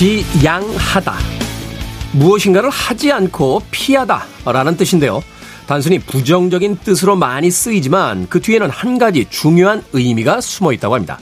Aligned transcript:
지양하다. 0.00 1.14
무엇인가를 2.12 2.70
하지 2.70 3.12
않고 3.12 3.60
피하다 3.70 4.24
라는 4.46 4.74
뜻인데요. 4.78 5.22
단순히 5.66 5.98
부정적인 5.98 6.78
뜻으로 6.82 7.16
많이 7.16 7.50
쓰이지만 7.50 8.26
그 8.30 8.40
뒤에는 8.40 8.70
한 8.70 8.96
가지 8.96 9.26
중요한 9.28 9.84
의미가 9.92 10.40
숨어 10.40 10.72
있다고 10.72 10.94
합니다. 10.94 11.18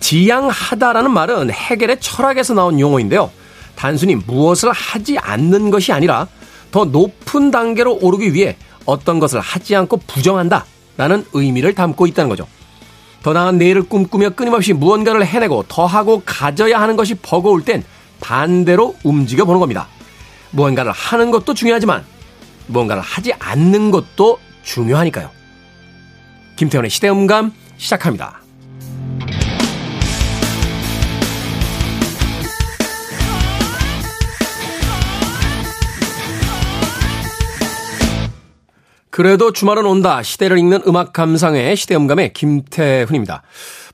지양하다라는 0.00 1.12
말은 1.12 1.52
해겔의 1.52 2.00
철학에서 2.00 2.54
나온 2.54 2.80
용어인데요. 2.80 3.30
단순히 3.76 4.16
무엇을 4.16 4.72
하지 4.72 5.16
않는 5.18 5.70
것이 5.70 5.92
아니라 5.92 6.26
더 6.72 6.84
높은 6.84 7.52
단계로 7.52 8.00
오르기 8.02 8.34
위해 8.34 8.56
어떤 8.84 9.20
것을 9.20 9.38
하지 9.38 9.76
않고 9.76 9.98
부정한다 10.08 10.66
라는 10.96 11.24
의미를 11.34 11.72
담고 11.76 12.08
있다는 12.08 12.30
거죠. 12.30 12.48
더 13.22 13.32
나은 13.32 13.58
내일을 13.58 13.84
꿈꾸며 13.84 14.30
끊임없이 14.30 14.72
무언가를 14.72 15.24
해내고 15.24 15.64
더하고 15.68 16.22
가져야 16.24 16.80
하는 16.80 16.96
것이 16.96 17.14
버거울 17.14 17.64
땐 17.64 17.84
반대로 18.20 18.96
움직여 19.04 19.44
보는 19.44 19.60
겁니다. 19.60 19.88
무언가를 20.50 20.92
하는 20.92 21.30
것도 21.30 21.54
중요하지만 21.54 22.04
무언가를 22.66 23.02
하지 23.02 23.32
않는 23.38 23.90
것도 23.90 24.38
중요하니까요. 24.62 25.30
김태원의 26.56 26.90
시대음감 26.90 27.52
시작합니다. 27.76 28.41
그래도 39.12 39.52
주말은 39.52 39.84
온다. 39.84 40.22
시대를 40.22 40.56
읽는 40.56 40.84
음악 40.86 41.12
감상의 41.12 41.76
시대음감의 41.76 42.32
김태훈입니다. 42.32 43.42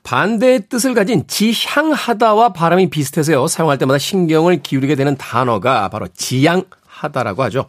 반대의 0.01 0.69
뜻을 0.69 0.93
가진 0.93 1.27
지향하다와 1.27 2.53
발음이 2.53 2.89
비슷해서요. 2.89 3.47
사용할 3.47 3.77
때마다 3.77 3.97
신경을 3.97 4.63
기울이게 4.63 4.95
되는 4.95 5.17
단어가 5.17 5.89
바로 5.89 6.07
지향하다라고 6.07 7.43
하죠. 7.43 7.65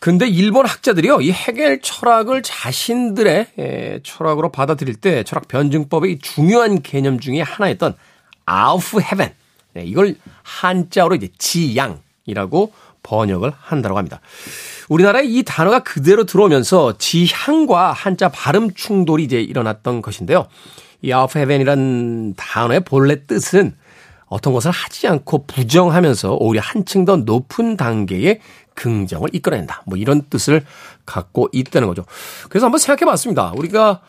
근데 0.00 0.26
일본 0.26 0.66
학자들이요, 0.66 1.20
이 1.20 1.30
해겔 1.30 1.80
철학을 1.80 2.42
자신들의 2.42 3.46
에, 3.56 4.00
철학으로 4.02 4.50
받아들일 4.50 4.96
때 4.96 5.22
철학 5.22 5.46
변증법의 5.46 6.18
중요한 6.18 6.82
개념 6.82 7.20
중에 7.20 7.40
하나였던 7.40 7.94
아우프 8.46 9.00
헤벤. 9.00 9.32
네, 9.74 9.84
이걸 9.84 10.16
한자어로 10.42 11.14
이제 11.14 11.28
지양이라고 11.38 12.72
번역을 13.02 13.52
한다고 13.58 13.98
합니다. 13.98 14.20
우리나라에 14.88 15.24
이 15.24 15.42
단어가 15.42 15.80
그대로 15.80 16.24
들어오면서 16.24 16.96
지향과 16.98 17.92
한자 17.92 18.28
발음 18.28 18.72
충돌이 18.74 19.24
이제 19.24 19.40
일어났던 19.40 20.02
것인데요. 20.02 20.46
이 21.02 21.12
out 21.12 21.24
of 21.30 21.38
heaven이란 21.38 22.34
단어의 22.36 22.80
본래 22.80 23.24
뜻은 23.26 23.74
어떤 24.26 24.52
것을 24.52 24.70
하지 24.70 25.08
않고 25.08 25.46
부정하면서 25.46 26.36
오히려 26.40 26.62
한층 26.62 27.04
더 27.04 27.16
높은 27.16 27.76
단계의 27.76 28.40
긍정을 28.74 29.30
이끌어낸다. 29.32 29.82
뭐 29.86 29.96
이런 29.96 30.22
뜻을 30.28 30.64
갖고 31.06 31.48
있다는 31.52 31.88
거죠. 31.88 32.04
그래서 32.48 32.66
한번 32.66 32.78
생각해 32.78 33.10
봤습니다. 33.10 33.52
우리가 33.56 34.00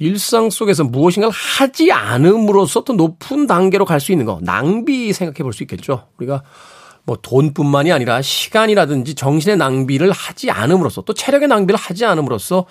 일상 0.00 0.50
속에서 0.50 0.84
무엇인가를 0.84 1.32
하지 1.32 1.90
않음으로써 1.92 2.84
또 2.84 2.92
높은 2.92 3.46
단계로 3.46 3.84
갈 3.84 4.00
수 4.00 4.12
있는 4.12 4.26
거, 4.26 4.38
낭비 4.42 5.12
생각해 5.12 5.42
볼 5.42 5.52
수 5.52 5.62
있겠죠. 5.64 6.06
우리가 6.18 6.42
뭐 7.08 7.16
돈뿐만이 7.22 7.90
아니라 7.90 8.20
시간이라든지 8.20 9.14
정신의 9.14 9.56
낭비를 9.56 10.12
하지 10.12 10.50
않음으로써 10.50 11.00
또 11.02 11.14
체력의 11.14 11.48
낭비를 11.48 11.78
하지 11.78 12.04
않음으로써 12.04 12.66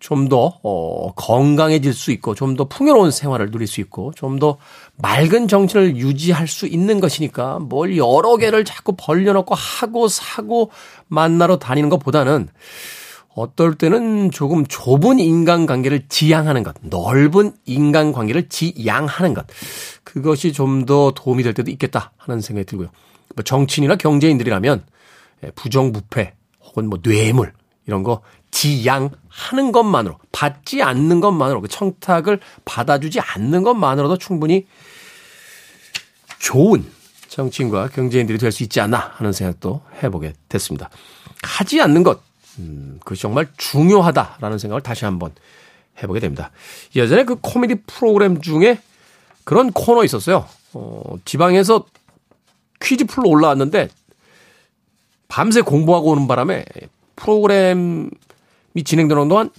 좀 0.00 0.28
더 0.28 0.58
어, 0.64 1.12
건강해질 1.14 1.94
수 1.94 2.10
있고 2.10 2.34
좀 2.34 2.56
더 2.56 2.64
풍요로운 2.64 3.12
생활을 3.12 3.52
누릴 3.52 3.68
수 3.68 3.80
있고 3.80 4.12
좀 4.16 4.40
더 4.40 4.58
맑은 4.96 5.46
정신을 5.46 5.96
유지할 5.96 6.48
수 6.48 6.66
있는 6.66 6.98
것이니까 6.98 7.60
뭘 7.60 7.96
여러 7.96 8.36
개를 8.36 8.64
자꾸 8.64 8.94
벌려놓고 8.98 9.54
하고 9.54 10.08
사고 10.08 10.72
만나러 11.06 11.58
다니는 11.60 11.88
것보다는 11.88 12.48
어떨 13.36 13.76
때는 13.76 14.32
조금 14.32 14.66
좁은 14.66 15.20
인간관계를 15.20 16.08
지향하는 16.08 16.62
것, 16.64 16.74
넓은 16.80 17.52
인간관계를 17.66 18.48
지양하는 18.48 19.34
것, 19.34 19.46
그것이 20.02 20.52
좀 20.52 20.86
더 20.86 21.12
도움이 21.14 21.42
될 21.44 21.54
때도 21.54 21.70
있겠다 21.70 22.12
하는 22.16 22.40
생각이 22.40 22.66
들고요. 22.66 22.88
뭐 23.34 23.42
정치인이나 23.42 23.96
경제인들이라면 23.96 24.84
예, 25.44 25.50
부정부패 25.50 26.34
혹은 26.64 26.88
뭐 26.88 27.00
뇌물 27.02 27.52
이런 27.86 28.02
거 28.02 28.22
지양하는 28.50 29.72
것만으로 29.72 30.18
받지 30.32 30.82
않는 30.82 31.20
것만으로 31.20 31.60
그 31.60 31.68
청탁을 31.68 32.40
받아주지 32.64 33.20
않는 33.20 33.62
것만으로도 33.62 34.18
충분히 34.18 34.66
좋은 36.38 36.84
정치인과 37.28 37.88
경제인들이 37.88 38.38
될 38.38 38.50
수 38.52 38.62
있지 38.62 38.80
않나 38.80 39.12
하는 39.16 39.32
생각도 39.32 39.82
해보게 40.02 40.32
됐습니다. 40.48 40.88
하지 41.42 41.80
않는 41.82 42.02
것, 42.02 42.20
음, 42.58 42.98
그것이 43.00 43.22
정말 43.22 43.46
중요하다라는 43.58 44.58
생각을 44.58 44.80
다시 44.80 45.04
한번 45.04 45.32
해보게 46.02 46.20
됩니다. 46.20 46.50
예전에 46.94 47.24
그 47.24 47.36
코미디 47.40 47.82
프로그램 47.86 48.40
중에 48.40 48.80
그런 49.44 49.70
코너 49.72 50.04
있었어요. 50.04 50.46
어, 50.72 51.02
지방에서 51.24 51.84
퀴즈 52.80 53.04
풀로 53.04 53.28
올라왔는데 53.28 53.88
밤새 55.28 55.60
공부하고 55.60 56.12
오는 56.12 56.28
바람에 56.28 56.64
프로그램이 57.16 58.10
진행되는 58.84 59.28
동안 59.28 59.50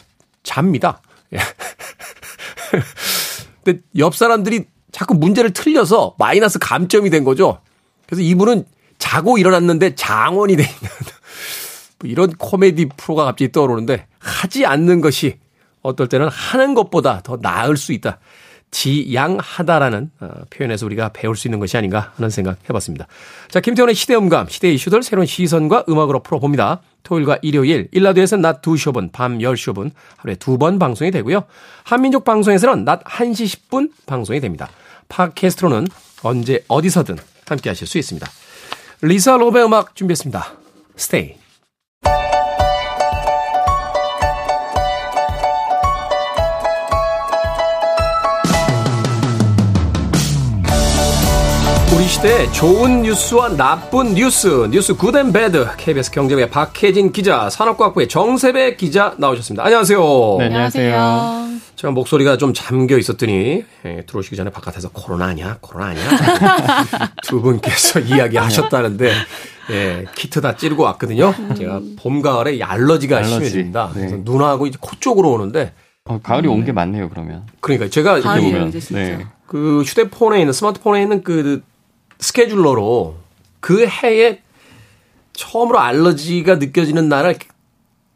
잡니다. 0.44 1.02
예. 1.34 1.38
근데 3.64 3.82
옆 3.98 4.16
사람들이 4.16 4.66
자꾸 4.92 5.14
문제를 5.14 5.52
틀려서 5.52 6.16
마이너스 6.18 6.60
감점이 6.60 7.10
된 7.10 7.24
거죠. 7.24 7.60
그래서 8.06 8.22
이분은 8.22 8.66
자고 8.98 9.38
일어났는데 9.38 9.96
장원이 9.96 10.56
돼 10.56 10.64
있는 10.64 10.78
뭐 12.00 12.10
이런 12.10 12.32
코미디 12.32 12.90
프로가 12.98 13.26
갑자기 13.26 13.52
떠오르는데 13.52 14.08
하지 14.20 14.66
않는 14.66 15.02
것이 15.02 15.40
어떨 15.82 16.08
때는 16.08 16.30
하는 16.30 16.74
것보다 16.74 17.22
더 17.24 17.38
나을 17.38 17.78
수 17.78 17.94
있다. 17.94 18.20
지양하다라는 18.72 20.12
어, 20.20 20.30
표현에서 20.50 20.86
우리가 20.86 21.10
배울 21.10 21.36
수 21.36 21.48
있는 21.48 21.60
것이 21.60 21.78
아닌가 21.78 22.12
하는 22.16 22.30
생각 22.30 22.58
해봤습니다. 22.70 23.08
자, 23.50 23.60
김태원의 23.60 23.96
시대음감, 23.96 24.48
시대 24.50 24.72
이슈들 24.72 25.04
새로운 25.04 25.26
시선과 25.26 25.86
음악으로 25.90 26.22
풀어봅니다. 26.22 26.82
토요일과 27.04 27.40
일요일, 27.42 27.88
1라디오에서는 27.92 28.42
낮 28.42 28.62
2시 28.62 28.92
5분, 28.92 29.12
밤 29.12 29.38
10시 29.40 29.74
5분, 29.74 29.92
하루에 30.18 30.36
두 30.36 30.58
번 30.58 30.80
방송이 30.80 31.12
되고요. 31.12 31.44
한민족 31.84 32.26
방송에서는 32.26 32.84
낮 32.84 33.04
1시 33.04 33.70
10분 33.70 33.92
방송이 34.06 34.40
됩니다. 34.42 34.70
팟캐스트로는 35.08 35.88
언제 36.24 36.64
어디서든 36.68 37.18
함께 37.48 37.70
하실 37.70 37.88
수 37.88 37.98
있습니다. 37.98 38.28
리사 39.02 39.38
로베 39.38 39.62
음악 39.64 39.96
준비했습니다. 39.96 40.54
스테이. 40.98 41.47
우리 51.98 52.06
시대 52.06 52.50
좋은 52.52 53.02
뉴스와 53.02 53.58
나쁜 53.58 54.14
뉴스, 54.14 54.68
뉴스 54.70 54.96
good 54.96 55.18
and 55.18 55.34
bad, 55.34 55.66
KBS 55.78 56.12
경제부의 56.12 56.52
박혜진 56.52 57.12
기자, 57.12 57.50
산업과학부의 57.50 58.08
정세배 58.08 58.76
기자 58.76 59.16
나오셨습니다. 59.18 59.66
안녕하세요. 59.66 60.36
네, 60.38 60.46
안녕하세요. 60.46 61.48
제가 61.76 61.92
목소리가 61.92 62.38
좀 62.38 62.54
잠겨 62.54 63.00
있었더니 63.00 63.64
예, 63.86 64.04
들어오시기 64.06 64.36
전에 64.36 64.52
바깥에서 64.52 64.90
코로나 64.90 65.26
아니야, 65.26 65.58
코로나 65.60 65.88
아니야 65.88 66.04
두 67.26 67.42
분께서 67.42 68.00
이야기하셨다는데 68.06 69.12
예, 69.72 70.06
키트 70.14 70.42
다 70.42 70.56
찌르고 70.56 70.84
왔거든요. 70.84 71.34
제가 71.58 71.82
봄 71.98 72.22
가을에 72.22 72.62
알러지가 72.62 73.18
알러지. 73.18 73.34
심해집니다. 73.34 73.92
네. 73.96 74.02
그래서 74.02 74.18
눈하고 74.20 74.68
이제 74.68 74.78
코 74.80 74.96
쪽으로 75.00 75.32
오는데 75.32 75.74
어, 76.06 76.20
가을이 76.22 76.48
온게 76.48 76.72
많네요, 76.72 77.10
그러면. 77.10 77.48
그러니까 77.60 77.90
제가 77.90 78.22
진짜. 78.22 78.96
네. 78.96 79.26
그 79.48 79.82
휴대폰에 79.82 80.40
있는 80.42 80.54
스마트폰에 80.54 81.02
있는 81.02 81.24
그 81.24 81.64
스케줄러로 82.20 83.16
그 83.60 83.86
해에 83.86 84.42
처음으로 85.34 85.80
알러지가 85.80 86.56
느껴지는 86.56 87.10
날을 87.10 87.36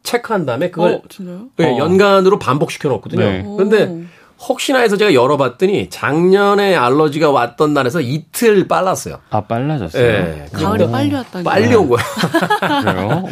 체크한 0.04 0.46
다음에 0.46 0.72
그걸 0.72 0.94
어, 0.94 1.02
진짜요? 1.08 1.48
네, 1.58 1.74
어. 1.74 1.78
연간으로 1.78 2.40
반복시켜 2.40 2.90
놓거든요. 2.90 3.22
네. 3.22 3.44
그런데 3.56 4.06
혹시나 4.48 4.80
해서 4.80 4.98
제가 4.98 5.14
열어봤더니 5.14 5.90
작년에 5.92 6.76
알러지가 6.76 7.30
왔던 7.30 7.76
날에서 7.76 8.02
이틀 8.02 8.68
빨랐어요. 8.68 9.20
아, 9.30 9.42
빨라졌어요. 9.42 10.04
예. 10.04 10.46
가을이 10.52 10.90
빨리 10.90 11.14
왔다니. 11.14 11.44
빨리 11.44 11.76
온 11.76 11.88
거야. 11.88 12.02
그래요? 12.82 13.24
오. 13.24 13.30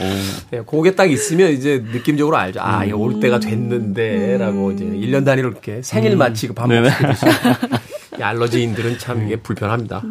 네, 0.51 0.61
그게 0.67 0.93
딱 0.93 1.09
있으면 1.09 1.51
이제 1.51 1.83
느낌적으로 1.91 2.37
알죠. 2.37 2.59
아, 2.61 2.85
이거 2.85 2.97
올 2.97 3.19
때가 3.19 3.39
됐는데, 3.39 4.37
라고 4.37 4.71
이제 4.71 4.85
1년 4.85 5.25
단위로 5.25 5.49
이렇게 5.49 5.81
생일 5.81 6.15
맞히고 6.15 6.53
네네. 6.53 6.89
반복시키듯이. 6.89 7.25
이 8.19 8.23
알러지인들은 8.23 8.99
참 8.99 9.25
이게 9.25 9.37
불편합니다. 9.37 10.03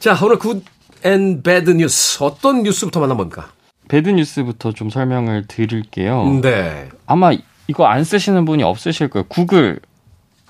자, 0.00 0.18
오늘 0.22 0.38
good 0.38 0.97
and 0.97 1.42
bad 1.42 1.70
뉴스. 1.70 2.22
어떤 2.22 2.62
뉴스부터 2.64 3.00
만나봅니까? 3.00 3.48
bad 3.88 4.08
뉴스부터 4.08 4.72
좀 4.72 4.90
설명을 4.90 5.44
드릴게요. 5.46 6.40
네. 6.42 6.88
아마 7.06 7.32
이거 7.68 7.86
안 7.86 8.02
쓰시는 8.02 8.44
분이 8.44 8.64
없으실 8.64 9.08
거예요. 9.08 9.26
구글 9.28 9.78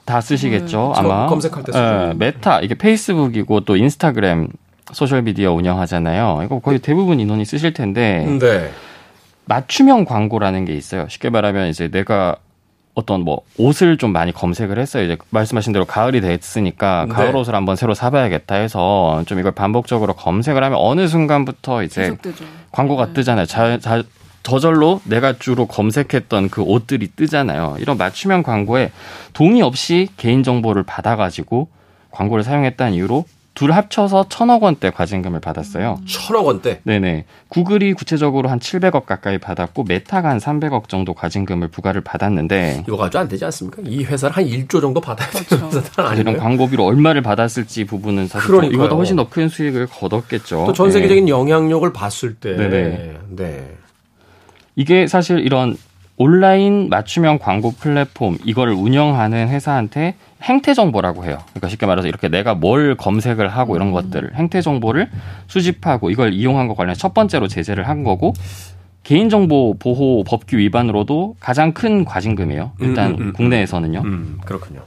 다 0.07 0.21
쓰시겠죠, 0.21 0.93
저 0.95 1.03
아마. 1.03 1.27
검색할 1.27 1.65
때 1.65 1.73
쓰죠. 1.73 1.85
예, 1.85 2.15
메타, 2.17 2.61
이게 2.61 2.75
페이스북이고 2.75 3.61
또 3.61 3.77
인스타그램 3.77 4.49
소셜 4.93 5.23
미디어 5.23 5.53
운영하잖아요. 5.53 6.43
이거 6.45 6.61
거의 6.61 6.79
대부분 6.79 7.21
인원이 7.21 7.45
쓰실 7.45 7.75
텐데 7.75 8.25
네. 8.41 8.71
맞춤형 9.47 10.05
광고라는 10.05 10.65
게 10.65 10.75
있어요. 10.75 11.07
쉽게 11.09 11.29
말하면 11.29 11.69
이제 11.69 11.89
내가 11.89 12.37
어떤 12.97 13.21
뭐 13.21 13.43
옷을 13.59 13.99
좀 13.99 14.11
많이 14.11 14.33
검색을 14.33 14.79
했어요. 14.79 15.05
이제 15.05 15.19
말씀하신 15.29 15.75
대로 15.75 15.85
가을이 15.85 16.23
됐으니까 16.23 17.05
네. 17.07 17.13
가을 17.13 17.37
옷을 17.37 17.55
한번 17.55 17.77
새로 17.77 17.93
사봐야겠다 17.93 18.55
해서 18.55 19.23
좀 19.27 19.39
이걸 19.39 19.53
반복적으로 19.53 20.15
검색을 20.15 20.65
하면 20.65 20.79
어느 20.81 21.07
순간부터 21.07 21.83
이제. 21.83 22.17
광고가 22.73 23.09
네. 23.09 23.13
뜨잖아요. 23.13 23.45
자, 23.45 23.79
자, 23.79 24.03
저절로 24.43 25.03
내가 25.05 25.35
주로 25.39 25.67
검색했던 25.67 26.49
그 26.49 26.63
옷들이 26.63 27.09
뜨잖아요. 27.15 27.77
이런 27.81 27.99
맞춤형 27.99 28.43
광고에 28.43 28.91
동의 29.35 29.61
없이 29.61 30.09
개인 30.17 30.43
정보를 30.43 30.83
받아가지고 30.83 31.69
광고를 32.13 32.45
사용했다는 32.45 32.95
이유로 32.95 33.27
둘 33.56 33.73
합쳐서 33.73 34.26
천억 34.29 34.62
원대 34.64 34.91
과징금을 34.91 35.41
받았어요. 35.41 35.99
천억 36.06 36.47
원대. 36.47 36.81
네네. 36.85 37.25
구글이 37.49 37.94
구체적으로 37.94 38.50
한 38.50 38.58
700억 38.58 39.06
가까이 39.06 39.38
받았고 39.38 39.85
메타가 39.85 40.29
한 40.29 40.37
300억 40.37 40.91
정도 40.91 41.14
과징금을 41.14 41.69
부과를 41.69 42.03
받았는데 42.03 42.85
이거 42.87 42.99
가지고 42.99 43.20
안 43.20 43.29
되지 43.29 43.47
않습니까? 43.47 43.81
이 43.87 44.05
회사를 44.05 44.37
한 44.37 44.44
1조 44.44 44.82
정도 44.82 45.00
받아야 45.00 45.26
되는 45.31 45.47
그렇죠. 45.47 45.79
회사는 45.79 46.12
이런 46.20 46.35
아니에요. 46.35 46.38
광고비로 46.38 46.85
얼마를 46.85 47.23
받았을지 47.23 47.87
부분은 47.87 48.29
사실 48.29 48.47
그러니까요. 48.47 48.75
이보다 48.76 48.94
훨씬 48.94 49.17
더 49.17 49.26
큰 49.31 49.49
수익을 49.49 49.87
거뒀겠죠. 49.87 50.67
또 50.67 50.76
전 50.76 50.88
네. 50.88 50.93
세계적인 50.93 51.29
영향력을 51.31 51.91
봤을 51.94 52.35
때. 52.35 52.55
네네. 52.56 53.14
네. 53.31 53.75
이게 54.76 55.06
사실 55.06 55.38
이런 55.38 55.79
온라인 56.19 56.91
맞춤형 56.91 57.38
광고 57.38 57.73
플랫폼 57.73 58.37
이거를 58.44 58.75
운영하는 58.75 59.49
회사한테 59.49 60.14
행태 60.47 60.75
정보라고 60.75 61.25
해요. 61.25 61.39
그러니까 61.51 61.69
쉽게 61.69 61.87
말해서 61.87 62.07
이렇게 62.07 62.29
내가 62.29 62.55
뭘 62.55 62.97
검색을 62.97 63.49
하고 63.49 63.77
이런 63.77 63.91
것들을 63.91 64.35
행태 64.37 64.61
정보를 64.61 65.11
수집하고 65.49 66.11
이걸 66.11 66.33
이용한 66.33 66.69
것 66.69 66.77
관련 66.77 66.95
첫 66.95 67.15
번째로 67.15 67.49
제재를 67.49 67.89
한 67.89 68.05
거고 68.05 68.33
개인정보 69.03 69.77
보호 69.79 70.25
법규 70.25 70.57
위반으로도 70.57 71.37
가장 71.41 71.73
큰 71.73 72.05
과징금이에요. 72.05 72.73
일단 72.81 73.13
음, 73.13 73.17
음, 73.17 73.23
음, 73.29 73.33
국내에서는요. 73.33 74.01
음, 74.05 74.39
그렇군요. 74.45 74.83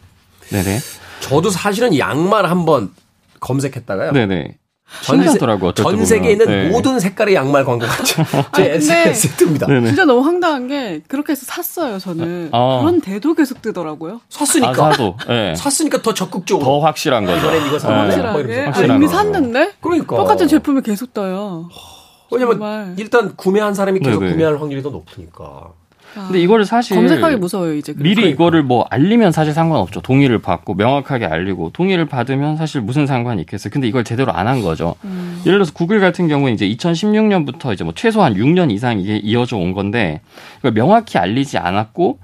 네네. 0.49 0.79
저도 1.21 1.49
사실은 1.49 1.97
양말 1.97 2.45
한번 2.45 2.91
검색했다가요. 3.39 4.13
네네. 4.13 4.57
전 5.03 5.17
세- 5.17 5.23
신기하더라고요. 5.23 5.71
전 5.73 6.05
세계에 6.05 6.31
있는. 6.33 6.45
네. 6.47 6.69
모든 6.69 6.99
색깔의 6.99 7.35
양말 7.35 7.63
광고가 7.65 7.91
제 8.03 8.21
아니, 8.21 8.69
근데- 8.69 8.75
SNS에 8.75 9.29
뜹니다. 9.37 9.67
네네. 9.67 9.87
진짜 9.87 10.05
너무 10.05 10.21
황당한 10.21 10.67
게 10.67 11.01
그렇게 11.07 11.31
해서 11.31 11.43
샀어요. 11.45 11.99
저는 11.99 12.49
아. 12.51 12.79
그런데도 12.81 13.33
계속 13.35 13.61
뜨더라고요. 13.61 14.21
샀으니까. 14.29 14.69
아, 14.87 14.91
사도. 14.91 15.15
예. 15.29 15.53
샀으니까 15.55 16.01
더 16.01 16.13
적극적으로. 16.13 16.65
더 16.65 16.79
확실한 16.79 17.25
거죠. 17.25 17.37
이번엔 17.39 17.67
이거 17.67 17.79
사면 17.79 18.09
네. 18.09 18.17
막 18.17 18.35
확실하게. 18.35 18.91
아, 18.91 18.95
이미 18.95 19.05
거. 19.05 19.11
샀는데 19.13 19.71
그러니까. 19.81 20.15
똑같은 20.17 20.47
제품이 20.47 20.81
계속 20.81 21.13
떠요. 21.13 21.69
왜냐면 22.31 22.53
정말. 22.59 22.93
일단 22.97 23.35
구매한 23.35 23.73
사람이 23.73 23.99
계속 23.99 24.19
네네. 24.19 24.31
구매할 24.33 24.59
확률이 24.59 24.81
더 24.83 24.89
높으니까. 24.89 25.71
아, 26.15 26.25
근데 26.27 26.41
이거를 26.41 26.65
사실 26.65 26.95
검색하기 26.97 27.35
무서워요 27.37 27.73
이제. 27.75 27.93
그래서. 27.93 28.03
미리 28.03 28.15
그러니까. 28.15 28.33
이거를 28.35 28.63
뭐 28.63 28.85
알리면 28.89 29.31
사실 29.31 29.53
상관없죠. 29.53 30.01
동의를 30.01 30.39
받고 30.39 30.73
명확하게 30.73 31.25
알리고 31.25 31.69
동의를 31.71 32.05
받으면 32.07 32.57
사실 32.57 32.81
무슨 32.81 33.05
상관이 33.07 33.41
있겠어요. 33.41 33.71
근데 33.71 33.87
이걸 33.87 34.03
제대로 34.03 34.31
안 34.33 34.47
한 34.49 34.61
거죠. 34.61 34.95
음. 35.03 35.39
예를 35.45 35.59
들어서 35.59 35.71
구글 35.73 35.99
같은 35.99 36.27
경우에 36.27 36.51
이제 36.51 36.67
2016년부터 36.67 37.73
이제 37.73 37.83
뭐 37.83 37.93
최소한 37.95 38.33
6년 38.33 38.71
이상 38.71 38.99
이게 38.99 39.17
이어져 39.17 39.57
온 39.57 39.73
건데 39.73 40.21
이걸 40.59 40.73
명확히 40.73 41.17
알리지 41.17 41.57
않았고 41.57 42.19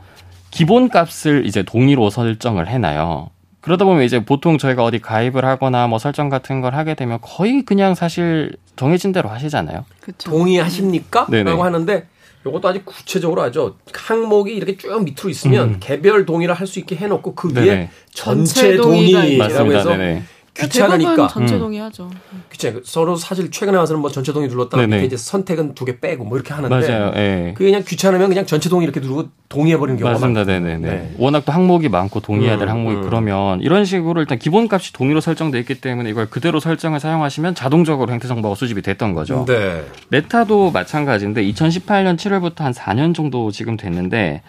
기본 0.51 0.89
값을 0.89 1.45
이제 1.45 1.63
동의로 1.63 2.09
설정을 2.09 2.67
해놔요. 2.67 3.29
그러다 3.61 3.83
보면 3.85 4.03
이제 4.03 4.23
보통 4.23 4.57
저희가 4.57 4.83
어디 4.83 4.99
가입을 4.99 5.43
하거나 5.43 5.87
뭐 5.87 5.97
설정 5.99 6.29
같은 6.29 6.61
걸 6.61 6.75
하게 6.75 6.93
되면 6.93 7.17
거의 7.21 7.63
그냥 7.63 7.95
사실 7.95 8.51
정해진 8.75 9.11
대로 9.11 9.27
하시잖아요. 9.29 9.85
그쵸. 10.01 10.29
동의하십니까? 10.29 11.27
네네. 11.29 11.49
라고 11.49 11.63
하는데 11.63 12.05
이것도 12.47 12.67
아주 12.67 12.81
구체적으로 12.85 13.41
하죠. 13.43 13.77
항목이 13.91 14.53
이렇게 14.53 14.77
쭉 14.77 15.03
밑으로 15.03 15.29
있으면 15.29 15.69
음. 15.69 15.77
개별 15.79 16.25
동의를 16.25 16.53
할 16.53 16.65
수 16.67 16.79
있게 16.79 16.95
해놓고 16.95 17.35
그 17.35 17.49
위에 17.49 17.65
네네. 17.65 17.89
전체 18.11 18.75
동의라고 18.75 19.37
맞습니다. 19.37 19.77
해서 19.77 19.89
네네. 19.91 20.23
귀찮으니까 20.57 21.09
대부분 21.11 21.27
전체 21.29 21.55
음. 21.55 21.59
동의하죠. 21.59 22.09
귀찮아. 22.51 22.79
서로 22.83 23.15
사실 23.17 23.51
최근에 23.51 23.77
와서는 23.77 24.01
뭐 24.01 24.09
전체 24.09 24.31
동의 24.33 24.47
눌렀다가 24.49 24.85
네네. 24.85 25.03
이제 25.05 25.17
선택은 25.17 25.73
두 25.75 25.85
개 25.85 25.99
빼고 25.99 26.23
뭐 26.23 26.37
이렇게 26.37 26.53
하는데 26.53 26.73
맞아요. 26.73 27.11
예. 27.15 27.53
그게 27.55 27.65
그냥 27.71 27.83
귀찮으면 27.85 28.29
그냥 28.29 28.45
전체 28.45 28.69
동의 28.69 28.85
이렇게 28.85 28.99
누르고 29.01 29.29
동의해 29.49 29.77
버리는 29.77 29.99
경우가 29.99 30.13
맞습니다. 30.13 30.45
네네네. 30.45 30.77
네. 30.89 31.13
워낙 31.17 31.43
또 31.45 31.51
항목이 31.51 31.89
많고 31.89 32.21
동의해야 32.21 32.57
될 32.57 32.67
음, 32.67 32.71
항목이 32.71 32.95
음. 32.95 33.01
그러면 33.03 33.61
이런 33.61 33.85
식으로 33.85 34.21
일단 34.21 34.39
기본값이 34.39 34.93
동의로 34.93 35.19
설정돼 35.21 35.59
있기 35.59 35.81
때문에 35.81 36.09
이걸 36.09 36.27
그대로 36.29 36.59
설정을 36.59 36.99
사용하시면 36.99 37.53
자동적으로 37.55 38.11
행태 38.13 38.27
정보가 38.27 38.55
수집이 38.55 38.81
됐던 38.81 39.13
거죠. 39.13 39.45
네. 39.47 39.83
메타도 40.09 40.71
마찬가지인데 40.71 41.43
2018년 41.43 42.15
7월부터 42.17 42.59
한 42.59 42.71
4년 42.71 43.13
정도 43.13 43.51
지금 43.51 43.75
됐는데 43.77 44.41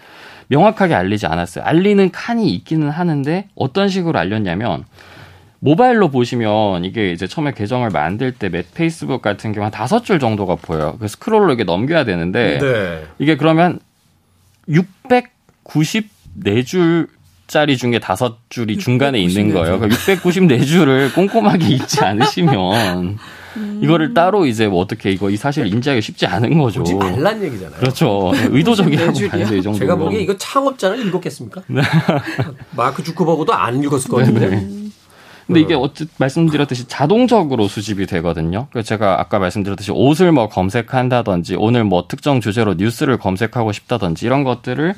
명확하게 0.49 0.95
알리지 0.95 1.27
않았어요. 1.27 1.65
알리는 1.65 2.11
칸이 2.13 2.49
있기는 2.51 2.89
하는데 2.89 3.49
어떤 3.57 3.89
식으로 3.89 4.19
알렸냐면 4.19 4.85
모바일로 5.61 6.11
보시면 6.11 6.85
이게 6.85 7.13
이제 7.13 7.27
처음에 7.27 7.53
계정을 7.53 7.91
만들 7.91 8.33
때맷 8.33 8.75
페이스북 8.75 9.23
같은 9.23 9.53
경우 9.53 9.65
한 9.65 9.73
다섯 9.73 10.05
줄 10.05 10.19
정도가 10.19 10.57
보여요. 10.57 10.97
그래서 10.99 11.13
스크롤로 11.13 11.55
이게 11.55 11.65
넘겨야 11.65 12.05
되는데 12.05 12.59
네. 12.59 13.05
이게 13.19 13.37
그러면 13.37 13.79
694줄 14.69 17.09
짜리 17.47 17.77
중에 17.77 18.01
다섯 18.01 18.39
줄이 18.49 18.77
중간에 18.77 19.21
있는 19.21 19.55
거예요. 19.55 19.79
그러니까 19.79 20.01
694줄을 20.01 21.15
꼼꼼하게 21.15 21.67
읽지 21.75 22.05
않으시면 22.05 23.19
이거를 23.81 24.15
따로 24.15 24.47
이제 24.47 24.67
뭐 24.67 24.81
어떻게 24.81 25.11
이거 25.11 25.31
이 25.31 25.37
사실 25.37 25.67
인지하기 25.67 26.03
쉽지 26.03 26.27
않은 26.27 26.59
거죠. 26.59 26.81
보지 26.81 26.95
말란 26.95 27.43
얘기잖아요. 27.45 27.79
그렇죠. 27.79 28.33
의도적이라고 28.51 29.13
줄이야? 29.13 29.31
봐야죠, 29.31 29.57
이 29.57 29.63
정도. 29.63 29.79
제가 29.79 29.97
보기에 29.97 30.21
이거 30.21 30.37
창업자는 30.37 31.07
읽었겠습니까? 31.07 31.63
마크 32.77 33.03
주커버그도 33.03 33.55
안 33.55 33.83
읽었을 33.83 34.11
것 34.11 34.19
같은데. 34.19 34.51
네. 34.51 34.86
근데 35.47 35.61
이게 35.61 35.75
어쨌 35.75 36.09
말씀드렸듯이 36.19 36.89
자동적으로 36.89 37.69
수집이 37.69 38.07
되거든요. 38.07 38.67
그래서 38.73 38.87
제가 38.89 39.21
아까 39.21 39.39
말씀드렸듯이 39.39 39.93
옷을 39.93 40.33
뭐 40.33 40.49
검색한다든지 40.49 41.57
오늘 41.57 41.85
뭐 41.85 42.07
특정 42.09 42.41
주제로 42.41 42.75
뉴스를 42.75 43.17
검색하고 43.19 43.73
싶다든지 43.73 44.27
이런 44.27 44.43
것들을 44.43 44.95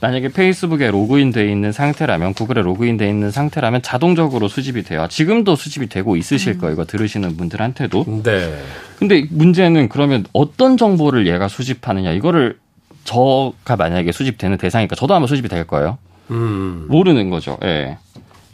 만약에 0.00 0.30
페이스북에 0.30 0.90
로그인돼 0.90 1.48
있는 1.48 1.70
상태라면 1.70 2.34
구글에 2.34 2.62
로그인돼 2.62 3.08
있는 3.08 3.30
상태라면 3.30 3.82
자동적으로 3.82 4.48
수집이 4.48 4.82
돼요. 4.82 5.06
지금도 5.08 5.54
수집이 5.54 5.88
되고 5.88 6.16
있으실 6.16 6.58
거예요. 6.58 6.74
이거 6.74 6.84
들으시는 6.84 7.36
분들한테도. 7.36 8.22
네. 8.24 8.58
근데 8.98 9.24
문제는 9.30 9.88
그러면 9.88 10.24
어떤 10.32 10.76
정보를 10.76 11.28
얘가 11.28 11.46
수집하느냐 11.46 12.10
이거를 12.10 12.58
저가 13.04 13.76
만약에 13.76 14.10
수집되는 14.10 14.58
대상이니까 14.58 14.96
저도 14.96 15.14
아마 15.14 15.28
수집이 15.28 15.48
될 15.48 15.68
거예요. 15.68 15.98
음. 16.32 16.86
모르는 16.88 17.30
거죠. 17.30 17.56
예. 17.62 17.98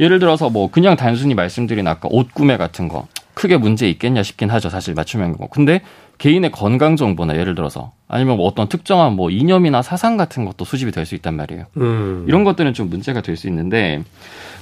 예를 0.01 0.19
들어서 0.19 0.51
뭐 0.51 0.71
그냥 0.71 0.97
단순히 0.97 1.35
말씀드린 1.35 1.87
아까 1.87 2.09
옷 2.11 2.33
구매 2.35 2.57
같은 2.57 2.89
거 2.89 3.07
크게 3.35 3.57
문제 3.57 3.89
있겠냐 3.89 4.23
싶긴 4.23 4.51
하죠. 4.51 4.69
사실 4.69 4.95
맞춤형 4.95 5.33
거. 5.35 5.47
근데 5.49 5.81
개인의 6.19 6.51
건강 6.51 6.97
정보나 6.97 7.37
예를 7.37 7.55
들어서 7.55 7.93
아니면 8.09 8.37
뭐 8.39 8.47
어떤 8.49 8.69
특정한 8.69 9.13
뭐 9.15 9.31
이념이나 9.31 9.83
사상 9.83 10.17
같은 10.17 10.45
것도 10.45 10.65
수집이 10.65 10.91
될 10.91 11.07
수 11.07 11.15
있단 11.15 11.35
말이에요. 11.35 11.67
음. 11.77 12.25
이런 12.27 12.43
것들은 12.43 12.75
좀 12.75 12.91
문제가 12.91 13.21
될 13.21 13.37
수 13.37 13.47
있는데 13.47 14.03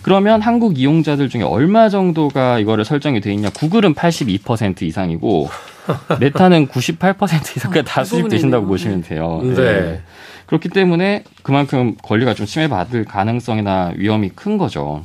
그러면 0.02 0.42
한국 0.42 0.78
이용자들 0.78 1.30
중에 1.30 1.42
얼마 1.42 1.88
정도가 1.88 2.58
이거를 2.58 2.84
설정이 2.84 3.22
돼 3.22 3.32
있냐? 3.32 3.48
구글은 3.48 3.94
82% 3.94 4.82
이상이고 4.82 5.48
메타는 6.20 6.68
98% 6.68 7.56
이상까지 7.56 7.84
다 7.86 8.00
아, 8.00 8.04
그 8.04 8.08
수집되신다고. 8.10 8.66
보시면 8.66 9.02
돼요. 9.02 9.40
네. 9.42 9.62
예. 9.62 10.00
그렇기 10.44 10.68
때문에 10.68 11.24
그만큼 11.42 11.94
권리가 12.02 12.34
좀 12.34 12.44
침해받을 12.44 13.06
가능성이나 13.06 13.92
위험이 13.96 14.28
큰 14.28 14.58
거죠. 14.58 15.02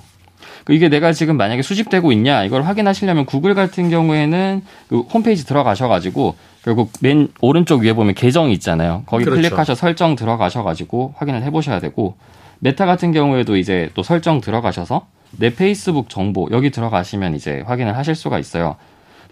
그 0.65 0.73
이게 0.73 0.89
내가 0.89 1.11
지금 1.13 1.37
만약에 1.37 1.61
수집되고 1.61 2.11
있냐 2.11 2.43
이걸 2.43 2.63
확인하시려면 2.63 3.25
구글 3.25 3.53
같은 3.55 3.89
경우에는 3.89 4.61
그 4.89 4.99
홈페이지 5.01 5.45
들어가셔가지고 5.45 6.35
결국 6.63 6.91
맨 7.01 7.29
오른쪽 7.41 7.81
위에 7.81 7.93
보면 7.93 8.13
계정이 8.13 8.53
있잖아요. 8.53 9.03
거기 9.07 9.25
그렇죠. 9.25 9.41
클릭하셔 9.41 9.75
설정 9.75 10.15
들어가셔가지고 10.15 11.15
확인을 11.17 11.43
해보셔야 11.43 11.79
되고 11.79 12.15
메타 12.59 12.85
같은 12.85 13.11
경우에도 13.11 13.57
이제 13.57 13.89
또 13.95 14.03
설정 14.03 14.39
들어가셔서 14.41 15.07
내 15.37 15.53
페이스북 15.55 16.09
정보 16.09 16.47
여기 16.51 16.69
들어가시면 16.69 17.35
이제 17.35 17.63
확인을 17.65 17.97
하실 17.97 18.15
수가 18.15 18.37
있어요. 18.37 18.75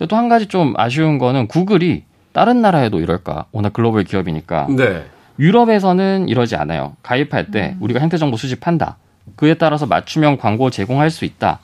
또 0.09 0.15
한 0.15 0.29
가지 0.29 0.47
좀 0.47 0.73
아쉬운 0.77 1.17
거는 1.17 1.47
구글이 1.47 2.03
다른 2.31 2.61
나라에도 2.61 2.99
이럴까? 3.01 3.45
워낙 3.51 3.73
글로벌 3.73 4.03
기업이니까 4.05 4.67
네. 4.69 5.03
유럽에서는 5.37 6.27
이러지 6.29 6.55
않아요. 6.55 6.95
가입할 7.03 7.51
때 7.51 7.75
우리가 7.79 7.99
행태 7.99 8.17
정보 8.17 8.37
수집한다. 8.37 8.97
그에 9.35 9.53
따라서 9.53 9.85
맞춤형 9.85 10.37
광고 10.37 10.69
제공할 10.69 11.09
수 11.11 11.25
있다. 11.25 11.59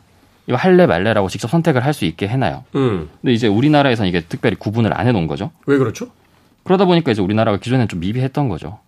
이거 0.47 0.57
할래 0.57 0.85
말래라고 0.85 1.27
직접 1.29 1.49
선택을 1.49 1.83
할 1.83 1.93
수 1.93 2.05
있게 2.05 2.27
해놔요. 2.27 2.63
음. 2.75 3.09
근데 3.21 3.33
이제 3.33 3.47
우리나라에서는 3.47 4.07
이게 4.07 4.21
특별히 4.21 4.55
구분을 4.55 4.97
안 4.97 5.07
해놓은 5.07 5.27
거죠. 5.27 5.51
왜 5.65 5.77
그렇죠? 5.77 6.07
그러다 6.63 6.85
보니까 6.85 7.11
이제 7.11 7.21
우리나라가 7.21 7.57
기존에는 7.57 7.87
좀 7.87 7.99
미비했던 7.99 8.49
거죠. 8.49 8.79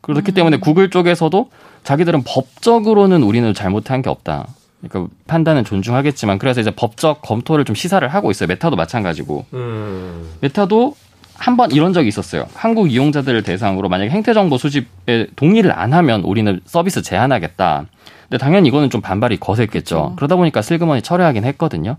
그렇기 0.00 0.32
때문에 0.32 0.58
구글 0.58 0.90
쪽에서도 0.90 1.50
자기들은 1.82 2.22
법적으로는 2.26 3.22
우리는 3.22 3.52
잘못한 3.54 4.02
게 4.02 4.10
없다. 4.10 4.46
그러니까 4.86 5.14
판단은 5.26 5.64
존중하겠지만 5.64 6.38
그래서 6.38 6.60
이제 6.60 6.70
법적 6.70 7.22
검토를 7.22 7.64
좀 7.64 7.74
시사를 7.74 8.06
하고 8.08 8.30
있어요. 8.30 8.46
메타도 8.48 8.76
마찬가지고. 8.76 9.46
음. 9.54 10.28
메타도 10.40 10.94
한 11.36 11.56
번 11.56 11.72
이런 11.72 11.92
적이 11.92 12.08
있었어요. 12.08 12.46
한국 12.54 12.90
이용자들을 12.92 13.42
대상으로 13.42 13.88
만약에 13.88 14.10
행태 14.10 14.32
정보 14.34 14.56
수집에 14.56 15.26
동의를 15.36 15.72
안 15.76 15.92
하면 15.92 16.20
우리는 16.22 16.60
서비스 16.64 17.02
제한하겠다. 17.02 17.86
근데 18.34 18.42
당연히 18.42 18.66
이거는 18.66 18.90
좀 18.90 19.00
반발이 19.00 19.36
거셌겠죠. 19.38 19.94
그렇죠. 19.94 20.16
그러다 20.16 20.34
보니까 20.34 20.60
슬그머니 20.60 21.02
철회하긴 21.02 21.44
했거든요. 21.44 21.98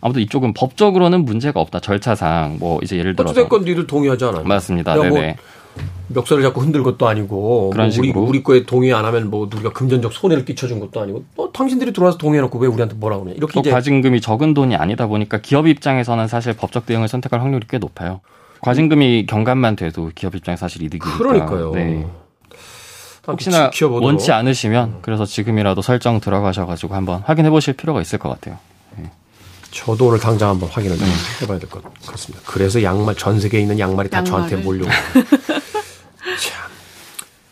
아무튼 0.00 0.22
이쪽은 0.22 0.54
법적으로는 0.54 1.26
문제가 1.26 1.60
없다. 1.60 1.80
절차상 1.80 2.56
뭐 2.58 2.80
이제 2.82 2.96
예를 2.96 3.14
들어서 3.14 3.32
어찌됐건 3.32 3.64
니들 3.66 3.86
동의하지 3.86 4.24
않아요. 4.24 4.44
맞습니다. 4.44 4.94
뭐 4.94 5.04
네네. 5.04 5.36
멱살을 6.08 6.42
잡고 6.42 6.62
흔들 6.62 6.82
것도 6.82 7.06
아니고 7.06 7.68
그런 7.68 7.88
뭐 7.88 7.98
우리 7.98 8.06
식으로. 8.08 8.20
우리 8.22 8.42
거에 8.42 8.64
동의 8.64 8.94
안 8.94 9.04
하면 9.04 9.28
뭐 9.28 9.46
우리가 9.52 9.74
금전적 9.74 10.14
손해를 10.14 10.46
끼쳐준 10.46 10.80
것도 10.80 11.02
아니고 11.02 11.24
또 11.36 11.52
당신들이 11.52 11.92
들어와서 11.92 12.16
동의해놓고 12.16 12.58
왜 12.60 12.66
우리한테 12.66 12.94
뭐라 12.94 13.18
그러냐 13.18 13.34
이렇게 13.36 13.52
또 13.52 13.60
이제 13.60 13.70
과징금이 13.70 14.22
적은 14.22 14.54
돈이 14.54 14.76
아니다 14.76 15.06
보니까 15.06 15.36
기업 15.42 15.66
입장에서는 15.66 16.28
사실 16.28 16.54
법적 16.54 16.86
대응을 16.86 17.08
선택할 17.08 17.42
확률이 17.42 17.66
꽤 17.68 17.76
높아요. 17.76 18.22
과징금이 18.62 19.26
경감만 19.26 19.76
돼도 19.76 20.12
기업 20.14 20.34
입장에 20.34 20.56
사실 20.56 20.82
이득이니까. 20.82 21.18
그러니까요. 21.18 21.72
네. 21.72 22.06
한번 23.26 23.34
혹시나 23.34 23.70
지켜보도록. 23.70 24.04
원치 24.06 24.32
않으시면 24.32 24.98
그래서 25.02 25.24
지금이라도 25.24 25.82
설정 25.82 26.20
들어가셔가지고 26.20 26.94
한번 26.94 27.22
확인해 27.24 27.50
보실 27.50 27.74
필요가 27.74 28.00
있을 28.00 28.18
것 28.18 28.28
같아요. 28.28 28.58
저도 29.70 30.06
오늘 30.06 30.20
당장 30.20 30.50
한번 30.50 30.68
확인을 30.70 30.96
좀 30.96 31.04
네. 31.04 31.12
해봐야 31.42 31.58
될 31.58 31.68
것 31.68 31.82
같습니다. 32.06 32.44
그래서 32.46 32.80
양말 32.84 33.16
전 33.16 33.40
세계에 33.40 33.60
있는 33.60 33.76
양말이 33.80 34.08
다 34.08 34.22
저한테 34.22 34.54
양말을. 34.54 34.64
몰려오고. 34.64 34.90
참. 36.38 36.70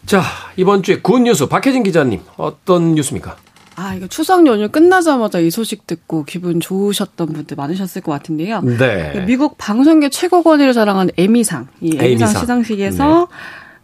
자 0.06 0.22
이번 0.56 0.84
주에 0.84 1.00
good 1.00 1.18
뉴스 1.20 1.46
박혜진 1.46 1.82
기자님 1.82 2.20
어떤 2.36 2.94
뉴스입니까? 2.94 3.36
아, 3.74 3.94
이거 3.94 4.06
추석 4.06 4.46
연휴 4.46 4.68
끝나자마자 4.68 5.38
이 5.40 5.50
소식 5.50 5.86
듣고 5.86 6.24
기분 6.24 6.60
좋으셨던 6.60 7.32
분들 7.32 7.56
많으셨을 7.56 8.02
것 8.02 8.12
같은데요. 8.12 8.60
네. 8.60 9.24
미국 9.26 9.56
방송계 9.58 10.10
최고 10.10 10.42
권위를 10.42 10.74
자랑하는 10.74 11.10
에미상, 11.16 11.68
이 11.80 11.86
에미상, 11.96 12.04
에미상. 12.06 12.32
네. 12.34 12.38
시상식에서 12.40 13.28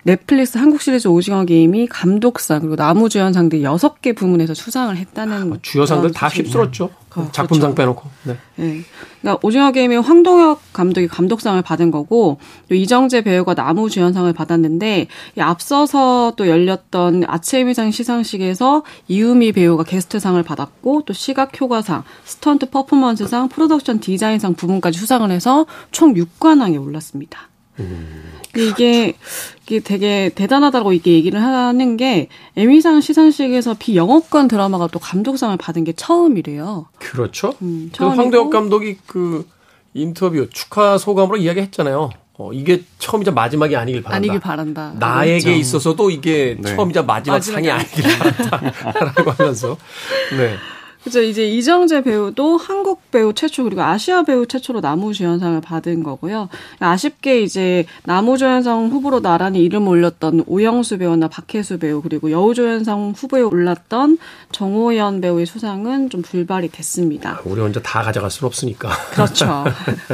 넷플릭스 0.04 0.56
한국 0.58 0.80
시리즈 0.80 1.08
오징어 1.08 1.44
게임이 1.44 1.86
감독상 1.88 2.60
그리고 2.60 2.76
남우주연상 2.76 3.48
등 3.48 3.60
6개 3.60 4.16
부문에서 4.16 4.54
수상을 4.54 4.96
했다는 4.96 5.48
뭐 5.48 5.58
주요상들 5.60 6.12
다 6.12 6.28
휩쓸었죠. 6.28 6.90
그- 7.08 7.28
작품상 7.32 7.74
그렇죠. 7.74 7.74
빼놓고. 7.74 8.02
네. 8.24 8.36
네. 8.56 8.80
그러니까 9.20 9.40
오징어 9.46 9.72
게임의 9.72 10.00
황동혁 10.00 10.60
감독이 10.72 11.08
감독상을 11.08 11.60
받은 11.62 11.90
거고 11.90 12.38
또 12.68 12.74
이정재 12.74 13.22
배우가 13.22 13.54
남우주연상을 13.54 14.32
받았는데 14.32 15.08
이 15.36 15.40
앞서서 15.40 16.34
또 16.36 16.48
열렸던 16.48 17.24
앞에 17.26 17.46
에미상 17.46 17.90
시상식에서 17.90 18.84
이유미 19.08 19.52
배우가 19.52 19.82
게스트상을 19.82 20.40
받았고 20.42 21.02
또 21.06 21.12
시각 21.12 21.60
효과상, 21.60 22.04
스턴트 22.24 22.70
performance상, 22.70 23.48
production 23.48 24.00
디자인상 24.00 24.54
부문까지 24.54 24.98
수상을 24.98 25.28
해서 25.30 25.66
총 25.90 26.14
6관왕에 26.14 26.80
올랐습니다. 26.80 27.48
이게 28.56 29.14
이게 29.66 29.80
되게 29.80 30.30
대단하다고 30.34 30.92
이게 30.92 31.12
얘기를 31.12 31.42
하는 31.42 31.96
게 31.96 32.28
에미상 32.56 33.00
시상식에서 33.00 33.76
비영어권 33.78 34.48
드라마가 34.48 34.88
또 34.88 34.98
감독상을 34.98 35.56
받은 35.56 35.84
게 35.84 35.92
처음이래요. 35.92 36.86
그렇죠. 36.98 37.54
음, 37.62 37.90
그. 37.96 38.04
황대혁 38.04 38.50
감독이 38.50 38.96
그 39.06 39.46
인터뷰 39.94 40.48
축하 40.50 40.98
소감으로 40.98 41.36
이야기했잖아요. 41.36 42.10
어, 42.40 42.52
이게 42.52 42.84
처음이자 42.98 43.32
마지막이 43.32 43.74
아니길 43.74 44.02
바란다. 44.02 44.16
아니길 44.16 44.40
바란다. 44.40 44.92
나에게 44.98 45.40
그렇죠. 45.40 45.58
있어서도 45.58 46.10
이게 46.10 46.56
네. 46.60 46.74
처음이자 46.74 47.02
마지막 47.02 47.36
마지막이 47.36 47.66
상이 47.66 47.70
아니길 47.70 48.04
바란다라고 48.18 49.30
하면서 49.32 49.76
네. 50.36 50.56
그죠. 51.04 51.22
이제 51.22 51.48
이정재 51.48 52.02
배우도 52.02 52.56
한국 52.56 53.10
배우 53.10 53.32
최초 53.32 53.64
그리고 53.64 53.82
아시아 53.82 54.22
배우 54.24 54.46
최초로 54.46 54.80
나무주연상을 54.80 55.60
받은 55.60 56.02
거고요. 56.02 56.48
아쉽게 56.80 57.42
이제 57.42 57.86
나무주연상 58.04 58.88
후보로 58.88 59.20
나란히 59.20 59.62
이름 59.62 59.88
올렸던 59.88 60.44
오영수 60.46 60.98
배우나 60.98 61.28
박혜수 61.28 61.78
배우 61.78 62.02
그리고 62.02 62.30
여우조연상 62.30 63.12
후보에 63.16 63.42
올랐던 63.42 64.18
정호연 64.52 65.20
배우의 65.20 65.46
수상은 65.46 66.10
좀 66.10 66.22
불발이 66.22 66.70
됐습니다. 66.70 67.40
우리 67.44 67.60
혼자 67.60 67.80
다 67.80 68.02
가져갈 68.02 68.30
수는 68.30 68.48
없으니까. 68.48 68.90
그렇죠. 69.12 69.64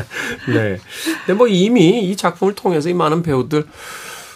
네. 0.52 0.78
근데 1.26 1.36
뭐 1.36 1.48
이미 1.48 2.10
이 2.10 2.16
작품을 2.16 2.54
통해서 2.54 2.88
이 2.88 2.94
많은 2.94 3.22
배우들 3.22 3.66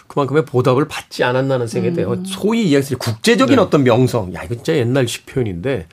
그만큼의 0.08 0.44
보답을 0.46 0.88
받지 0.88 1.22
않았나는 1.22 1.66
생각이 1.66 1.94
돼요. 1.94 2.12
음. 2.12 2.24
소위 2.24 2.62
이야기해서 2.62 2.96
국제적인 2.96 3.56
네. 3.56 3.62
어떤 3.62 3.84
명성. 3.84 4.34
야, 4.34 4.42
이거 4.42 4.54
진짜 4.54 4.74
옛날식 4.74 5.26
표현인데 5.26 5.86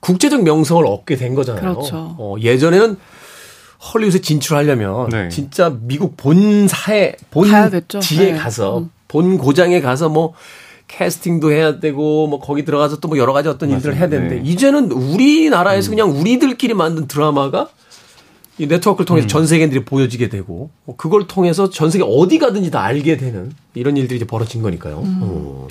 국제적 0.00 0.42
명성을 0.42 0.84
얻게 0.86 1.16
된 1.16 1.34
거잖아요. 1.34 1.60
그렇죠. 1.74 2.16
어, 2.18 2.36
예전에는 2.40 2.96
헐리우드에 3.94 4.20
진출하려면 4.20 5.08
네. 5.10 5.28
진짜 5.30 5.74
미국 5.82 6.16
본사에. 6.16 7.14
본지에 7.30 8.32
네. 8.32 8.38
가서 8.38 8.86
본 9.08 9.38
고장에 9.38 9.80
가서 9.80 10.08
뭐 10.08 10.34
캐스팅도 10.88 11.50
해야 11.52 11.78
되고 11.80 12.26
뭐 12.26 12.40
거기 12.40 12.64
들어가서 12.64 12.98
또 12.98 13.08
뭐 13.08 13.16
여러 13.18 13.32
가지 13.32 13.48
어떤 13.48 13.70
일들을 13.70 13.96
해야 13.96 14.08
되는데 14.08 14.36
네. 14.36 14.42
이제는 14.44 14.90
우리나라에서 14.92 15.90
그냥 15.90 16.10
우리들끼리 16.10 16.74
만든 16.74 17.06
드라마가 17.06 17.68
이 18.58 18.66
네트워크를 18.66 19.06
통해서 19.06 19.26
전 19.26 19.46
세계인들이 19.46 19.84
보여지게 19.86 20.28
되고 20.28 20.68
뭐 20.84 20.96
그걸 20.96 21.26
통해서 21.26 21.70
전 21.70 21.90
세계 21.90 22.04
어디 22.06 22.38
가든지 22.38 22.70
다 22.70 22.82
알게 22.82 23.16
되는 23.16 23.52
이런 23.74 23.96
일들이 23.96 24.16
이제 24.16 24.26
벌어진 24.26 24.60
거니까요. 24.62 25.02
어. 25.02 25.68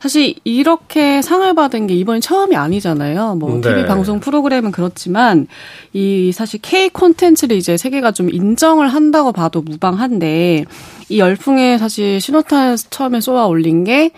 사실 0.00 0.34
이렇게 0.44 1.22
상을 1.22 1.52
받은 1.54 1.88
게 1.88 1.94
이번이 1.94 2.20
처음이 2.20 2.54
아니잖아요. 2.54 3.34
뭐 3.34 3.54
네. 3.54 3.60
TV 3.60 3.86
방송 3.86 4.20
프로그램은 4.20 4.70
그렇지만 4.70 5.48
이 5.92 6.30
사실 6.32 6.60
K 6.62 6.88
콘텐츠를 6.90 7.56
이제 7.56 7.76
세계가 7.76 8.12
좀 8.12 8.30
인정을 8.30 8.88
한다고 8.88 9.32
봐도 9.32 9.60
무방한데 9.60 10.64
이 11.08 11.18
열풍에 11.18 11.78
사실 11.78 12.20
신호탄 12.20 12.76
처음에 12.90 13.20
쏘아 13.20 13.46
올린 13.46 13.82
게 13.82 14.12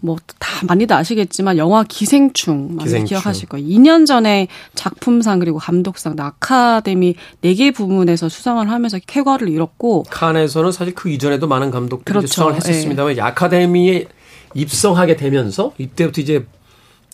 뭐다 0.00 0.66
많이들 0.66 0.96
아시겠지만 0.96 1.58
영화 1.58 1.84
기생충 1.84 2.74
많이 2.74 2.84
기생충. 2.84 3.06
기억하실 3.06 3.48
거예요. 3.50 3.68
2년 3.68 4.06
전에 4.06 4.48
작품상 4.74 5.38
그리고 5.38 5.58
감독상 5.58 6.16
아카데미 6.18 7.14
4개 7.44 7.72
부문에서 7.74 8.28
수상을 8.28 8.68
하면서 8.68 8.98
쾌거를 9.06 9.48
이뤘고 9.48 10.04
칸에서는 10.10 10.72
사실 10.72 10.94
그 10.94 11.08
이전에도 11.10 11.46
많은 11.46 11.70
감독들이 11.70 12.14
그렇죠. 12.14 12.26
수상을 12.26 12.54
했었습니다만 12.56 13.12
이제 13.12 13.20
아카데미에 13.20 14.06
입성하게 14.54 15.16
되면서 15.16 15.72
이때부터 15.78 16.20
이제 16.20 16.46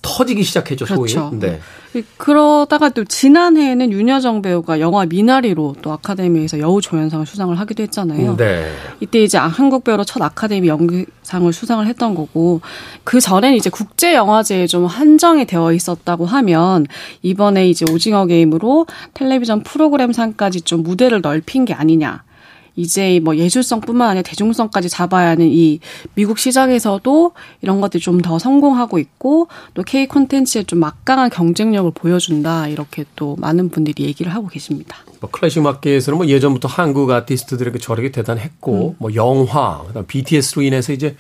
터지기 0.03 0.43
시작했죠, 0.45 0.85
그렇죠. 0.85 1.31
네. 1.35 1.61
그러다가 2.17 2.91
또 2.91 3.05
지난해에는 3.05 3.91
윤여정 3.91 4.43
배우가 4.43 4.79
영화 4.79 5.07
미나리로 5.07 5.77
또 5.83 5.93
아카데미에서 5.93 6.61
여우 6.61 6.81
조연상을 6.81 7.27
수상을 7.27 7.59
하기도 7.59 7.83
했잖아요. 7.83 8.37
네. 8.37 8.71
이때 9.01 9.23
이제 9.23 9.39
한국 9.39 9.83
배우로 9.83 10.05
첫 10.05 10.23
아카데미 10.23 10.69
연기상을 10.69 11.53
수상을 11.53 11.85
했던 11.87 12.15
거고 12.15 12.61
그 13.03 13.21
전에는 13.21 13.57
이제 13.57 13.71
국제 13.71 14.15
영화제에 14.15 14.67
좀 14.67 14.85
한정이 14.85 15.47
되어 15.47 15.73
있었다고 15.73 16.27
하면 16.27 16.87
이번에 17.23 17.69
이제 17.69 17.85
오징어 17.91 18.27
게임으로 18.27 18.87
텔레비전 19.15 19.63
프로그램 19.63 20.13
상까지 20.13 20.61
좀 20.61 20.83
무대를 20.83 21.21
넓힌 21.23 21.65
게 21.65 21.75
아니냐. 21.75 22.23
이제 22.77 23.21
뭐 23.25 23.37
예술성뿐만 23.37 24.11
아니라 24.11 24.23
대중성까지 24.23 24.89
잡아야 24.91 25.31
하는 25.31 25.47
이 25.51 25.81
미국 26.15 26.39
시장에서도 26.39 27.33
이런 27.63 27.81
것들이 27.81 28.03
좀 28.03 28.17
더 28.23 28.39
성공하고 28.39 28.99
있고 28.99 29.49
또 29.75 29.83
K 29.83 30.07
콘텐츠에 30.07 30.63
좀 30.65 30.79
막강한 30.81 31.31
경쟁력을 31.31 31.91
보여준다 31.95 32.69
이렇게 32.69 33.05
또 33.17 33.37
많은 33.39 33.69
분들이 33.71 34.05
얘기를 34.05 34.35
하고 34.35 34.49
계십니다. 34.49 34.97
뭐 35.21 35.31
클래식 35.31 35.59
음악계에서는 35.61 36.17
뭐 36.17 36.27
예전부터 36.27 36.69
한국 36.69 37.11
아티스트들에게 37.11 37.79
저력이 37.79 38.13
대단했고 38.13 38.97
뭐 38.99 39.15
영화, 39.15 39.83
그다음 39.87 40.07
BTS로 40.07 40.63
인해서 40.63 40.93
이제 40.93 41.17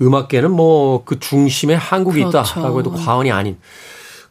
음악계는 0.00 0.50
뭐 0.50 1.02
그 1.04 1.18
중심에 1.18 1.74
한국이 1.74 2.20
그렇죠. 2.20 2.38
있다라고 2.40 2.80
해도 2.80 2.90
과언이 2.92 3.30
아닌. 3.30 3.56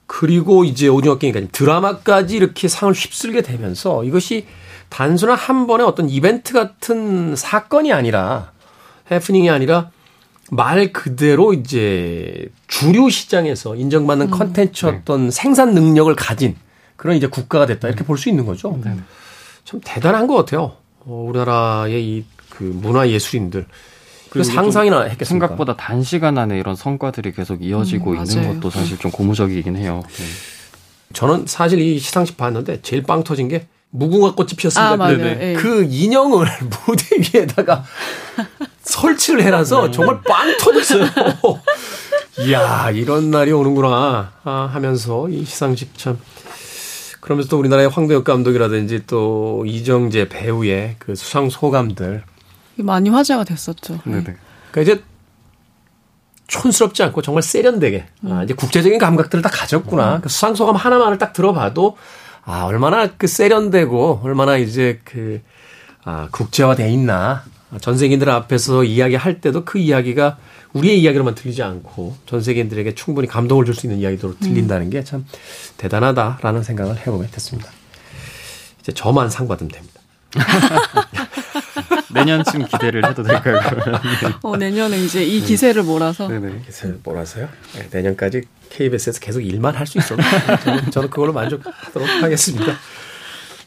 그리고 0.08 0.66
이제 0.66 0.88
오징어 0.88 1.18
게임까지 1.20 1.50
드라마까지 1.52 2.36
이렇게 2.36 2.68
상을 2.68 2.92
휩쓸게 2.94 3.44
되면서 3.44 4.04
이것이 4.04 4.46
단순한 4.90 5.38
한 5.38 5.68
번의 5.68 5.86
어떤 5.86 6.10
이벤트 6.10 6.54
같은 6.54 7.36
사건이 7.36 7.94
아니라 7.94 8.52
해프닝이 9.12 9.50
아니라 9.50 9.92
말 10.52 10.92
그대로 10.92 11.54
이제 11.54 12.48
주류 12.68 13.10
시장에서 13.10 13.76
인정받는 13.76 14.32
컨텐츠 14.32 14.86
어떤 14.88 15.30
생산 15.32 15.74
능력을 15.74 16.14
가진 16.16 16.56
그런 16.96 17.16
이제 17.16 17.28
국가가 17.28 17.66
됐다 17.66 17.88
이렇게 17.88 18.04
볼 18.04 18.18
수 18.18 18.30
있는 18.30 18.46
거죠. 18.46 18.80
참 19.64 19.80
대단한 19.84 20.28
것 20.28 20.36
같아요. 20.36 20.74
어, 21.06 21.26
우리나라의 21.30 22.04
이 22.04 22.26
그 22.60 22.64
문화 22.64 23.08
예술인들 23.08 23.66
그 24.30 24.44
상상이나 24.44 25.04
좀 25.04 25.12
했겠습니까? 25.12 25.48
생각보다 25.48 25.78
단시간 25.78 26.38
안에 26.38 26.60
이런 26.60 26.76
성과들이 26.76 27.32
계속 27.32 27.64
이어지고 27.64 28.12
음, 28.12 28.18
있는. 28.18 28.56
것도 28.60 28.70
사실 28.70 28.98
좀 28.98 29.10
고무적이긴 29.12 29.78
해요. 29.78 30.04
네. 30.06 30.26
저는 31.14 31.46
사실 31.48 31.80
이 31.80 31.98
시상식 31.98 32.36
봤는데 32.36 32.82
제일 32.82 33.04
빵 33.04 33.24
터진 33.24 33.48
게 33.48 33.68
무궁화 33.92 34.36
꽃이 34.36 34.50
피었습니다. 34.56 34.92
아, 34.92 34.96
맞아요. 34.96 35.58
그- 35.58 35.88
인형을 35.90 36.48
무대 36.86 37.06
위에다가 37.40 37.84
설치를 38.84 39.44
해놔서 39.44 39.92
정말 39.92 40.22
빵 40.22 40.56
터졌어요. 40.58 41.06
이야, 42.46 42.90
이런 42.92 43.32
날이 43.32 43.52
오는구나. 43.52 44.32
아, 44.44 44.70
하면서 44.72 45.28
이 45.30 45.44
시상식 45.44 45.98
참. 45.98 46.20
그러면서 47.20 47.50
또 47.50 47.60
우리나라의 47.60 47.90
황도혁 47.90 48.24
감독이라든지 48.24 49.04
또 49.08 49.64
이정재 49.66 50.30
배우의 50.30 50.96
그 51.00 51.16
수상 51.16 51.50
소감들. 51.50 52.24
많이 52.78 53.10
화제가 53.10 53.44
됐었죠. 53.44 54.00
네네. 54.06 54.24
그러니까 54.72 54.82
이제 54.82 55.04
촌스럽지 56.48 57.04
않고 57.04 57.22
정말 57.22 57.44
세련되게 57.44 58.06
아, 58.30 58.44
이제 58.44 58.54
국제적인 58.54 58.98
감각들을 59.00 59.42
다 59.42 59.50
가졌구나. 59.50 60.16
음. 60.18 60.22
그 60.22 60.30
수상 60.30 60.56
소감 60.56 60.76
하나만을 60.78 61.18
딱 61.18 61.34
들어봐도 61.34 61.98
아 62.52 62.64
얼마나 62.64 63.08
그 63.16 63.28
세련되고 63.28 64.22
얼마나 64.24 64.58
이제 64.58 65.00
그 65.04 65.40
아, 66.04 66.28
국제화돼 66.32 66.90
있나. 66.92 67.44
전 67.82 67.96
세계인들 67.96 68.28
앞에서 68.28 68.84
이야기할 68.84 69.42
때도 69.42 69.64
그 69.64 69.78
이야기가 69.78 70.38
우리의 70.74 71.00
이야기로만 71.02 71.36
들리지 71.36 71.62
않고 71.62 72.18
전 72.26 72.42
세계인들에게 72.42 72.96
충분히 72.96 73.28
감동을 73.28 73.66
줄 73.66 73.76
수 73.76 73.86
있는 73.86 74.00
이야기로 74.00 74.40
들린다는 74.40 74.90
게 74.90 75.04
참 75.04 75.24
대단하다라는 75.78 76.64
생각을 76.64 76.98
해보게 76.98 77.28
됐습니다. 77.28 77.70
이제 78.82 78.92
저만 78.94 79.30
상 79.30 79.48
받으면 79.48 79.70
됩니다. 79.72 80.02
내년쯤 82.14 82.66
기대를 82.66 83.08
해도 83.08 83.24
될까요? 83.24 83.60
어, 84.42 84.58
내년에 84.58 84.98
이제 84.98 85.24
이 85.24 85.42
기세를 85.42 85.84
몰아서. 85.84 86.28
네네. 86.28 86.62
기세를 86.66 87.00
몰아서요. 87.04 87.48
네, 87.76 87.88
내년까지 87.92 88.44
KBS에서 88.70 89.20
계속 89.20 89.42
일만 89.42 89.76
할 89.76 89.86
수 89.88 89.98
있어도 89.98 90.22
저는, 90.64 90.92
저는 90.92 91.10
그걸로 91.10 91.34
만족하도록 91.34 92.08
하겠습니다. 92.22 92.74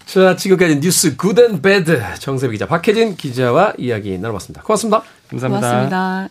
자, 0.07 0.37
지금까지 0.37 0.81
뉴스 0.81 1.17
good 1.17 1.43
and 1.43 1.63
bad 1.63 2.01
정세배 2.19 2.53
기자, 2.53 2.67
박혜진 2.67 3.17
기자와 3.17 3.75
이야기 3.79 4.19
나눠봤습니다. 4.19 4.63
고맙습니다. 4.63 5.03
감사합니다. 5.31 5.69
고맙습니다. 5.71 6.29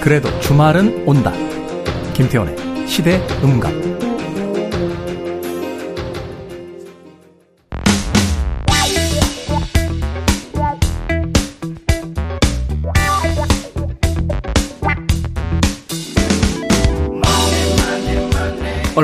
그래도 0.00 0.28
주말은 0.40 1.04
온다. 1.06 1.32
김태원의 2.14 2.86
시대 2.88 3.16
음감. 3.42 4.05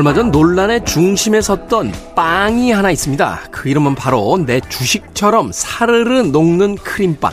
얼마 0.02 0.14
전 0.14 0.32
논란의 0.32 0.84
중심에 0.84 1.40
섰던 1.40 1.92
빵이 2.16 2.72
하나 2.72 2.90
있습니다. 2.90 3.42
그 3.52 3.68
이름은 3.68 3.94
바로 3.94 4.36
내 4.36 4.58
주식처럼 4.58 5.52
사르르 5.52 6.22
녹는 6.22 6.74
크림빵. 6.74 7.32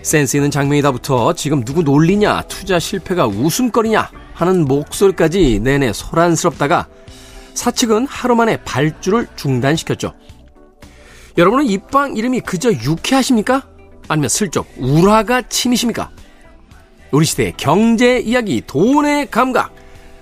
센스 0.00 0.38
있는 0.38 0.50
장면이다부터 0.50 1.34
지금 1.34 1.66
누구 1.66 1.82
놀리냐, 1.82 2.44
투자 2.48 2.78
실패가 2.78 3.26
웃음거리냐 3.26 4.08
하는 4.32 4.64
목소리까지 4.64 5.60
내내 5.62 5.92
소란스럽다가 5.92 6.88
사측은 7.52 8.06
하루 8.06 8.36
만에 8.36 8.56
발주를 8.64 9.26
중단시켰죠. 9.36 10.14
여러분은 11.36 11.66
이 11.66 11.76
빵 11.76 12.16
이름이 12.16 12.40
그저 12.40 12.72
유쾌하십니까? 12.72 13.68
아니면 14.08 14.30
슬쩍 14.30 14.66
울화가 14.78 15.42
치미십니까? 15.42 16.08
우리 17.10 17.26
시대의 17.26 17.52
경제 17.58 18.18
이야기, 18.18 18.62
돈의 18.66 19.30
감각. 19.30 19.75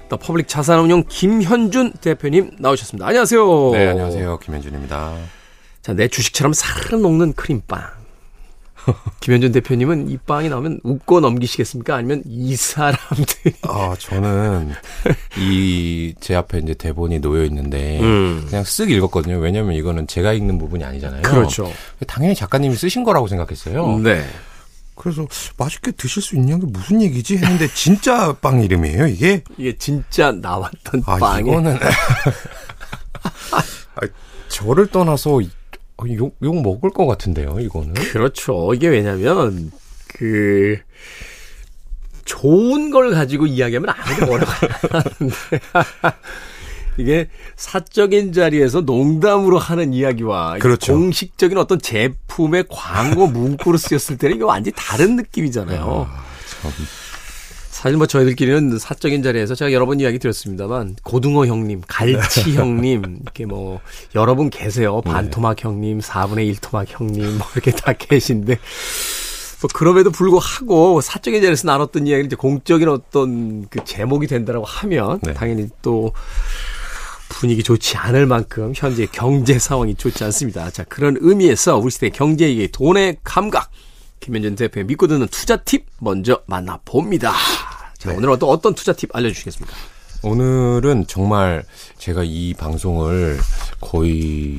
더 0.09 0.17
퍼블릭 0.19 0.49
자산운용 0.49 1.05
김현준 1.09 1.93
대표님 2.01 2.53
나오셨습니다. 2.59 3.07
안녕하세요. 3.07 3.71
네, 3.73 3.89
안녕하세요. 3.89 4.39
김현준입니다. 4.39 5.15
자, 5.83 5.93
내 5.95 6.09
주식처럼 6.09 6.53
사르 6.53 6.97
녹는 6.97 7.33
크림빵. 7.33 7.81
김현준 9.21 9.53
대표님은 9.53 10.11
이 10.11 10.19
빵이 10.19 10.51
나오면 10.51 10.81
웃고 10.85 11.21
넘기시겠습니까? 11.21 11.95
아니면 11.97 12.23
이 12.27 12.55
사람들이? 12.55 13.55
아, 13.63 13.95
저는 13.99 14.73
이 15.39 16.13
제 16.21 16.35
앞에 16.35 16.59
이제 16.59 16.75
대본이 16.75 17.21
놓여 17.21 17.45
있는데 17.45 17.99
음. 18.01 18.45
그냥 18.47 18.63
쓱 18.63 18.91
읽었거든요. 18.91 19.39
왜냐면 19.39 19.75
이거는 19.75 20.07
제가 20.07 20.33
읽는 20.35 20.59
부분이 20.59 20.85
아니잖아요. 20.85 21.23
그렇죠. 21.23 21.71
당연히 22.07 22.35
작가님이 22.35 22.77
쓰신 22.77 23.05
거라고 23.05 23.27
생각했어요. 23.27 23.99
네. 24.01 24.23
그래서 24.95 25.27
맛있게 25.57 25.93
드실 25.93 26.23
수 26.23 26.37
있냐는 26.37 26.61
게 26.61 26.67
무슨 26.67 27.03
얘기지 27.03 27.37
했는데 27.37 27.69
진짜 27.75 28.33
빵 28.41 28.63
이름이에요 28.63 29.07
이게? 29.07 29.43
이게 29.59 29.77
진짜 29.77 30.33
나왔던 30.33 31.03
아, 31.07 31.17
빵이 31.17 31.49
이거는 31.49 31.77
아, 33.53 34.01
저를 34.49 34.87
떠나서 34.87 35.41
욕, 36.17 36.37
욕 36.43 36.63
먹을 36.63 36.91
것 36.91 37.07
같은데요 37.07 37.59
이거는? 37.61 37.95
그렇죠. 37.95 38.73
이게 38.75 38.89
왜냐면 38.89 39.71
그 40.09 40.79
좋은 42.25 42.91
걸 42.91 43.11
가지고 43.11 43.47
이야기하면 43.47 43.91
아무도 43.91 44.27
뭐라고 44.27 44.51
하는데 44.91 45.37
이게 46.97 47.29
사적인 47.57 48.33
자리에서 48.33 48.83
농담으로 48.83 49.59
하는 49.59 49.93
이야기와 49.93 50.59
그렇죠. 50.59 50.93
공식적인 50.93 51.59
어떤 51.59 51.81
제품의 51.81 52.67
광고 52.69 53.27
문구로 53.27 53.79
쓰였을 53.79 54.17
때는 54.17 54.37
이거 54.37 54.47
완전히 54.47 54.75
다른 54.77 55.17
느낌이잖아요. 55.17 56.09
아, 56.09 56.25
사실 57.85 57.99
뭐 57.99 58.07
저희들끼리는 58.07 58.79
사적인 58.79 59.23
자리에서 59.23 59.55
제가 59.55 59.71
여러 59.73 59.85
번 59.85 60.01
이야기 60.01 60.19
드렸습니다만 60.19 60.97
고등어 61.03 61.45
형님, 61.45 61.83
갈치 61.87 62.45
네. 62.45 62.55
형님 62.55 63.19
이렇게 63.23 63.45
뭐 63.45 63.81
여러 64.15 64.35
분 64.35 64.49
계세요. 64.49 65.03
네. 65.05 65.11
반토막 65.13 65.57
네. 65.57 65.63
형님, 65.65 66.01
4분의 66.01 66.47
1 66.47 66.57
토막 66.63 66.87
형님 66.89 67.37
뭐 67.37 67.47
이렇게 67.53 67.73
다 67.73 67.93
계신데 67.93 68.59
뭐 69.61 69.69
그럼에도 69.75 70.11
불구하고 70.11 71.01
사적인 71.03 71.43
자리에서 71.43 71.67
나눴던 71.67 72.07
이야기를 72.07 72.27
이제 72.27 72.37
공적인 72.37 72.89
어떤 72.89 73.67
그 73.69 73.85
제목이 73.85 74.29
된다라고 74.29 74.65
하면 74.65 75.21
네. 75.23 75.35
당연히 75.35 75.69
또 75.83 76.13
분위기 77.35 77.63
좋지 77.63 77.97
않을 77.97 78.27
만큼 78.27 78.73
현재 78.75 79.07
경제 79.11 79.59
상황이 79.59 79.95
좋지 79.95 80.23
않습니다. 80.25 80.71
자, 80.71 80.85
그런 80.85 81.17
의미에서 81.21 81.77
우리 81.79 81.91
시대 81.91 82.09
경제의 82.11 82.69
돈의 82.69 83.19
감각. 83.25 83.71
김현준 84.21 84.55
대표의 84.57 84.87
믿고 84.87 85.07
듣는 85.07 85.29
투자 85.29 85.57
팁 85.59 85.85
먼저 86.01 86.41
만나봅니다. 86.47 87.33
자, 87.99 88.11
네. 88.11 88.17
오늘은 88.17 88.39
또 88.39 88.49
어떤 88.51 88.75
투자 88.75 88.93
팁 88.93 89.15
알려주시겠습니까? 89.15 89.75
오늘은 90.23 91.07
정말 91.07 91.65
제가 91.99 92.23
이 92.25 92.55
방송을 92.55 93.39
거의 93.81 94.57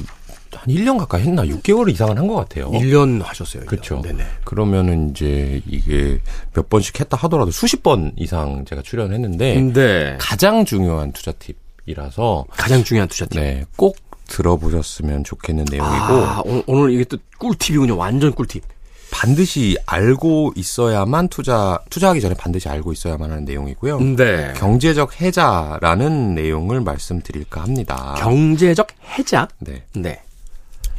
한 0.54 0.68
1년 0.74 0.98
가까이 1.00 1.24
했나? 1.24 1.44
6개월 1.44 1.92
이상은 1.92 2.18
한 2.18 2.28
것 2.28 2.36
같아요. 2.36 2.70
1년 2.72 3.22
하셨어요. 3.24 3.66
그렇죠. 3.66 4.02
네네. 4.04 4.24
그러면은 4.44 5.10
이제 5.10 5.62
이게 5.68 6.20
몇 6.54 6.70
번씩 6.70 7.00
했다 7.00 7.18
하더라도 7.18 7.52
수십 7.52 7.82
번 7.84 8.14
이상 8.16 8.64
제가 8.66 8.82
출연했는데 8.84 9.62
네. 9.74 10.18
가장 10.20 10.64
중요한 10.64 11.12
투자 11.12 11.32
팁 11.34 11.58
이라서 11.86 12.46
가장 12.50 12.84
중요한 12.84 13.08
투자 13.08 13.26
팁. 13.26 13.40
네, 13.40 13.66
꼭 13.76 13.98
들어보셨으면 14.28 15.24
좋겠는 15.24 15.66
내용이고 15.70 15.94
아, 15.94 16.42
오늘 16.68 16.92
이게 16.92 17.04
또 17.04 17.18
꿀팁이군요. 17.38 17.96
완전 17.96 18.34
꿀팁. 18.34 18.64
반드시 19.12 19.78
알고 19.86 20.54
있어야만 20.56 21.30
투자 21.30 21.80
투자하기 21.90 22.20
전에 22.22 22.34
반드시 22.36 22.68
알고 22.68 22.92
있어야만 22.92 23.32
하는 23.32 23.46
내용이고요. 23.46 24.00
네. 24.00 24.54
경제적 24.58 25.22
해자라는 25.22 26.36
내용을 26.36 26.82
말씀드릴까 26.82 27.62
합니다. 27.62 28.16
경제적 28.18 28.88
해자? 29.18 29.48
네. 29.60 29.84
네. 29.94 30.22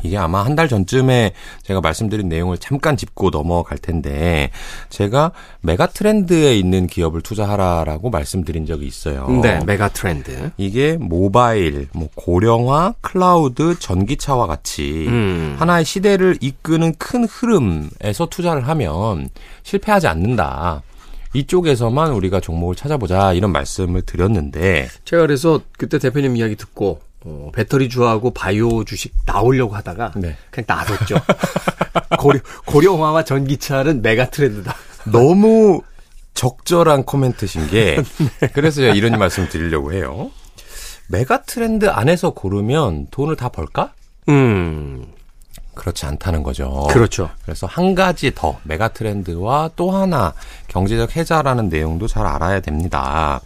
이게 0.02 0.16
아마 0.18 0.44
한 0.44 0.56
달 0.56 0.68
전쯤에 0.68 1.32
제가 1.64 1.80
말씀드린 1.82 2.28
내용을 2.30 2.56
잠깐 2.58 2.96
짚고 2.96 3.30
넘어갈 3.30 3.76
텐데 3.76 4.50
제가 4.88 5.32
메가 5.60 5.86
트렌드에 5.86 6.56
있는 6.56 6.86
기업을 6.86 7.20
투자하라라고 7.20 8.08
말씀드린 8.08 8.64
적이 8.64 8.86
있어요. 8.86 9.28
네, 9.42 9.60
메가 9.66 9.88
트렌드. 9.90 10.50
이게 10.56 10.96
모바일, 10.96 11.88
뭐 11.92 12.08
고령화, 12.14 12.94
클라우드, 13.02 13.78
전기차와 13.78 14.46
같이 14.46 15.04
음. 15.08 15.56
하나의 15.58 15.84
시대를 15.84 16.38
이끄는 16.40 16.94
큰 16.98 17.24
흐름에서 17.24 18.26
투자를 18.30 18.66
하면 18.68 19.28
실패하지 19.62 20.06
않는다. 20.06 20.82
이쪽에서만 21.34 22.12
우리가 22.12 22.40
종목을 22.40 22.76
찾아보자 22.76 23.34
이런 23.34 23.52
말씀을 23.52 24.00
드렸는데 24.02 24.88
제가 25.04 25.22
그래서 25.22 25.60
그때 25.76 25.98
대표님 25.98 26.36
이야기 26.36 26.56
듣고 26.56 27.00
어, 27.28 27.50
배터리 27.52 27.88
주하고 27.88 28.30
바이오 28.30 28.84
주식 28.84 29.12
나오려고 29.26 29.74
하다가 29.74 30.12
네. 30.14 30.36
그냥 30.50 30.66
놔뒀죠. 30.68 31.16
고려, 32.20 32.38
고령화와 32.66 33.24
전기차는 33.24 34.00
메가 34.00 34.30
트렌드다. 34.30 34.74
너무 35.10 35.82
적절한 36.34 37.04
코멘트신 37.04 37.66
게 37.66 37.96
네. 38.40 38.48
그래서 38.52 38.80
제가 38.80 38.94
이런 38.94 39.18
말씀 39.18 39.48
드리려고 39.48 39.92
해요. 39.92 40.30
메가 41.08 41.42
트렌드 41.42 41.88
안에서 41.88 42.30
고르면 42.30 43.08
돈을 43.10 43.34
다 43.34 43.48
벌까? 43.48 43.92
음. 44.28 45.04
그렇지 45.74 46.06
않다는 46.06 46.42
거죠. 46.44 46.86
그렇죠. 46.90 47.28
그래서 47.42 47.66
한 47.66 47.94
가지 47.94 48.32
더 48.34 48.58
메가 48.62 48.88
트렌드와 48.88 49.70
또 49.76 49.90
하나 49.90 50.32
경제적 50.68 51.16
해자라는 51.16 51.68
내용도 51.68 52.06
잘 52.06 52.24
알아야 52.24 52.60
됩니다. 52.60 53.40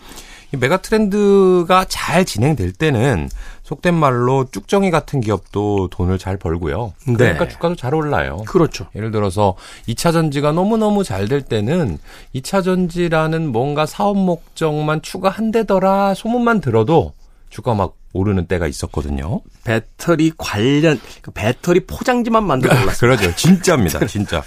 이 0.53 0.57
메가 0.57 0.79
트렌드가 0.79 1.85
잘 1.89 2.25
진행될 2.25 2.73
때는 2.73 3.29
속된 3.63 3.95
말로 3.95 4.47
쭉정이 4.51 4.91
같은 4.91 5.21
기업도 5.21 5.89
돈을 5.91 6.19
잘 6.19 6.37
벌고요. 6.37 6.93
그러니까 7.05 7.45
네. 7.45 7.49
주가도 7.49 7.77
잘 7.77 7.95
올라요. 7.95 8.39
그렇죠. 8.49 8.87
예를 8.97 9.13
들어서 9.13 9.55
2차 9.89 10.13
전지가 10.13 10.53
너무너무 10.53 11.05
잘 11.05 11.29
될 11.29 11.43
때는 11.43 11.99
2차 12.35 12.65
전지라는 12.65 13.53
뭔가 13.53 13.87
사업 13.87 14.17
목적만 14.17 15.03
추가한대더라 15.03 16.15
소문만 16.15 16.61
들어도 16.61 17.13
주가 17.51 17.75
막 17.75 17.95
오르는 18.13 18.47
때가 18.47 18.67
있었거든요. 18.67 19.41
배터리 19.65 20.33
관련 20.37 21.01
그 21.23 21.31
배터리 21.31 21.81
포장지만 21.81 22.45
만들어 22.45 22.75
올랐어요. 22.83 23.17
그러죠. 23.17 23.35
진짜입니다. 23.37 24.07
진짜. 24.07 24.43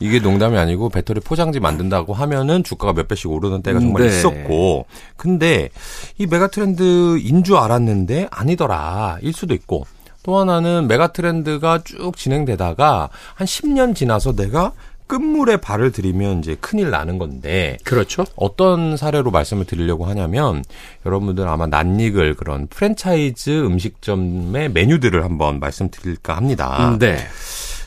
이게 0.00 0.18
농담이 0.18 0.58
아니고 0.58 0.90
배터리 0.90 1.20
포장지 1.20 1.60
만든다고 1.60 2.12
하면은 2.12 2.62
주가가 2.62 2.92
몇 2.92 3.08
배씩 3.08 3.30
오르는 3.30 3.62
때가 3.62 3.80
정말 3.80 4.02
네. 4.02 4.08
있었고. 4.08 4.86
근데 5.16 5.70
이 6.18 6.26
메가 6.26 6.48
트렌드인 6.48 7.42
줄 7.44 7.56
알았는데 7.56 8.28
아니더라. 8.30 9.18
일 9.22 9.32
수도 9.32 9.54
있고. 9.54 9.86
또 10.22 10.38
하나는 10.40 10.88
메가 10.88 11.12
트렌드가 11.12 11.82
쭉 11.84 12.16
진행되다가 12.16 13.10
한 13.34 13.46
10년 13.46 13.94
지나서 13.94 14.34
내가 14.34 14.72
끝물에 15.06 15.58
발을 15.58 15.92
들이면 15.92 16.40
이제 16.40 16.56
큰일 16.60 16.90
나는 16.90 17.18
건데 17.18 17.78
그렇죠. 17.84 18.24
어떤 18.36 18.96
사례로 18.96 19.30
말씀을 19.30 19.64
드리려고 19.64 20.06
하냐면 20.06 20.64
여러분들 21.04 21.46
아마 21.48 21.66
낯익을 21.66 22.34
그런 22.34 22.66
프랜차이즈 22.66 23.50
음식점의 23.64 24.70
메뉴들을 24.72 25.22
한번 25.24 25.60
말씀드릴까 25.60 26.36
합니다. 26.36 26.96
네. 26.98 27.18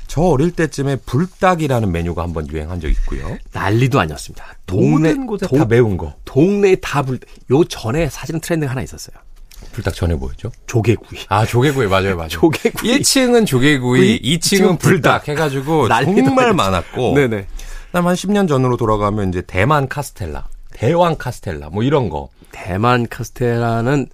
저 0.08 0.22
어릴 0.22 0.52
때쯤에 0.52 0.96
불닭이라는 1.06 1.92
메뉴가 1.92 2.24
한번 2.24 2.50
유행한 2.50 2.80
적 2.80 2.90
있고요. 2.90 3.38
난리도 3.54 4.00
아니었습니다. 4.00 4.44
동네 4.66 5.10
모든 5.10 5.28
곳에 5.28 5.46
동- 5.48 5.60
다 5.60 5.66
매운 5.66 5.98
거. 5.98 6.16
동네에 6.26 6.78
다 6.78 7.04
불. 7.04 7.20
요 7.52 7.64
전에 7.64 8.10
사실은 8.10 8.40
트렌드가 8.40 8.72
하나 8.72 8.82
있었어요. 8.82 9.16
불닭 9.72 9.94
전에 9.94 10.16
뭐였죠? 10.16 10.52
조개구이. 10.68 11.20
아 11.30 11.46
조개구이 11.46 11.88
맞아요, 11.88 12.16
맞아요. 12.16 12.30
조개구이. 12.30 13.00
1층은 13.00 13.46
조개구이, 13.46 14.22
2층은 14.22 14.80
불닭 14.80 15.28
해 15.28 15.36
가지고 15.36 15.88
난리도 15.90 16.26
정말. 16.26 16.54
많았고. 16.54 17.14
네네. 17.16 17.46
그다음 17.88 18.08
한 18.08 18.16
10년 18.16 18.48
전으로 18.48 18.78
돌아가면 18.78 19.30
이제 19.30 19.42
대만 19.42 19.88
카스텔라, 19.88 20.48
대왕 20.74 21.16
카스텔라 21.18 21.70
뭐 21.70 21.84
이런 21.84 22.10
거. 22.10 22.30
대만 22.52 23.08
카스테라는 23.08 24.08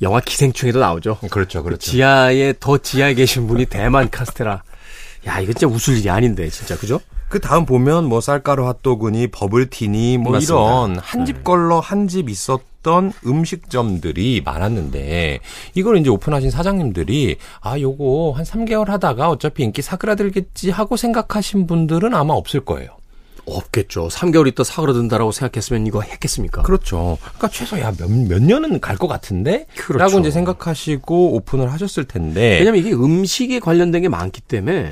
영화 0.00 0.20
기생충에도 0.20 0.80
나오죠. 0.80 1.18
그렇죠, 1.30 1.62
그 1.62 1.78
지하에 1.78 2.54
더 2.58 2.78
지하에 2.78 3.14
계신 3.14 3.46
분이 3.46 3.66
대만 3.66 4.10
카스테라. 4.10 4.62
야 5.26 5.38
이거 5.40 5.52
진짜 5.52 5.66
웃을 5.68 5.96
일이 5.98 6.10
아닌데 6.10 6.48
진짜 6.50 6.76
그죠? 6.76 7.00
그 7.32 7.40
다음 7.40 7.64
보면 7.64 8.04
뭐 8.10 8.20
쌀가루 8.20 8.66
핫도그니 8.66 9.28
버블티니 9.28 10.18
뭐 10.18 10.32
맞습니다. 10.32 10.52
이런 10.54 10.98
한 10.98 11.24
집 11.24 11.42
걸러 11.42 11.80
한 11.80 12.06
집 12.06 12.28
있었던 12.28 13.10
음식점들이 13.24 14.42
많았는데 14.44 15.40
이걸 15.74 15.96
이제 15.96 16.10
오픈하신 16.10 16.50
사장님들이 16.50 17.36
아 17.62 17.80
요거 17.80 18.34
한 18.36 18.44
3개월 18.44 18.88
하다가 18.88 19.30
어차피 19.30 19.62
인기 19.62 19.80
사그라들겠지 19.80 20.68
하고 20.68 20.98
생각하신 20.98 21.66
분들은 21.66 22.12
아마 22.12 22.34
없을 22.34 22.60
거예요. 22.60 22.90
없겠죠. 23.46 24.08
3개월 24.08 24.46
있다 24.48 24.62
사그러든다라고 24.62 25.32
생각했으면 25.32 25.86
이거 25.86 26.02
했겠습니까? 26.02 26.60
그렇죠. 26.60 27.16
그러니까 27.22 27.48
최소 27.48 27.80
야몇 27.80 28.10
몇 28.28 28.42
년은 28.42 28.78
갈 28.80 28.98
것 28.98 29.08
같은데 29.08 29.64
그렇죠. 29.76 30.04
라고 30.04 30.18
이제 30.20 30.30
생각하시고 30.30 31.32
오픈을 31.36 31.72
하셨을 31.72 32.04
텐데 32.04 32.58
왜냐면 32.58 32.78
이게 32.80 32.92
음식에 32.92 33.58
관련된 33.58 34.02
게 34.02 34.08
많기 34.10 34.42
때문에 34.42 34.90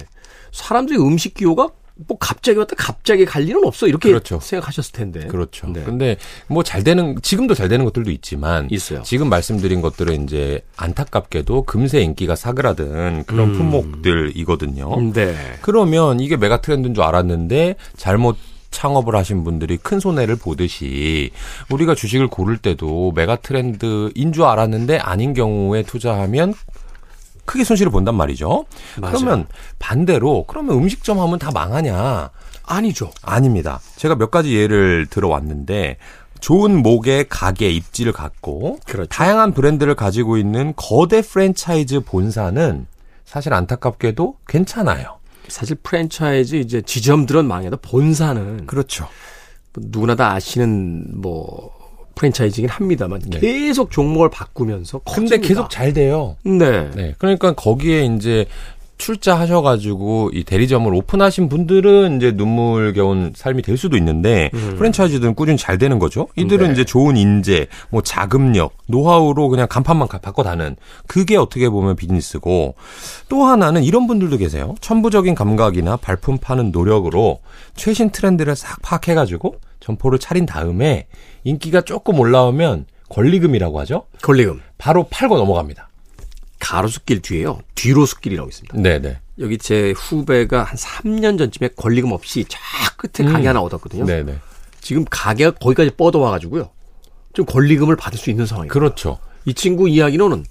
사람들이 0.53 0.99
음식 0.99 1.35
기호가 1.35 1.69
뭐 2.07 2.17
갑자기 2.19 2.59
왔다 2.59 2.75
갑자기 2.77 3.25
갈 3.25 3.49
일은 3.49 3.65
없어 3.65 3.87
이렇게 3.87 4.09
그렇죠. 4.09 4.41
생각하셨을 4.41 4.93
텐데. 4.93 5.27
그렇죠. 5.27 5.67
네. 5.69 5.83
근데 5.85 6.17
뭐 6.47 6.63
잘 6.63 6.85
되는 6.85 7.17
지금도 7.21 7.55
잘 7.55 7.69
되는 7.69 7.85
것들도 7.85 8.11
있지만 8.13 8.69
있어요. 8.71 9.03
지금 9.03 9.29
말씀드린 9.29 9.81
것들은 9.81 10.25
이제 10.25 10.61
안타깝게도 10.77 11.63
금세 11.65 12.01
인기가 12.01 12.37
사그라든 12.37 13.25
그런 13.27 13.51
음. 13.51 13.59
품목들이거든요. 13.59 15.13
네. 15.13 15.35
그러면 15.63 16.21
이게 16.21 16.37
메가 16.37 16.61
트렌드인 16.61 16.95
줄 16.95 17.03
알았는데 17.05 17.77
잘못 17.97 18.37
창업을 18.71 19.17
하신 19.17 19.43
분들이 19.43 19.77
큰 19.77 19.99
손해를 19.99 20.37
보듯이 20.37 21.31
우리가 21.71 21.97
주식을 21.97 22.29
고를 22.29 22.57
때도 22.57 23.13
메가 23.17 23.37
트렌드인 23.37 24.33
줄 24.33 24.45
알았는데 24.45 24.99
아닌 24.99 25.35
경우에 25.35 25.83
투자하면 25.83 26.55
크게 27.51 27.65
손실을 27.65 27.91
본단 27.91 28.15
말이죠. 28.15 28.65
맞아요. 29.01 29.17
그러면 29.17 29.47
반대로 29.81 30.45
그러면 30.47 30.77
음식점 30.77 31.19
하면 31.19 31.41
다 31.41 31.51
망하냐? 31.53 32.31
아니죠. 32.63 33.11
아닙니다. 33.23 33.81
제가 33.97 34.15
몇 34.15 34.31
가지 34.31 34.55
예를 34.55 35.07
들어왔는데 35.11 35.97
좋은 36.39 36.81
목의 36.81 37.27
가게 37.29 37.71
입지를 37.71 38.13
갖고 38.13 38.79
그렇죠. 38.87 39.09
다양한 39.09 39.53
브랜드를 39.53 39.97
가지고 39.97 40.37
있는 40.37 40.75
거대 40.77 41.23
프랜차이즈 41.23 42.03
본사는 42.05 42.87
사실 43.25 43.53
안타깝게도 43.53 44.37
괜찮아요. 44.47 45.19
사실 45.49 45.77
프랜차이즈 45.83 46.55
이제 46.55 46.81
지점들은 46.81 47.47
망해도 47.47 47.79
본사는 47.79 48.67
그렇죠. 48.67 49.09
뭐 49.73 49.85
누구나 49.89 50.15
다 50.15 50.35
아시는 50.35 51.21
뭐 51.21 51.73
프랜차이즈긴 52.21 52.69
합니다만 52.69 53.21
계속 53.31 53.91
종목을 53.91 54.29
바꾸면서 54.29 54.99
네. 54.99 55.05
근데 55.15 55.37
커집니다. 55.37 55.49
계속 55.49 55.71
잘 55.71 55.93
돼요. 55.95 56.37
네. 56.45 56.91
네. 56.91 57.15
그러니까 57.19 57.55
거기에 57.55 58.05
이제 58.05 58.45
출자하셔가지고 59.01 60.31
이 60.33 60.45
대리점을 60.45 60.93
오픈하신 60.95 61.49
분들은 61.49 62.17
이제 62.19 62.31
눈물겨운 62.33 63.33
삶이 63.35 63.63
될 63.63 63.77
수도 63.77 63.97
있는데 63.97 64.51
프랜차이즈들은 64.77 65.35
꾸준히 65.35 65.59
잘 65.59 65.79
되는 65.79 65.99
거죠. 65.99 66.29
이들은 66.37 66.69
네. 66.69 66.73
이제 66.73 66.85
좋은 66.85 67.17
인재, 67.17 67.67
뭐 67.91 68.03
자금력, 68.03 68.75
노하우로 68.87 69.49
그냥 69.49 69.67
간판만 69.69 70.07
가- 70.09 70.19
바꿔다는 70.19 70.77
그게 71.07 71.37
어떻게 71.37 71.69
보면 71.69 71.97
비즈니스고 71.97 72.75
또 73.29 73.45
하나는 73.45 73.83
이런 73.83 74.07
분들도 74.07 74.37
계세요. 74.37 74.75
천부적인 74.81 75.35
감각이나 75.35 75.97
발품 75.97 76.39
파는 76.39 76.71
노력으로 76.71 77.41
최신 77.75 78.11
트렌드를 78.11 78.55
싹 78.55 78.81
파악해가지고 78.83 79.57
점포를 79.81 80.19
차린 80.19 80.47
다음에 80.47 81.07
인기가 81.45 81.81
조금 81.81 82.19
올라오면 82.21 82.87
권리금이라고 83.09 83.81
하죠. 83.81 84.05
권리금. 84.23 84.61
바로 84.79 85.07
팔고 85.11 85.37
넘어갑니다. 85.37 85.89
가로수길 86.61 87.23
뒤에요. 87.23 87.59
뒤로수길이라고 87.75 88.49
있습니다. 88.49 88.77
네네. 88.79 89.19
여기 89.41 89.59
제 89.59 89.93
후배가 89.97 90.63
한 90.63 90.77
3년 90.77 91.39
전쯤에 91.39 91.71
권리금 91.77 92.13
없이 92.13 92.45
저 92.49 92.59
끝에 92.97 93.29
가게 93.29 93.49
하나 93.49 93.61
얻었거든요. 93.61 94.05
음. 94.05 94.07
네네. 94.07 94.39
지금 94.81 95.05
가게가 95.09 95.53
거기까지 95.53 95.91
뻗어와가지고요. 95.97 96.71
좀 97.33 97.47
권리금을 97.47 97.97
받을 97.97 98.19
수 98.19 98.31
있는 98.31 98.47
상황이에요. 98.47 98.73
그렇죠. 98.73 99.19
이 99.45 99.55
친구 99.55 99.89
이야기로는 99.89 100.45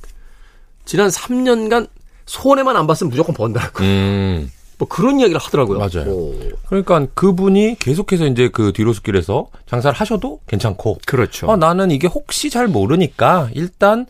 지난 0.86 1.10
3년간 1.10 1.90
손해만 2.26 2.76
안 2.76 2.88
봤으면 2.88 3.10
무조건 3.10 3.36
번다고. 3.36 3.84
음. 3.84 4.52
뭐 4.80 4.88
그런 4.88 5.20
이야기를 5.20 5.40
하더라고요. 5.42 5.78
맞아요. 5.78 6.10
오, 6.10 6.40
그러니까 6.68 7.06
그분이 7.14 7.76
계속해서 7.80 8.28
이제 8.28 8.48
그 8.48 8.72
뒤로수길에서 8.74 9.50
장사를 9.68 9.94
하셔도 9.94 10.40
괜찮고, 10.48 11.00
그렇죠. 11.06 11.48
어, 11.48 11.58
나는 11.58 11.92
이게 11.92 12.08
혹시 12.08 12.50
잘 12.50 12.68
모르니까 12.68 13.50
일단 13.54 14.06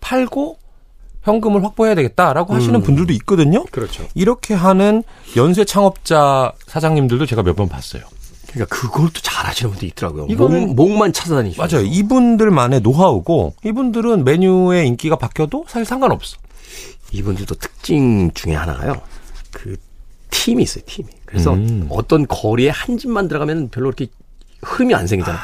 팔고 0.00 0.58
현금을 1.22 1.62
확보해야 1.64 1.94
되겠다라고 1.94 2.54
하시는 2.54 2.74
음. 2.74 2.82
분들도 2.82 3.12
있거든요. 3.14 3.64
그렇죠. 3.70 4.06
이렇게 4.14 4.54
하는 4.54 5.02
연쇄 5.36 5.64
창업자 5.64 6.52
사장님들도 6.66 7.26
제가 7.26 7.42
몇 7.42 7.54
번 7.56 7.68
봤어요. 7.68 8.02
그러니까 8.50 8.74
그걸 8.76 9.08
또 9.12 9.20
잘하시는 9.22 9.70
분도 9.70 9.86
있더라고요. 9.86 10.26
이거는- 10.26 10.66
목, 10.74 10.74
목만 10.88 11.12
찾아다니시죠. 11.12 11.62
맞아요. 11.62 11.86
이분들만의 11.86 12.80
노하우고 12.80 13.54
이분들은 13.64 14.24
메뉴의 14.24 14.86
인기가 14.88 15.16
바뀌어도 15.16 15.64
사실 15.68 15.84
상관없어. 15.86 16.36
이분들도 17.12 17.54
특징 17.54 18.30
중에 18.32 18.54
하나가요. 18.54 19.00
그 19.52 19.76
팀이 20.30 20.62
있어요, 20.64 20.82
팀이. 20.86 21.08
그래서 21.24 21.54
음. 21.54 21.86
어떤 21.90 22.26
거리에 22.26 22.70
한 22.70 22.98
집만 22.98 23.28
들어가면 23.28 23.68
별로 23.70 23.88
이렇게 23.88 24.08
흐름이 24.62 24.94
안 24.94 25.06
생기잖아요. 25.06 25.40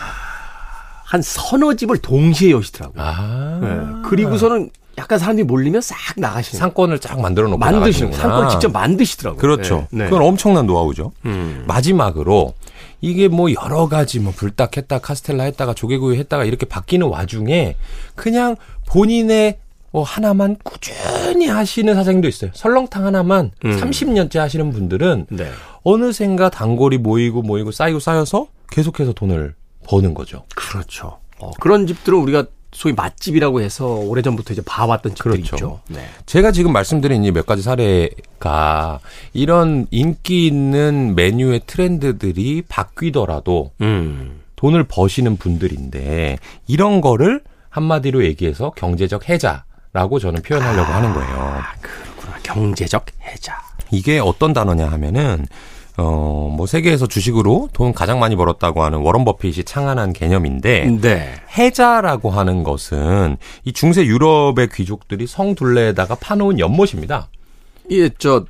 한 1.05 1.23
서너 1.23 1.75
집을 1.75 1.99
동시에 1.99 2.51
여시더라고요. 2.51 3.03
아. 3.03 3.59
네. 3.63 4.09
그리고서는 4.09 4.71
약간 4.99 5.19
사람들이 5.19 5.45
몰리면 5.47 5.81
싹 5.81 5.97
나가시는. 6.17 6.59
상권을 6.59 6.99
쫙 6.99 7.21
만들어 7.21 7.47
놓고 7.49 7.59
만드시는. 7.59 8.13
상권을 8.13 8.51
직접 8.51 8.73
만드시더라고요. 8.73 9.41
그렇죠. 9.41 9.87
네. 9.91 10.05
네. 10.05 10.11
그건 10.11 10.23
엄청난 10.23 10.67
노하우죠. 10.67 11.13
음. 11.25 11.65
마지막으로 11.67 12.55
이게 13.01 13.29
뭐 13.29 13.49
여러 13.53 13.89
가지 13.89 14.19
뭐 14.19 14.33
불닭 14.37 14.77
했다 14.77 14.99
카스텔라 14.99 15.45
했다가 15.45 15.75
조개구이 15.75 16.19
했다가 16.19 16.45
이렇게 16.45 16.67
바뀌는 16.67 17.07
와중에 17.07 17.77
그냥 18.17 18.57
본인의 18.87 19.59
뭐 19.93 20.03
하나만 20.03 20.57
꾸준히 20.65 21.47
하시는 21.47 21.95
사장님도 21.95 22.29
있어요. 22.29 22.51
설렁탕 22.55 23.07
하나만 23.07 23.53
음. 23.65 23.81
30년째 23.81 24.39
하시는 24.39 24.71
분들은 24.71 25.27
네. 25.31 25.49
어느샌가 25.85 26.51
단골이 26.51 26.99
모이고 26.99 27.43
모이고 27.43 27.71
쌓이고 27.71 28.01
쌓여서 28.01 28.49
계속해서 28.71 29.13
돈을 29.13 29.55
버는 29.87 30.13
거죠. 30.13 30.45
그렇죠. 30.55 31.19
어, 31.41 31.53
그런 31.61 31.87
집들은 31.87 32.19
우리가 32.19 32.45
소위 32.73 32.93
맛집이라고 32.95 33.61
해서 33.63 33.87
오래전부터 33.87 34.53
이제 34.53 34.63
봐왔던 34.65 35.15
집들이 35.15 35.43
그렇죠. 35.43 35.57
있죠. 35.57 35.81
네. 35.89 36.07
제가 36.27 36.53
지금 36.53 36.73
말씀드린 36.73 37.25
이 37.25 37.31
몇 37.33 37.47
가지 37.47 37.63
사례가 37.63 39.01
이런 39.33 39.87
인기 39.91 40.47
있는 40.47 41.15
메뉴의 41.15 41.63
트렌드들이 41.67 42.63
바뀌더라도 42.69 43.73
음. 43.81 44.41
돈을 44.57 44.85
버시는 44.85 45.37
분들인데 45.37 46.39
이런 46.67 47.01
거를 47.01 47.43
한마디로 47.71 48.25
얘기해서 48.25 48.71
경제적 48.71 49.29
해자라고 49.29 50.19
저는 50.19 50.43
표현하려고 50.43 50.93
아, 50.93 50.97
하는 50.97 51.15
거예요. 51.15 51.63
그렇구나. 51.81 52.39
경제적 52.43 53.07
해자. 53.23 53.57
이게 53.91 54.19
어떤 54.19 54.53
단어냐 54.53 54.89
하면은 54.91 55.47
어, 56.01 56.49
뭐 56.57 56.67
세계에서 56.67 57.09
주식으로 57.09 57.69
돈 57.73 57.93
가장 57.93 58.21
많이 58.21 58.37
벌었다고 58.37 58.85
하는 58.85 59.01
워런 59.01 59.25
버핏이 59.25 59.65
창안한 59.65 60.13
개념인데 60.13 60.99
네. 61.01 61.35
해자라고 61.59 62.31
하는 62.31 62.63
것은 62.63 63.37
이 63.65 63.73
중세 63.73 64.07
유럽의 64.07 64.69
귀족들이 64.73 65.27
성 65.27 65.57
둘레에다가 65.57 66.15
파놓은 66.15 66.61
연못입니다. 66.61 67.29
예, 67.91 68.09
저 68.11 68.45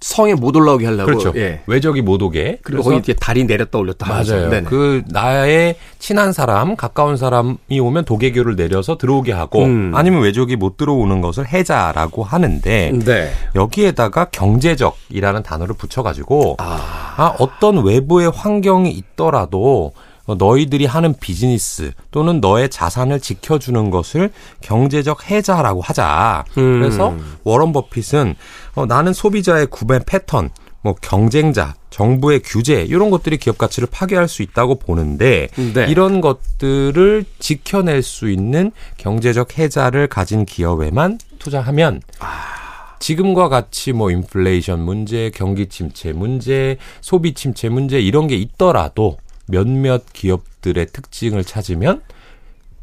성에 0.00 0.34
못 0.34 0.56
올라오게 0.56 0.86
하려고. 0.86 1.06
그렇죠. 1.06 1.32
예. 1.36 1.60
외적이 1.66 2.00
못 2.00 2.22
오게. 2.22 2.58
그리고 2.62 2.82
거기 2.82 2.96
이제 2.96 3.12
다리 3.12 3.44
내렸다 3.44 3.78
올렸다 3.78 4.08
맞아요. 4.08 4.64
그 4.64 5.02
나의 5.08 5.76
친한 5.98 6.32
사람, 6.32 6.74
가까운 6.74 7.16
사람이 7.18 7.78
오면 7.80 8.06
도개교를 8.06 8.56
내려서 8.56 8.96
들어오게 8.96 9.32
하고 9.32 9.64
음. 9.64 9.92
아니면 9.94 10.22
외적이 10.22 10.56
못 10.56 10.78
들어오는 10.78 11.20
것을 11.20 11.46
해자라고 11.46 12.24
하는데 12.24 12.92
네. 13.04 13.30
여기에다가 13.54 14.26
경제적이라는 14.26 15.42
단어를 15.42 15.74
붙여가지고 15.76 16.56
아. 16.58 17.14
아 17.16 17.34
어떤 17.38 17.84
외부의 17.84 18.30
환경이 18.30 18.90
있더라도 18.90 19.92
너희들이 20.34 20.86
하는 20.86 21.14
비즈니스 21.18 21.92
또는 22.10 22.40
너의 22.40 22.68
자산을 22.68 23.20
지켜주는 23.20 23.90
것을 23.90 24.30
경제적 24.60 25.30
해자라고 25.30 25.80
하자. 25.80 26.44
음. 26.58 26.80
그래서 26.80 27.14
워런 27.44 27.72
버핏은 27.72 28.34
어, 28.74 28.86
나는 28.86 29.12
소비자의 29.12 29.66
구매 29.66 29.98
패턴, 30.04 30.50
뭐 30.82 30.94
경쟁자, 31.00 31.74
정부의 31.90 32.40
규제 32.40 32.82
이런 32.82 33.10
것들이 33.10 33.36
기업 33.36 33.58
가치를 33.58 33.88
파괴할 33.90 34.28
수 34.28 34.42
있다고 34.42 34.78
보는데 34.78 35.48
네. 35.74 35.86
이런 35.88 36.20
것들을 36.20 37.24
지켜낼 37.38 38.02
수 38.02 38.30
있는 38.30 38.72
경제적 38.96 39.58
해자를 39.58 40.06
가진 40.06 40.46
기업에만 40.46 41.18
투자하면 41.38 42.00
아. 42.20 42.60
지금과 43.00 43.48
같이 43.48 43.92
뭐 43.92 44.10
인플레이션 44.10 44.78
문제, 44.80 45.30
경기 45.34 45.68
침체 45.68 46.12
문제, 46.12 46.76
소비 47.00 47.34
침체 47.34 47.68
문제 47.68 47.98
이런 47.98 48.26
게 48.26 48.36
있더라도 48.36 49.16
몇몇 49.50 50.04
기업들의 50.12 50.86
특징을 50.86 51.44
찾으면 51.44 52.02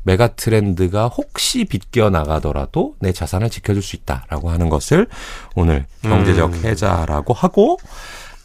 메가 0.03 0.35
트렌드가 0.35 1.07
혹시 1.07 1.65
비껴 1.65 2.09
나가더라도 2.09 2.95
내 2.99 3.11
자산을 3.11 3.49
지켜줄 3.49 3.83
수 3.83 3.97
있다라고 3.97 4.49
하는 4.49 4.69
것을 4.69 5.07
오늘 5.55 5.85
경제적 6.01 6.53
음. 6.53 6.65
해자라고 6.65 7.33
하고 7.33 7.77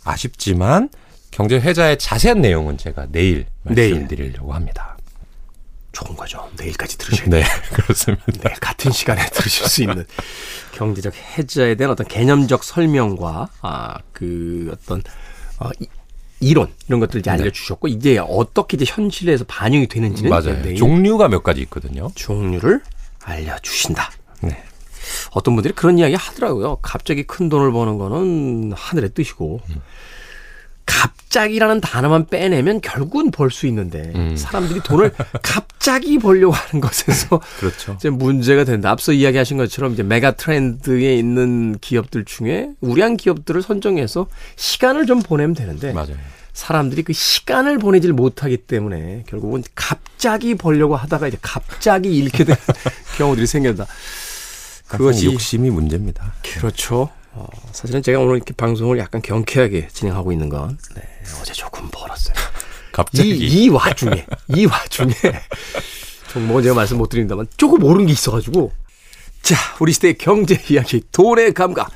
아쉽지만 0.05 0.89
경제 1.31 1.61
해자의 1.61 1.99
자세한 1.99 2.41
내용은 2.41 2.77
제가 2.77 3.07
내일 3.11 3.47
말씀드리려고 3.63 4.47
내일. 4.47 4.55
합니다. 4.57 4.97
좋은 5.93 6.17
거죠. 6.17 6.49
내일까지 6.59 6.99
들으셔야 6.99 7.29
돼요. 7.29 7.43
네, 7.43 7.49
그렇습니다. 7.73 8.25
내일 8.43 8.57
같은 8.59 8.91
시간에 8.91 9.25
들으실 9.31 9.67
수 9.67 9.83
있는 9.83 10.05
경제적 10.75 11.15
해자에 11.15 11.75
대한 11.77 11.93
어떤 11.93 12.09
개념적 12.09 12.65
설명과 12.65 13.49
아, 13.61 13.99
그 14.13 14.71
어떤 14.73 15.03
어, 15.59 15.71
이론 16.43 16.69
이런 16.89 17.01
것들 17.01 17.21
이제 17.21 17.31
네. 17.31 17.39
알려주셨고 17.39 17.89
네. 17.89 17.95
이제 17.95 18.19
어떻게 18.19 18.77
이제 18.77 18.85
현실에서 18.87 19.45
반영이 19.47 19.87
되는지는 19.87 20.29
맞아요. 20.29 20.75
종류가 20.75 21.29
몇 21.29 21.43
가지 21.43 21.61
있거든요. 21.63 22.11
종류를 22.15 22.81
알려주신다. 23.21 24.11
네. 24.43 24.63
어떤 25.31 25.55
분들이 25.55 25.73
그런 25.75 25.99
이야기 25.99 26.15
하더라고요. 26.15 26.79
갑자기 26.83 27.23
큰 27.23 27.49
돈을 27.49 27.73
버는 27.73 27.99
거는 27.99 28.73
하늘의 28.75 29.11
뜻이고 29.15 29.61
음. 29.71 29.77
갑자기라는 30.93 31.81
단어만 31.81 32.27
빼내면 32.27 32.81
결국은 32.81 33.31
벌 33.31 33.51
수 33.51 33.67
있는데 33.67 34.13
음. 34.15 34.37
사람들이 34.37 34.81
돈을 34.83 35.13
갑자기 35.43 36.19
벌려고 36.19 36.53
하는 36.53 36.81
것에서 36.81 37.41
그렇죠. 37.59 37.95
이제 37.99 38.11
문제가 38.11 38.65
된다. 38.65 38.91
앞서 38.91 39.13
이야기하신 39.13 39.57
것처럼 39.57 39.93
이제 39.95 40.03
메가 40.03 40.33
트렌드에 40.33 41.17
있는 41.17 41.77
기업들 41.81 42.25
중에 42.25 42.71
우량 42.81 43.17
기업들을 43.17 43.63
선정해서 43.63 44.27
시간을 44.57 45.07
좀 45.07 45.21
보내면 45.23 45.55
되는데 45.55 45.93
맞아요. 45.93 46.17
사람들이 46.53 47.03
그 47.03 47.13
시간을 47.15 47.79
보내질 47.79 48.13
못하기 48.13 48.59
때문에 48.59 49.25
결국은 49.27 49.63
갑자기 49.75 50.55
벌려고 50.55 50.97
하다가 50.97 51.29
이제 51.29 51.39
갑자기 51.41 52.15
잃게 52.15 52.45
되는 52.45 52.61
경우들이 53.17 53.47
생긴다. 53.47 53.87
그것이 54.89 55.27
욕심이 55.27 55.71
문제입니다. 55.71 56.35
그렇죠. 56.43 57.09
어, 57.35 57.47
사실은 57.73 58.03
제가 58.03 58.19
오늘 58.21 58.37
이렇게 58.37 58.53
방송을 58.55 58.99
약간 58.99 59.23
경쾌하게 59.23 59.89
진행하고 59.89 60.33
있는 60.33 60.49
건 60.49 60.79
네, 60.95 61.03
어제 61.41 61.53
조금 61.53 61.89
벌었어요. 61.91 62.35
갑자기 62.93 63.31
이, 63.31 63.65
이 63.65 63.69
와중에 63.69 64.27
이 64.49 64.67
와중에 64.67 65.13
종목은 66.29 66.63
제가 66.63 66.75
말씀 66.75 66.99
못 66.99 67.09
드립니다만 67.09 67.47
조금 67.57 67.83
오른 67.85 68.07
게 68.07 68.13
있어가지고 68.13 68.73
자 69.43 69.57
우리 69.81 69.93
시대의 69.93 70.19
경제 70.19 70.61
이야기 70.71 71.03
돈의 71.11 71.55
감각 71.55 71.91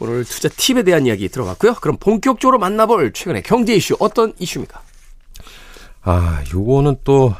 오늘 0.00 0.24
투자 0.24 0.48
팁에 0.48 0.82
대한 0.82 1.06
이야기 1.06 1.28
들어갔고요. 1.28 1.74
그럼 1.74 1.96
본격적으로 1.98 2.58
만나볼 2.58 3.12
최근의 3.12 3.42
경제 3.44 3.74
이슈 3.74 3.96
어떤 4.00 4.32
이슈입니까? 4.38 4.82
아 6.02 6.42
요거는 6.52 6.96
또 7.04 7.34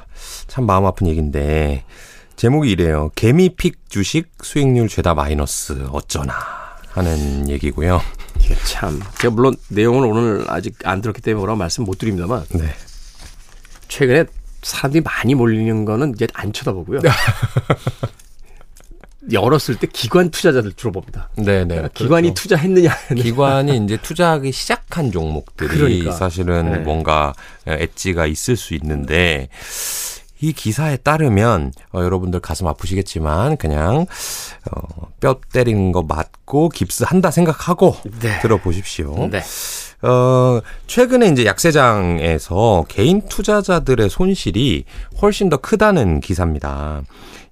참 0.47 0.67
마음 0.67 0.85
아픈 0.85 1.07
얘기인데 1.07 1.85
제목이 2.37 2.71
이래요. 2.71 3.11
개미픽 3.15 3.89
주식 3.89 4.29
수익률 4.43 4.89
죄다 4.89 5.15
마이너스 5.15 5.87
어쩌나. 5.93 6.62
하는 6.93 7.49
얘기고요. 7.49 8.01
이게 8.39 8.55
참 8.65 9.01
제가 9.21 9.35
물론 9.35 9.55
내용을 9.69 10.07
오늘 10.07 10.45
아직 10.49 10.77
안 10.85 11.01
들었기 11.01 11.21
때문에 11.23 11.39
뭐라고 11.39 11.59
말씀 11.59 11.85
못 11.85 11.99
드립니다만 11.99 12.45
네. 12.51 12.75
최근에 13.89 14.25
사람들이 14.63 15.03
많이 15.03 15.35
몰리는 15.35 15.85
거는 15.85 16.13
이제 16.15 16.27
안 16.35 16.53
쳐다보고요. 16.53 17.01
열었을 19.31 19.77
때 19.77 19.87
기관 19.87 20.31
투자자들 20.31 20.73
주로 20.73 20.91
봅니다. 20.93 21.29
네네. 21.37 21.67
그러니까 21.67 21.89
기관이 21.89 22.29
그렇죠. 22.29 22.43
투자했느냐. 22.43 22.97
기관이 23.17 23.77
이제 23.85 23.97
투자하기 23.97 24.51
시작한 24.51 25.13
종목들이 25.13 25.69
그러니까. 25.69 26.13
사실은 26.13 26.73
네. 26.73 26.79
뭔가 26.79 27.33
엣지가 27.67 28.27
있을 28.27 28.57
수 28.57 28.75
있는데 28.75 29.49
이 30.43 30.53
기사에 30.53 30.97
따르면 30.97 31.73
어, 31.93 32.03
여러분들 32.03 32.41
가슴 32.41 32.67
아프시겠지만 32.67 33.57
그냥 33.57 34.07
어, 34.71 35.09
뼈 35.21 35.41
때리는 35.53 35.93
거 35.93 36.03
맞고 36.03 36.71
깁스 36.71 37.05
한다 37.07 37.31
생각하고 37.31 37.97
네. 38.21 38.41
들어보십시오. 38.41 39.29
네. 39.31 39.41
어, 40.03 40.61
최근에 40.87 41.29
이제 41.29 41.45
약세장에서 41.47 42.85
개인 42.89 43.23
투자자들의 43.29 44.09
손실이 44.11 44.85
훨씬 45.21 45.49
더 45.49 45.57
크다는 45.57 46.21
기사입니다. 46.21 47.03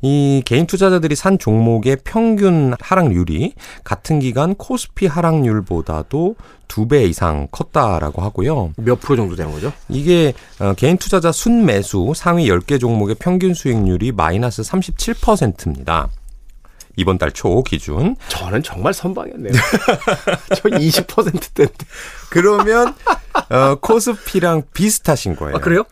이 0.03 0.43
개인 0.47 0.67
투자자들이 0.67 1.15
산 1.15 1.39
종목의 1.39 1.99
평균 2.05 2.75
하락률이 2.81 3.53
같은 3.85 4.19
기간 4.19 4.55
코스피 4.55 5.07
하락률보다도 5.07 6.37
두 6.69 6.87
배 6.87 7.05
이상 7.05 7.49
컸다라고 7.51 8.23
하고요. 8.23 8.73
몇 8.77 9.01
프로 9.01 9.17
정도 9.17 9.37
되는 9.37 9.53
거죠? 9.53 9.73
이게 9.89 10.33
어, 10.61 10.73
개인 10.75 10.97
투자자 10.97 11.33
순매수 11.33 12.13
상위 12.17 12.49
10개 12.49 12.81
종목의 12.81 13.17
평균 13.19 13.55
수익률이 13.55 14.13
마이너스 14.13 14.63
37%입니다. 14.63 16.09
이번 16.97 17.19
달 17.19 17.31
초 17.33 17.63
기준. 17.63 18.17
저는 18.29 18.63
정말 18.63 18.93
선방이었네요. 18.95 19.53
저 20.57 20.63
20%대인데. 20.69 21.87
그러면 22.31 22.95
어, 23.49 23.75
코스피랑 23.77 24.65
비슷하신 24.75 25.37
거예요. 25.37 25.57
아, 25.57 25.59
그래요? 25.61 25.85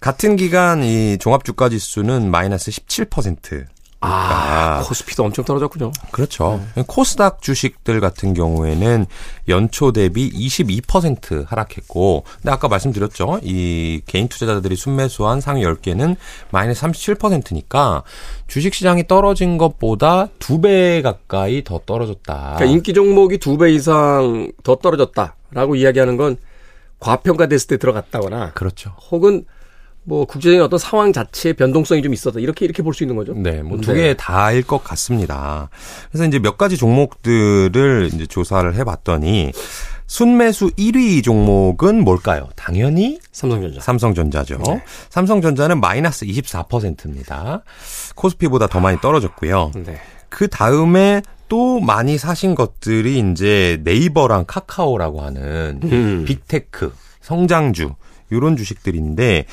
같은 0.00 0.36
기간 0.36 0.82
이 0.82 1.18
종합 1.18 1.44
주가 1.44 1.68
지수는 1.68 2.30
마이너스 2.30 2.70
17%. 2.70 3.66
아, 4.02 4.82
코스피도 4.86 5.24
엄청 5.24 5.44
떨어졌군요. 5.44 5.92
그렇죠. 6.10 6.60
네. 6.74 6.82
코스닥 6.86 7.42
주식들 7.42 8.00
같은 8.00 8.32
경우에는 8.32 9.04
연초 9.48 9.92
대비 9.92 10.30
22% 10.32 11.46
하락했고, 11.46 12.24
근데 12.36 12.50
아까 12.50 12.68
말씀드렸죠. 12.68 13.40
이 13.42 14.00
개인 14.06 14.28
투자자들이 14.28 14.74
순매수한 14.76 15.42
상위 15.42 15.62
10개는 15.64 16.16
마이너스 16.50 16.80
37%니까 16.82 18.02
주식 18.48 18.72
시장이 18.74 19.06
떨어진 19.06 19.58
것보다 19.58 20.28
두 20.38 20.60
배 20.60 21.00
가까이 21.02 21.62
더 21.64 21.80
떨어졌다. 21.84 22.54
그러니까 22.56 22.64
인기 22.64 22.92
종목이 22.94 23.38
두 23.38 23.58
배 23.58 23.72
이상 23.72 24.50
더 24.62 24.76
떨어졌다라고 24.76 25.76
이야기하는 25.76 26.16
건 26.16 26.36
과평가됐을 27.00 27.66
때 27.68 27.76
들어갔다거나 27.78 28.52
그렇죠. 28.52 28.90
혹은 29.10 29.44
뭐 30.02 30.24
국제적인 30.24 30.62
어떤 30.62 30.78
상황 30.78 31.12
자체의 31.12 31.54
변동성이 31.54 32.02
좀 32.02 32.12
있었다. 32.14 32.40
이렇게 32.40 32.64
이렇게 32.64 32.82
볼 32.82 32.94
수 32.94 33.04
있는 33.04 33.16
거죠. 33.16 33.34
네, 33.34 33.62
뭐 33.62 33.78
두 33.78 33.92
개 33.94 34.14
다일 34.16 34.62
것 34.62 34.82
같습니다. 34.82 35.68
그래서 36.10 36.24
이제 36.24 36.38
몇 36.38 36.56
가지 36.58 36.76
종목들을 36.76 38.10
이제 38.14 38.26
조사를 38.26 38.74
해 38.74 38.84
봤더니 38.84 39.52
순매수 40.06 40.70
1위 40.70 41.22
종목은 41.22 42.02
뭘까요? 42.02 42.48
당연히 42.56 43.20
삼성전자. 43.30 43.80
삼성전자죠. 43.80 44.58
네. 44.66 44.82
삼성전자는 45.10 45.80
마이너스 45.80 46.26
24%입니다. 46.26 47.62
코스피보다 48.16 48.66
더 48.66 48.80
많이 48.80 49.00
떨어졌고요. 49.00 49.70
네. 49.84 50.00
그 50.28 50.48
다음에 50.48 51.22
또 51.48 51.78
많이 51.80 52.18
사신 52.18 52.54
것들이 52.56 53.18
이제 53.32 53.80
네이버랑 53.84 54.44
카카오라고 54.46 55.20
하는 55.22 55.80
음. 55.84 56.24
빅테크 56.26 56.92
성장주 57.20 57.94
요런 58.32 58.56
주식들인데 58.56 59.46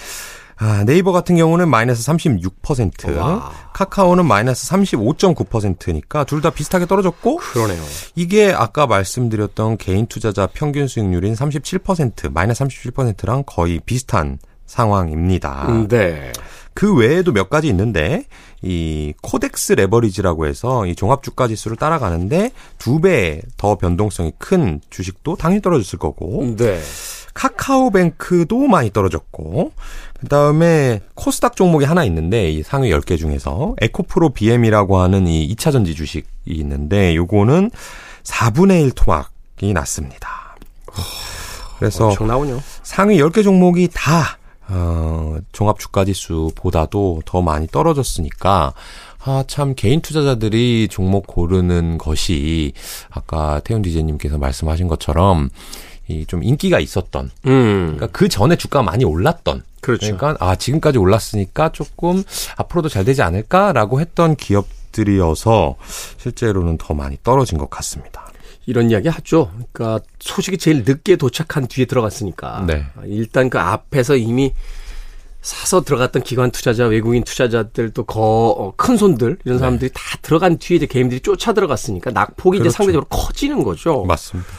아, 0.59 0.83
네이버 0.85 1.11
같은 1.11 1.35
경우는 1.35 1.69
마이너스 1.69 2.03
36%, 2.11 3.15
와. 3.17 3.51
카카오는 3.73 4.25
마이너스 4.25 4.67
35.9%니까 4.71 6.23
둘 6.23 6.41
다 6.41 6.49
비슷하게 6.49 6.87
떨어졌고 6.87 7.37
그러네요. 7.37 7.83
이게 8.15 8.51
아까 8.51 8.87
말씀드렸던 8.87 9.77
개인 9.77 10.07
투자자 10.07 10.47
평균 10.51 10.87
수익률인 10.87 11.35
37%, 11.35 12.31
마이너스 12.31 12.63
37%랑 12.63 13.43
거의 13.45 13.79
비슷한 13.85 14.39
상황입니다. 14.65 15.85
네. 15.89 16.31
그 16.73 16.93
외에도 16.95 17.31
몇 17.31 17.49
가지 17.49 17.67
있는데 17.69 18.25
이 18.61 19.13
코덱스 19.23 19.73
레버리지라고 19.73 20.45
해서 20.47 20.85
이 20.85 20.95
종합 20.95 21.23
주가 21.23 21.47
지수를 21.47 21.77
따라가는데 21.77 22.51
두 22.77 22.99
배 22.99 23.41
더 23.57 23.75
변동성이 23.77 24.31
큰 24.37 24.79
주식도 24.89 25.35
당연히 25.37 25.61
떨어졌을 25.61 25.97
거고 25.99 26.55
네. 26.57 26.79
카카오뱅크도 27.37 28.67
많이 28.67 28.91
떨어졌고 28.91 29.71
그다음에 30.19 31.01
코스닥 31.13 31.55
종목이 31.55 31.85
하나 31.85 32.03
있는데 32.05 32.49
이 32.49 32.63
상위 32.63 32.89
10개 32.89 33.15
중에서 33.15 33.75
에코프로 33.79 34.29
BM이라고 34.29 34.97
하는 34.97 35.27
이 35.27 35.47
2차 35.53 35.71
전지 35.71 35.93
주식이 35.93 36.25
있는데 36.47 37.15
요거는 37.15 37.69
4분의 38.23 38.81
1 38.85 38.91
토막이 38.91 39.71
났습니다. 39.73 40.57
그래서. 41.77 42.09
상위 42.81 43.19
10개 43.19 43.43
종목이 43.43 43.89
다 43.93 44.39
어, 44.69 45.37
종합 45.51 45.77
주가 45.77 46.05
지수보다도 46.05 47.21
더 47.25 47.43
많이 47.43 47.67
떨어졌으니까 47.67 48.73
아, 49.23 49.43
참 49.47 49.75
개인 49.75 50.01
투자자들이 50.01 50.87
종목 50.89 51.27
고르는 51.27 51.99
것이 51.99 52.73
아까 53.11 53.59
태훈 53.63 53.83
디제님께서 53.83 54.39
말씀하신 54.39 54.87
것처럼 54.87 55.49
이 56.09 56.25
좀 56.27 56.43
인기가 56.43 56.79
있었던 56.79 57.29
음. 57.47 57.81
그러니까 57.95 58.07
그 58.07 58.29
전에 58.29 58.55
주가가 58.55 58.83
많이 58.83 59.03
올랐던 59.05 59.63
그렇죠. 59.81 60.15
그러니까 60.17 60.35
아 60.45 60.55
지금까지 60.55 60.97
올랐으니까 60.97 61.71
조금 61.71 62.23
앞으로도 62.57 62.89
잘 62.89 63.05
되지 63.05 63.21
않을까라고 63.21 63.99
했던 63.99 64.35
기업들이어서 64.35 65.75
실제로는 66.17 66.77
더 66.77 66.93
많이 66.93 67.17
떨어진 67.23 67.57
것 67.57 67.69
같습니다. 67.69 68.27
이런 68.65 68.91
이야기 68.91 69.07
하죠. 69.07 69.49
그러니까 69.71 70.05
소식이 70.19 70.57
제일 70.57 70.83
늦게 70.85 71.15
도착한 71.15 71.67
뒤에 71.67 71.85
들어갔으니까. 71.85 72.65
네. 72.67 72.85
일단 73.05 73.49
그 73.49 73.59
앞에서 73.59 74.17
이미 74.17 74.53
사서 75.41 75.81
들어갔던 75.83 76.23
기관 76.23 76.51
투자자, 76.51 76.85
외국인 76.85 77.23
투자자들 77.23 77.91
또 77.91 78.03
거, 78.03 78.73
큰 78.75 78.97
손들 78.97 79.37
이런 79.45 79.59
사람들이 79.59 79.91
다 79.93 80.01
들어간 80.21 80.57
뒤에 80.57 80.77
이제 80.77 80.85
개인들이 80.85 81.21
쫓아 81.21 81.53
들어갔으니까 81.53 82.11
낙폭이 82.11 82.57
이제 82.57 82.63
그렇죠. 82.63 82.75
상대적으로 82.75 83.05
커지는 83.07 83.63
거죠. 83.63 84.03
맞습니다. 84.03 84.49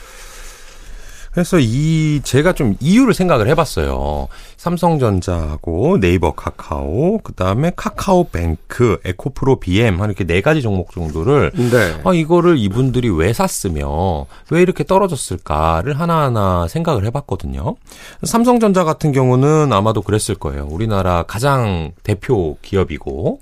그래서 1.38 1.61
이 1.61 2.20
제가 2.24 2.53
좀 2.53 2.74
이유를 2.81 3.14
생각을 3.14 3.46
해봤어요. 3.51 4.27
삼성전자하고 4.57 6.01
네이버 6.01 6.33
카카오, 6.33 7.18
그 7.18 7.33
다음에 7.33 7.70
카카오뱅크, 7.77 8.98
에코프로 9.05 9.61
BM 9.61 10.01
한 10.01 10.09
이렇게 10.09 10.24
네 10.24 10.40
가지 10.40 10.62
종목 10.62 10.90
정도를 10.90 11.53
네. 11.55 12.01
아 12.03 12.12
이거를 12.12 12.59
이분들이 12.59 13.09
왜 13.09 13.33
샀으며 13.33 14.27
왜 14.51 14.62
이렇게 14.62 14.83
떨어졌을까를 14.83 16.01
하나하나 16.01 16.66
생각을 16.66 17.05
해봤거든요. 17.05 17.77
삼성전자 18.24 18.83
같은 18.83 19.12
경우는 19.12 19.72
아마도 19.72 20.03
그랬을 20.03 20.35
거예요. 20.35 20.66
우리나라 20.68 21.22
가장 21.22 21.92
대표 22.03 22.57
기업이고 22.62 23.38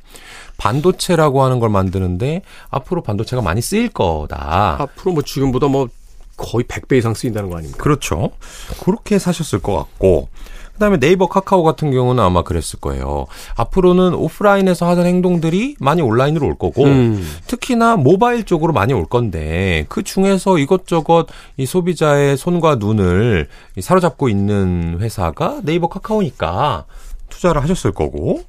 반도체라고 0.59 1.43
하는 1.43 1.61
걸 1.61 1.71
만드는데 1.71 2.43
앞으로 2.69 3.03
반도체가 3.03 3.41
많이 3.41 3.63
쓰일 3.63 3.89
거다. 3.89 4.77
앞으로 4.81 5.13
뭐 5.13 5.23
지금보다 5.23 5.69
뭐 5.69 5.89
거의 6.37 6.65
100배 6.65 6.99
이상 6.99 7.15
쓰인다는 7.15 7.51
거 7.51 7.57
아닙니까? 7.59 7.83
그렇죠. 7.83 8.31
그렇게 8.85 9.19
사셨을 9.19 9.61
것 9.61 9.75
같고. 9.75 10.29
그다음에 10.77 10.99
네이버 10.99 11.27
카카오 11.27 11.63
같은 11.63 11.91
경우는 11.91 12.23
아마 12.23 12.43
그랬을 12.43 12.79
거예요. 12.81 13.27
앞으로는 13.57 14.15
오프라인에서 14.15 14.87
하던 14.91 15.07
행동들이 15.07 15.77
많이 15.81 16.03
온라인으로 16.03 16.47
올 16.47 16.55
거고 16.55 16.85
음. 16.85 17.27
특히나 17.47 17.97
모바일 17.97 18.45
쪽으로 18.45 18.75
많이 18.75 18.93
올 18.93 19.07
건데 19.07 19.87
그 19.89 20.03
중에서 20.03 20.59
이것저것 20.59 21.29
이 21.57 21.65
소비자의 21.65 22.37
손과 22.37 22.75
눈을 22.75 23.49
이 23.77 23.81
사로잡고 23.81 24.29
있는 24.29 24.99
회사가 25.01 25.61
네이버 25.63 25.89
카카오니까 25.89 26.85
투자를 27.31 27.63
하셨을 27.63 27.93
거고 27.93 28.45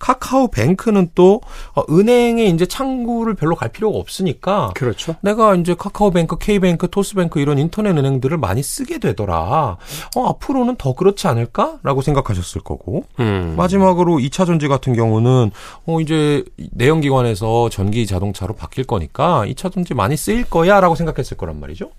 카카오뱅크는 0.00 1.10
또 1.14 1.40
어, 1.74 1.82
은행에 1.88 2.46
이제 2.46 2.66
창구를 2.66 3.34
별로 3.34 3.54
갈 3.54 3.68
필요가 3.68 3.98
없으니까 3.98 4.72
그렇죠. 4.74 5.14
내가 5.20 5.54
이제 5.54 5.74
카카오뱅크, 5.74 6.38
K뱅크, 6.38 6.90
토스뱅크 6.90 7.38
이런 7.38 7.58
인터넷 7.58 7.90
은행들을 7.90 8.36
많이 8.38 8.62
쓰게 8.62 8.98
되더라. 8.98 9.76
어, 10.16 10.28
앞으로는 10.28 10.76
더 10.76 10.94
그렇지 10.94 11.28
않을까라고 11.28 12.02
생각하셨을 12.02 12.62
거고. 12.62 13.04
음. 13.20 13.54
마지막으로 13.56 14.16
2차 14.16 14.46
전지 14.46 14.66
같은 14.66 14.94
경우는 14.94 15.50
어 15.86 16.00
이제 16.00 16.44
내연기관에서 16.72 17.68
전기 17.68 18.06
자동차로 18.06 18.54
바뀔 18.54 18.84
거니까 18.84 19.44
2차 19.46 19.72
전지 19.72 19.94
많이 19.94 20.16
쓰일 20.16 20.44
거야라고 20.44 20.94
생각했을 20.94 21.36
거란 21.36 21.60
말이죠. 21.60 21.90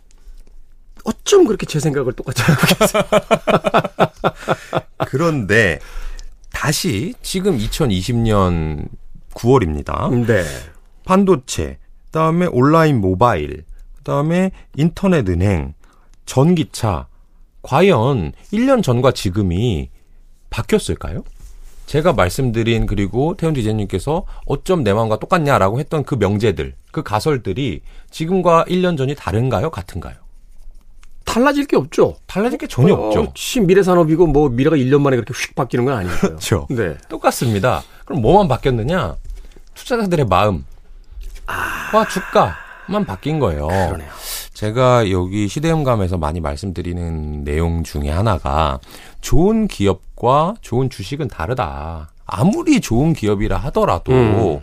어쩜 1.04 1.46
그렇게 1.46 1.66
제 1.66 1.80
생각을 1.80 2.14
똑같이 2.14 2.42
하고 2.44 2.62
계세요? 2.68 3.04
그런데 5.08 5.80
다시 6.54 7.14
지금 7.22 7.58
2020년 7.58 8.88
9월입니다. 9.34 10.26
네. 10.26 10.44
반도체, 11.06 11.78
그다음에 12.06 12.48
온라인 12.48 13.02
모바일, 13.02 13.64
그다음에 13.98 14.52
인터넷 14.76 15.28
은행, 15.30 15.74
전기차 16.26 17.08
과연 17.62 18.34
1년 18.54 18.84
전과 18.84 19.12
지금이 19.12 19.90
바뀌었을까요? 20.50 21.24
제가 21.86 22.14
말씀드린 22.14 22.86
그리고 22.86 23.36
태훈 23.36 23.54
디제님께서 23.54 24.26
어쩜 24.46 24.84
내 24.84 24.94
마음과 24.94 25.20
똑같냐라고 25.20 25.80
했던 25.80 26.04
그 26.04 26.16
명제들, 26.16 26.74
그 26.92 27.04
가설들이 27.04 27.82
지금과 28.10 28.66
1년 28.66 28.98
전이 28.98 29.16
다른가요? 29.16 29.72
같은가요? 29.72 30.16
달라질 31.26 31.66
게 31.66 31.78
없죠. 31.78 32.16
달라질 32.28 32.58
게 32.58 32.68
전혀 32.68 32.94
어, 32.94 33.08
없죠. 33.08 33.32
시 33.36 33.60
미래 33.60 33.84
산업이고 33.84 34.28
뭐 34.28 34.50
미래가 34.50 34.76
1년 34.76 35.02
만에 35.02 35.16
그렇게 35.16 35.34
휙 35.34 35.56
바뀌는 35.56 35.86
건 35.86 35.98
아니고요. 35.98 36.18
그렇죠. 36.20 36.68
네. 36.70 36.98
똑같습니다. 37.10 37.84
그럼 38.06 38.22
뭐만 38.22 38.48
바뀌었느냐? 38.48 39.16
투자자들의 39.74 40.26
마음, 40.26 40.66
와 41.94 42.08
주가만 42.08 43.06
바뀐 43.06 43.40
거예요. 43.40 43.68
그러네요. 43.68 44.10
제가 44.54 45.10
여기 45.10 45.48
시대음감에서 45.48 46.18
많이 46.18 46.40
말씀드리는 46.40 47.44
내용 47.44 47.84
중에 47.84 48.10
하나가 48.10 48.80
좋은 49.22 49.68
기업과 49.68 50.56
좋은 50.62 50.90
주식은 50.90 51.30
다르다. 51.30 52.12
아무리 52.26 52.80
좋은 52.80 53.14
기업이라 53.14 53.58
하더라도 53.58 54.12
음. 54.12 54.60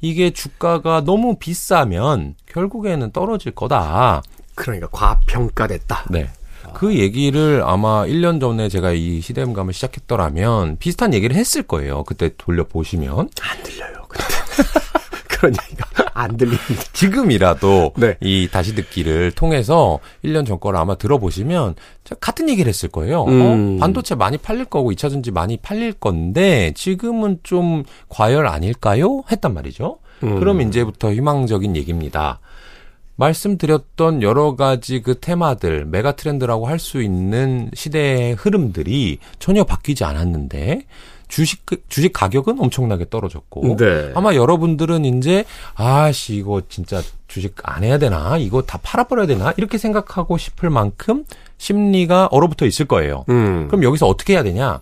이게 0.00 0.30
주가가 0.30 1.02
너무 1.02 1.36
비싸면 1.36 2.34
결국에는 2.46 3.12
떨어질 3.12 3.52
거다. 3.52 4.22
그러니까 4.56 4.88
과평가됐다. 4.90 6.06
네. 6.10 6.28
그 6.74 6.96
얘기를 6.96 7.62
아마 7.64 8.04
1년 8.04 8.40
전에 8.40 8.68
제가 8.68 8.90
이 8.92 9.20
시대음감을 9.20 9.72
시작했더라면 9.72 10.76
비슷한 10.78 11.14
얘기를 11.14 11.36
했을 11.36 11.62
거예요. 11.62 12.02
그때 12.04 12.30
돌려보시면. 12.36 13.18
안 13.18 13.62
들려요. 13.62 14.04
근데 14.08 14.24
그런 15.28 15.54
얘기가 15.62 15.86
안 16.14 16.36
들립니다. 16.36 16.82
지금이라도 16.92 17.92
네. 17.96 18.16
이 18.20 18.48
다시 18.50 18.74
듣기를 18.74 19.32
통해서 19.32 20.00
1년 20.24 20.46
전 20.46 20.58
거를 20.58 20.78
아마 20.78 20.96
들어보시면 20.96 21.74
같은 22.20 22.48
얘기를 22.48 22.68
했을 22.68 22.88
거예요. 22.88 23.24
음. 23.24 23.76
어? 23.76 23.80
반도체 23.80 24.14
많이 24.14 24.38
팔릴 24.38 24.64
거고 24.64 24.90
2차 24.92 25.10
전지 25.10 25.30
많이 25.30 25.58
팔릴 25.58 25.92
건데 25.92 26.72
지금은 26.74 27.40
좀 27.42 27.84
과열 28.08 28.46
아닐까요? 28.46 29.22
했단 29.30 29.54
말이죠. 29.54 29.98
음. 30.22 30.40
그럼 30.40 30.62
이제부터 30.62 31.12
희망적인 31.12 31.76
얘기입니다. 31.76 32.40
말씀드렸던 33.16 34.22
여러 34.22 34.56
가지 34.56 35.00
그 35.02 35.18
테마들, 35.18 35.84
메가 35.86 36.12
트렌드라고 36.16 36.66
할 36.68 36.76
수 36.78 37.02
있는 37.02 37.70
시대의 37.74 38.34
흐름들이 38.34 39.18
전혀 39.38 39.64
바뀌지 39.64 40.04
않았는데 40.04 40.82
주식 41.26 41.64
주식 41.88 42.12
가격은 42.12 42.60
엄청나게 42.60 43.06
떨어졌고 43.10 43.76
네. 43.76 44.12
아마 44.14 44.34
여러분들은 44.34 45.04
이제 45.06 45.44
아씨 45.74 46.36
이거 46.36 46.60
진짜 46.68 47.02
주식 47.26 47.54
안 47.64 47.82
해야 47.82 47.98
되나 47.98 48.36
이거 48.36 48.62
다 48.62 48.78
팔아버려야 48.82 49.26
되나 49.26 49.52
이렇게 49.56 49.78
생각하고 49.78 50.36
싶을 50.38 50.68
만큼 50.70 51.24
심리가 51.58 52.26
얼어붙어 52.30 52.66
있을 52.66 52.86
거예요. 52.86 53.24
음. 53.30 53.66
그럼 53.68 53.82
여기서 53.82 54.06
어떻게 54.06 54.34
해야 54.34 54.42
되냐? 54.44 54.80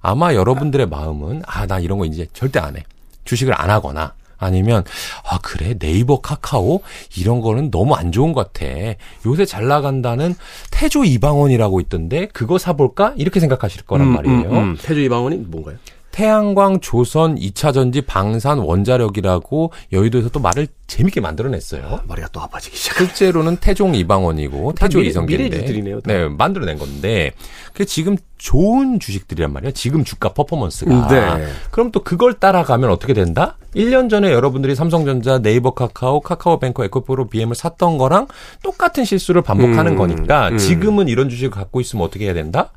아마 0.00 0.32
여러분들의 0.34 0.86
마음은 0.86 1.42
아 1.46 1.66
나 1.66 1.78
이런 1.80 1.98
거 1.98 2.04
이제 2.06 2.26
절대 2.32 2.60
안 2.60 2.76
해. 2.76 2.84
주식을 3.24 3.52
안 3.60 3.68
하거나 3.68 4.14
아니면 4.42 4.84
아 5.28 5.38
그래 5.42 5.74
네이버 5.78 6.20
카카오 6.20 6.80
이런 7.16 7.40
거는 7.40 7.70
너무 7.70 7.94
안 7.94 8.12
좋은 8.12 8.32
것 8.32 8.52
같아. 8.52 8.66
요새 9.26 9.44
잘 9.44 9.66
나간다는 9.66 10.34
태조 10.70 11.04
이방원이라고 11.04 11.80
있던데 11.80 12.26
그거 12.32 12.58
사볼까 12.58 13.14
이렇게 13.16 13.40
생각하실 13.40 13.82
거란 13.82 14.08
음, 14.08 14.12
말이에요. 14.14 14.50
음, 14.50 14.56
음. 14.56 14.76
태조 14.80 15.00
이방원이 15.00 15.36
뭔가요? 15.48 15.76
태양광, 16.12 16.78
조선, 16.80 17.36
2차 17.36 17.72
전지, 17.72 18.02
방산, 18.02 18.58
원자력이라고 18.58 19.72
여의도에서 19.92 20.28
또 20.28 20.40
말을 20.40 20.68
재밌게 20.86 21.22
만들어냈어요. 21.22 22.00
머리가 22.06 22.28
또 22.32 22.40
아파지기 22.42 22.76
시작. 22.76 22.98
실제로는 22.98 23.56
태종 23.56 23.94
이방원이고 23.94 24.74
태조 24.74 24.98
미래- 24.98 25.08
이성계인데. 25.08 26.02
네, 26.04 26.28
만들어낸 26.28 26.78
건데 26.78 27.32
그 27.72 27.86
지금 27.86 28.16
좋은 28.36 29.00
주식들이란 29.00 29.52
말이에요. 29.54 29.72
지금 29.72 30.04
주가 30.04 30.34
퍼포먼스가. 30.34 31.08
네. 31.08 31.46
그럼 31.70 31.90
또 31.92 32.02
그걸 32.04 32.34
따라가면 32.34 32.90
어떻게 32.90 33.14
된다? 33.14 33.56
1년 33.74 34.10
전에 34.10 34.30
여러분들이 34.32 34.74
삼성전자, 34.74 35.38
네이버 35.38 35.72
카카오, 35.72 36.20
카카오뱅크, 36.20 36.84
에코프로, 36.84 37.28
BM을 37.28 37.54
샀던 37.54 37.96
거랑 37.96 38.26
똑같은 38.62 39.06
실수를 39.06 39.40
반복하는 39.40 39.92
음, 39.92 39.96
거니까 39.96 40.48
음. 40.50 40.58
지금은 40.58 41.08
이런 41.08 41.30
주식을 41.30 41.50
갖고 41.50 41.80
있으면 41.80 42.04
어떻게 42.04 42.26
해야 42.26 42.34
된다? 42.34 42.70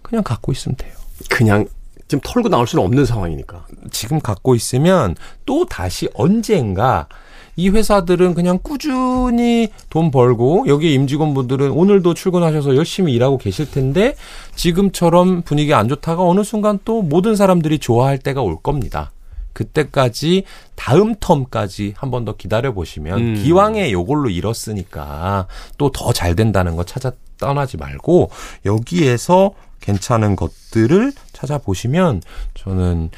그냥 0.00 0.24
갖고 0.24 0.52
있으면 0.52 0.76
돼요. 0.76 0.92
그냥 1.28 1.66
지금 2.10 2.20
털고 2.24 2.48
나올 2.48 2.66
수는 2.66 2.84
없는 2.84 3.04
상황이니까. 3.04 3.66
지금 3.92 4.18
갖고 4.18 4.56
있으면 4.56 5.14
또 5.46 5.64
다시 5.64 6.08
언젠가 6.12 7.06
이 7.54 7.68
회사들은 7.68 8.34
그냥 8.34 8.58
꾸준히 8.60 9.68
돈 9.90 10.10
벌고 10.10 10.64
여기 10.66 10.92
임직원분들은 10.94 11.70
오늘도 11.70 12.14
출근하셔서 12.14 12.74
열심히 12.74 13.12
일하고 13.12 13.38
계실 13.38 13.70
텐데 13.70 14.16
지금처럼 14.56 15.42
분위기 15.42 15.72
안 15.72 15.86
좋다가 15.88 16.24
어느 16.24 16.42
순간 16.42 16.80
또 16.84 17.00
모든 17.00 17.36
사람들이 17.36 17.78
좋아할 17.78 18.18
때가 18.18 18.42
올 18.42 18.56
겁니다. 18.60 19.12
그때까지 19.52 20.44
다음 20.74 21.14
텀까지 21.14 21.92
한 21.96 22.10
번 22.10 22.24
더 22.24 22.34
기다려 22.36 22.72
보시면 22.72 23.18
음. 23.20 23.34
기왕에 23.42 23.92
요걸로 23.92 24.30
잃었으니까 24.30 25.46
또 25.78 25.90
더 25.92 26.12
잘 26.12 26.34
된다는 26.34 26.74
거 26.74 26.82
찾아 26.84 27.12
떠나지 27.38 27.76
말고 27.76 28.30
여기에서 28.64 29.52
괜찮은 29.80 30.34
것들을 30.36 31.12
찾아보시면 31.40 32.22
저는 32.54 33.10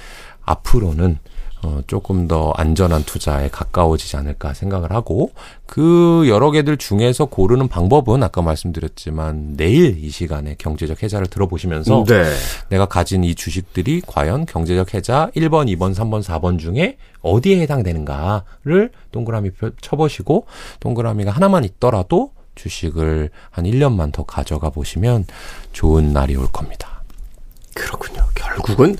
앞으로는 0.43 1.19
어, 1.65 1.81
조금 1.87 2.27
더 2.27 2.51
안전한 2.57 3.05
투자에 3.05 3.49
가까워지지 3.49 4.17
않을까 4.17 4.53
생각을 4.53 4.91
하고 4.91 5.31
그 5.65 6.25
여러 6.27 6.51
개들 6.51 6.77
중에서 6.77 7.27
고르는 7.27 7.69
방법은 7.69 8.21
아까 8.25 8.43
말씀드렸지만 8.43 9.57
내일 9.57 9.97
이 10.03 10.11
시간에 10.11 10.57
경제적 10.59 11.05
해자를 11.05 11.29
들어보시면서 11.29 12.03
네. 12.09 12.25
내가 12.69 12.87
가진 12.87 13.23
이 13.23 13.37
주식들이 13.37 14.03
과연 14.05 14.47
경제적 14.47 14.93
해자 14.95 15.31
1번, 15.37 15.69
2번, 15.77 15.95
3번, 15.95 16.25
4번 16.25 16.59
중에 16.59 16.97
어디에 17.21 17.61
해당되는가를 17.61 18.91
동그라미 19.13 19.51
표- 19.53 19.71
쳐보시고 19.81 20.47
동그라미가 20.81 21.31
하나만 21.31 21.63
있더라도 21.63 22.33
주식을 22.57 23.31
한 23.51 23.65
1년만 23.67 24.11
더 24.13 24.25
가져가 24.25 24.71
보시면 24.71 25.27
좋은 25.73 26.13
날이 26.13 26.35
올 26.35 26.49
겁니다. 26.53 26.92
그렇군요. 27.75 28.25
결국은 28.35 28.97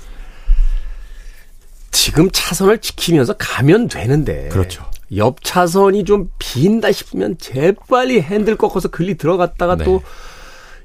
지금 1.91 2.31
차선을 2.33 2.79
지키면서 2.79 3.35
가면 3.35 3.89
되는데. 3.89 4.49
그렇죠. 4.49 4.85
옆 5.17 5.45
차선이 5.45 6.05
좀 6.05 6.31
빈다 6.39 6.91
싶으면 6.91 7.37
재빨리 7.39 8.23
핸들 8.23 8.57
꺾어서 8.57 8.89
글리 8.89 9.17
들어갔다가 9.17 9.77
네. 9.77 9.85
또 9.85 10.03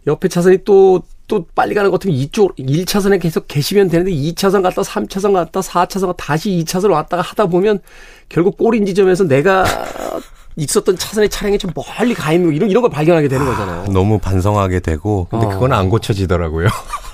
옆에 0.05 0.27
차선이 0.27 0.59
또, 0.65 1.01
또 1.27 1.45
빨리 1.55 1.73
가는 1.75 1.89
것 1.89 1.99
같으면 1.99 2.15
이쪽 2.15 2.55
1차선에 2.57 3.21
계속 3.21 3.47
계시면 3.47 3.89
되는데 3.89 4.11
2차선 4.11 4.63
갔다 4.63 4.81
3차선 4.81 5.33
갔다 5.33 5.59
4차선 5.61 6.07
갔다 6.07 6.25
다시 6.25 6.49
2차선 6.51 6.91
왔다가 6.91 7.21
하다 7.21 7.47
보면 7.47 7.79
결국 8.29 8.57
꼬린 8.57 8.85
지점에서 8.85 9.25
내가 9.25 9.65
있었던 10.57 10.97
차선의 10.97 11.29
차량이 11.29 11.57
좀 11.57 11.71
멀리 11.75 12.13
가 12.13 12.33
있는 12.33 12.49
거 12.49 12.55
이런, 12.55 12.69
이런 12.69 12.81
걸 12.81 12.89
발견하게 12.89 13.27
되는 13.27 13.45
거잖아요. 13.45 13.85
너무 13.91 14.17
반성하게 14.17 14.79
되고 14.79 15.27
근데 15.29 15.45
어. 15.45 15.49
그건 15.49 15.71
안 15.71 15.89
고쳐지더라고요. 15.89 16.67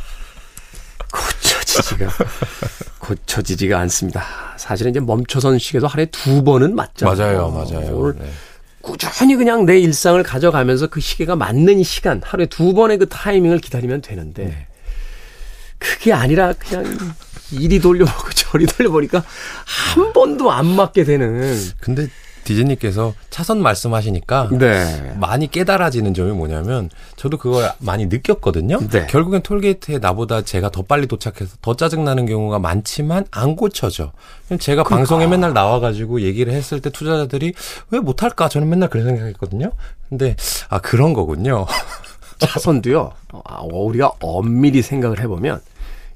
고쳐지지가 1.73 2.09
고쳐지지가 2.99 3.79
않습니다. 3.79 4.23
사실은 4.57 4.91
이제 4.91 4.99
멈춰선 4.99 5.57
시계도 5.59 5.87
하루에 5.87 6.05
두 6.05 6.43
번은 6.43 6.75
맞잖아요. 6.75 7.09
오늘 7.95 8.15
네. 8.19 8.31
꾸준히 8.81 9.35
그냥 9.35 9.65
내 9.65 9.79
일상을 9.79 10.21
가져가면서 10.23 10.87
그 10.87 10.99
시계가 10.99 11.35
맞는 11.35 11.83
시간 11.83 12.21
하루에 12.23 12.45
두 12.45 12.73
번의 12.73 12.97
그 12.97 13.07
타이밍을 13.07 13.59
기다리면 13.59 14.01
되는데 14.01 14.45
네. 14.45 14.67
그게 15.77 16.13
아니라 16.13 16.53
그냥 16.53 16.85
이리 17.51 17.79
돌려보고 17.79 18.29
저리 18.35 18.65
돌려보니까 18.65 19.23
한 19.65 20.13
번도 20.13 20.51
안 20.51 20.65
맞게 20.65 21.03
되는 21.03 21.57
근데 21.79 22.07
디즈니께서 22.43 23.13
차선 23.29 23.61
말씀하시니까 23.61 24.49
네. 24.51 25.15
많이 25.19 25.49
깨달아지는 25.49 26.13
점이 26.13 26.31
뭐냐면 26.31 26.89
저도 27.15 27.37
그걸 27.37 27.71
많이 27.79 28.05
느꼈거든요. 28.07 28.79
네. 28.89 29.07
결국엔 29.07 29.41
톨게이트에 29.41 29.99
나보다 29.99 30.41
제가 30.43 30.69
더 30.69 30.83
빨리 30.83 31.07
도착해서 31.07 31.55
더 31.61 31.75
짜증나는 31.75 32.25
경우가 32.25 32.59
많지만 32.59 33.25
안 33.31 33.55
고쳐져. 33.55 34.11
제가 34.59 34.83
방송에 34.83 35.27
맨날 35.27 35.53
나와가지고 35.53 36.21
얘기를 36.21 36.53
했을 36.53 36.81
때 36.81 36.89
투자자들이 36.89 37.53
왜 37.91 37.99
못할까? 37.99 38.49
저는 38.49 38.69
맨날 38.69 38.89
그런 38.89 39.05
생각했거든요. 39.07 39.71
근데 40.09 40.35
아 40.69 40.79
그런 40.79 41.13
거군요. 41.13 41.65
차선도요. 42.39 43.11
아, 43.45 43.61
우리가 43.63 44.11
엄밀히 44.19 44.81
생각을 44.81 45.19
해보면 45.21 45.61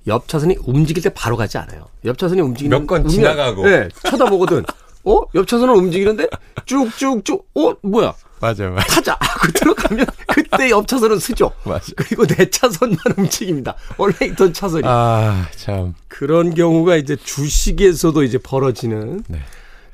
옆 0.07 0.27
차선이 0.27 0.57
움직일 0.65 1.03
때 1.03 1.09
바로 1.09 1.37
가지 1.37 1.57
않아요. 1.57 1.85
옆 2.05 2.17
차선이 2.17 2.41
움직이는 2.41 2.79
몇건 2.79 3.07
지나가고. 3.07 3.63
네, 3.63 3.89
쳐다보거든. 4.03 4.63
어? 5.07 5.21
옆 5.35 5.47
차선은 5.47 5.73
움직이는데 5.73 6.27
쭉쭉쭉. 6.65 7.47
어? 7.55 7.73
뭐야? 7.81 8.13
맞아요, 8.39 8.69
맞아요. 8.71 8.79
타자 8.87 9.17
하고 9.19 9.51
들어가면 9.51 10.05
그때 10.27 10.69
옆 10.69 10.87
차선은 10.87 11.19
쓰죠. 11.19 11.51
맞아. 11.63 11.91
그리고 11.95 12.25
내 12.27 12.49
차선만 12.49 12.97
움직입니다. 13.17 13.75
원래 13.97 14.13
있던 14.21 14.53
차선이. 14.53 14.83
아 14.85 15.47
참. 15.55 15.95
그런 16.07 16.53
경우가 16.53 16.97
이제 16.97 17.15
주식에서도 17.15 18.21
이제 18.23 18.37
벌어지는. 18.37 19.23
네. 19.27 19.39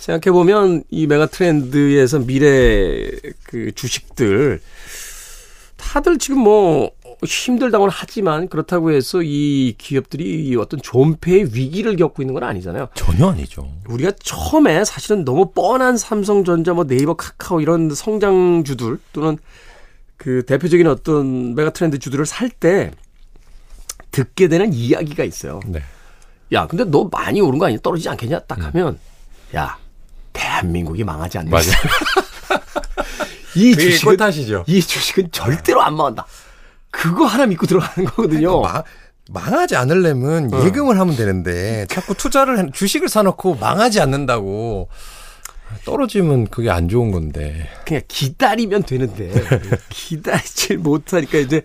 생각해 0.03 0.33
보면 0.33 0.83
이 0.89 1.07
메가 1.07 1.27
트렌드에서 1.27 2.19
미래 2.19 3.09
그 3.43 3.71
주식들 3.73 4.59
다들 5.77 6.17
지금 6.17 6.39
뭐 6.39 6.91
힘들다고는 7.25 7.91
하지만 7.93 8.47
그렇다고 8.47 8.91
해서 8.91 9.21
이 9.23 9.75
기업들이 9.77 10.47
이 10.47 10.55
어떤 10.55 10.81
존폐의 10.81 11.49
위기를 11.53 11.95
겪고 11.95 12.21
있는 12.21 12.33
건 12.33 12.43
아니잖아요. 12.43 12.89
전혀 12.95 13.29
아니죠. 13.29 13.69
우리가 13.87 14.11
처음에 14.21 14.83
사실은 14.85 15.25
너무 15.25 15.51
뻔한 15.51 15.97
삼성전자, 15.97 16.73
뭐 16.73 16.85
네이버, 16.85 17.13
카카오 17.15 17.61
이런 17.61 17.93
성장주들 17.93 18.99
또는 19.13 19.37
그 20.17 20.43
대표적인 20.45 20.87
어떤 20.87 21.55
메가 21.55 21.71
트렌드 21.71 21.99
주들을 21.99 22.25
살 22.25 22.49
때 22.49 22.91
듣게 24.11 24.47
되는 24.47 24.71
이야기가 24.73 25.23
있어요. 25.23 25.59
네. 25.65 25.81
야, 26.53 26.67
근데 26.67 26.83
너 26.85 27.09
많이 27.11 27.41
오른 27.41 27.57
거 27.57 27.65
아니야? 27.65 27.79
떨어지지 27.81 28.09
않겠냐? 28.09 28.39
딱 28.41 28.59
하면 28.63 28.99
야, 29.55 29.77
대한민국이 30.33 31.03
망하지 31.03 31.39
않는 31.39 31.49
맞아요. 31.51 31.65
이 33.55 33.71
주식은. 33.75 34.11
이 34.67 34.81
주식은 34.81 35.31
절대로 35.31 35.81
안 35.81 35.95
망한다. 35.95 36.25
그거 36.93 37.25
하나 37.25 37.45
믿고 37.47 37.65
들어가는 37.65 38.05
거거든요. 38.11 38.61
망, 38.61 38.83
망하지 39.31 39.75
않으려면 39.75 40.53
어. 40.53 40.63
예금을 40.65 40.99
하면 40.99 41.15
되는데 41.15 41.87
자꾸 41.89 42.13
투자를 42.13 42.59
해- 42.59 42.69
주식을 42.71 43.09
사놓고 43.09 43.55
망하지 43.55 43.99
않는다고 43.99 44.89
떨어지면 45.85 46.47
그게 46.47 46.69
안 46.69 46.87
좋은 46.87 47.11
건데 47.11 47.67
그냥 47.85 48.03
기다리면 48.07 48.83
되는데 48.83 49.31
기다리질 49.89 50.77
못하니까 50.77 51.39
이제 51.39 51.63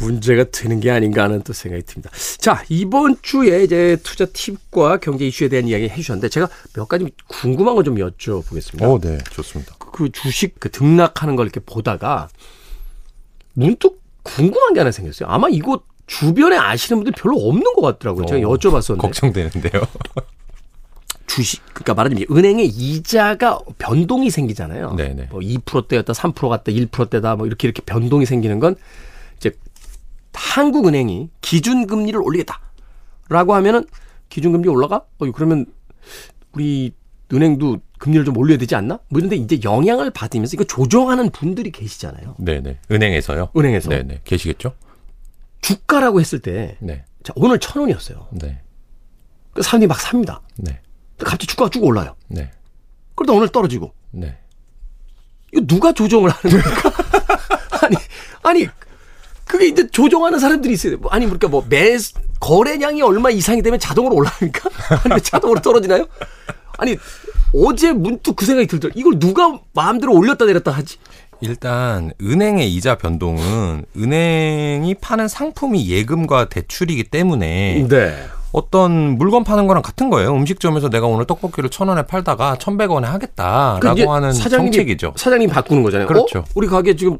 문제가 0.00 0.44
되는 0.50 0.80
게 0.80 0.90
아닌가 0.90 1.22
하는 1.22 1.42
또 1.42 1.52
생각이 1.52 1.84
듭니다. 1.84 2.10
자 2.38 2.62
이번 2.68 3.16
주에 3.22 3.62
이제 3.64 3.96
투자 4.02 4.26
팁과 4.26 4.98
경제 4.98 5.26
이슈에 5.26 5.48
대한 5.48 5.68
이야기 5.68 5.88
해주셨는데 5.88 6.28
제가 6.28 6.48
몇 6.74 6.86
가지 6.88 7.06
궁금한 7.28 7.74
거 7.76 7.82
좀 7.82 7.94
여쭤보겠습니다. 7.96 9.00
네 9.00 9.18
좋습니다. 9.30 9.74
그 9.78 10.10
주식 10.12 10.58
그 10.60 10.70
등락하는 10.70 11.36
걸 11.36 11.46
이렇게 11.46 11.60
보다가 11.60 12.28
문득 13.56 14.02
궁금한 14.22 14.74
게 14.74 14.80
하나 14.80 14.90
생겼어요. 14.90 15.28
아마 15.28 15.48
이거 15.48 15.80
주변에 16.06 16.56
아시는 16.56 17.02
분들 17.02 17.12
별로 17.20 17.36
없는 17.38 17.74
것 17.74 17.80
같더라고요. 17.80 18.26
제가 18.26 18.48
어, 18.48 18.54
여쭤봤었는데 18.54 18.98
걱정되는데요. 18.98 19.82
주식 21.26 21.62
그러니까 21.72 21.94
말하자면 21.94 22.26
은행의 22.30 22.66
이자가 22.66 23.58
변동이 23.78 24.30
생기잖아요. 24.30 24.94
네네. 24.94 25.28
뭐 25.30 25.40
2%대였다 25.40 26.12
3% 26.12 26.48
갔다 26.48 26.70
1%대다 26.70 27.36
뭐 27.36 27.46
이렇게 27.46 27.66
이렇게 27.66 27.82
변동이 27.82 28.26
생기는 28.26 28.60
건 28.60 28.76
이제 29.36 29.52
한국은행이 30.34 31.30
기준 31.40 31.86
금리를 31.86 32.20
올리겠다라고 32.20 33.54
하면은 33.54 33.86
기준 34.28 34.52
금리 34.52 34.68
올라가? 34.68 35.02
어 35.18 35.30
그러면 35.32 35.66
우리 36.52 36.92
은행도 37.32 37.78
금리를 37.98 38.24
좀 38.24 38.36
올려야 38.36 38.58
되지 38.58 38.74
않나? 38.74 38.98
뭐 39.08 39.18
이런데 39.18 39.36
이제 39.36 39.60
영향을 39.64 40.10
받으면서 40.10 40.54
이거 40.54 40.64
조정하는 40.64 41.30
분들이 41.30 41.70
계시잖아요. 41.70 42.36
네네 42.38 42.78
은행에서요. 42.90 43.50
은행에서 43.56 43.90
네네 43.90 44.20
계시겠죠. 44.24 44.74
주가라고 45.60 46.20
했을 46.20 46.40
때 46.40 46.76
네. 46.80 47.04
자, 47.22 47.32
오늘 47.36 47.58
천 47.58 47.80
원이었어요. 47.80 48.28
네. 48.32 48.60
그 49.52 49.62
사람들이 49.62 49.88
막 49.88 50.00
삽니다. 50.00 50.42
네. 50.56 50.80
갑자기 51.18 51.46
주가가 51.46 51.70
쭉 51.70 51.84
올라요. 51.84 52.14
네. 52.28 52.50
그러다 53.14 53.32
오늘 53.32 53.48
떨어지고 53.48 53.92
네. 54.10 54.36
이거 55.52 55.64
누가 55.66 55.92
조정을 55.92 56.30
하는 56.30 56.62
겁니까? 56.62 56.92
아니, 57.86 57.96
아니, 58.42 58.68
그게 59.46 59.68
이제 59.68 59.88
조정하는 59.88 60.38
사람들이 60.38 60.74
있어요. 60.74 60.98
뭐, 60.98 61.10
아니, 61.10 61.24
그러니까 61.24 61.48
뭐, 61.48 61.64
매, 61.68 61.96
거래량이 62.40 63.02
얼마 63.02 63.30
이상이 63.30 63.62
되면 63.62 63.78
자동으로 63.78 64.14
올라갑니까? 64.16 64.70
아니 65.10 65.22
자동으로 65.22 65.60
떨어지나요? 65.60 66.06
아니 66.78 66.96
어제 67.54 67.92
문득 67.92 68.36
그 68.36 68.44
생각이 68.44 68.66
들더라. 68.66 68.92
이걸 68.96 69.18
누가 69.18 69.58
마음대로 69.72 70.14
올렸다 70.14 70.44
내렸다 70.44 70.70
하지? 70.70 70.96
일단 71.40 72.12
은행의 72.22 72.72
이자 72.74 72.96
변동은 72.96 73.84
은행이 73.96 74.94
파는 74.94 75.28
상품이 75.28 75.88
예금과 75.88 76.48
대출이기 76.48 77.04
때문에 77.04 77.86
네. 77.88 78.14
어떤 78.52 79.18
물건 79.18 79.44
파는 79.44 79.66
거랑 79.66 79.82
같은 79.82 80.08
거예요. 80.08 80.32
음식점에서 80.34 80.88
내가 80.88 81.06
오늘 81.06 81.26
떡볶이를 81.26 81.68
천 81.68 81.88
원에 81.88 82.02
팔다가 82.06 82.56
천백 82.56 82.90
원에 82.90 83.06
하겠다라고 83.06 84.12
하는 84.12 84.32
사장님이, 84.32 84.72
정책이죠. 84.72 85.12
사장님 85.16 85.50
바꾸는 85.50 85.82
거잖아요. 85.82 86.08
그렇죠. 86.08 86.38
어? 86.38 86.44
우리 86.54 86.66
가게 86.66 86.96
지금 86.96 87.18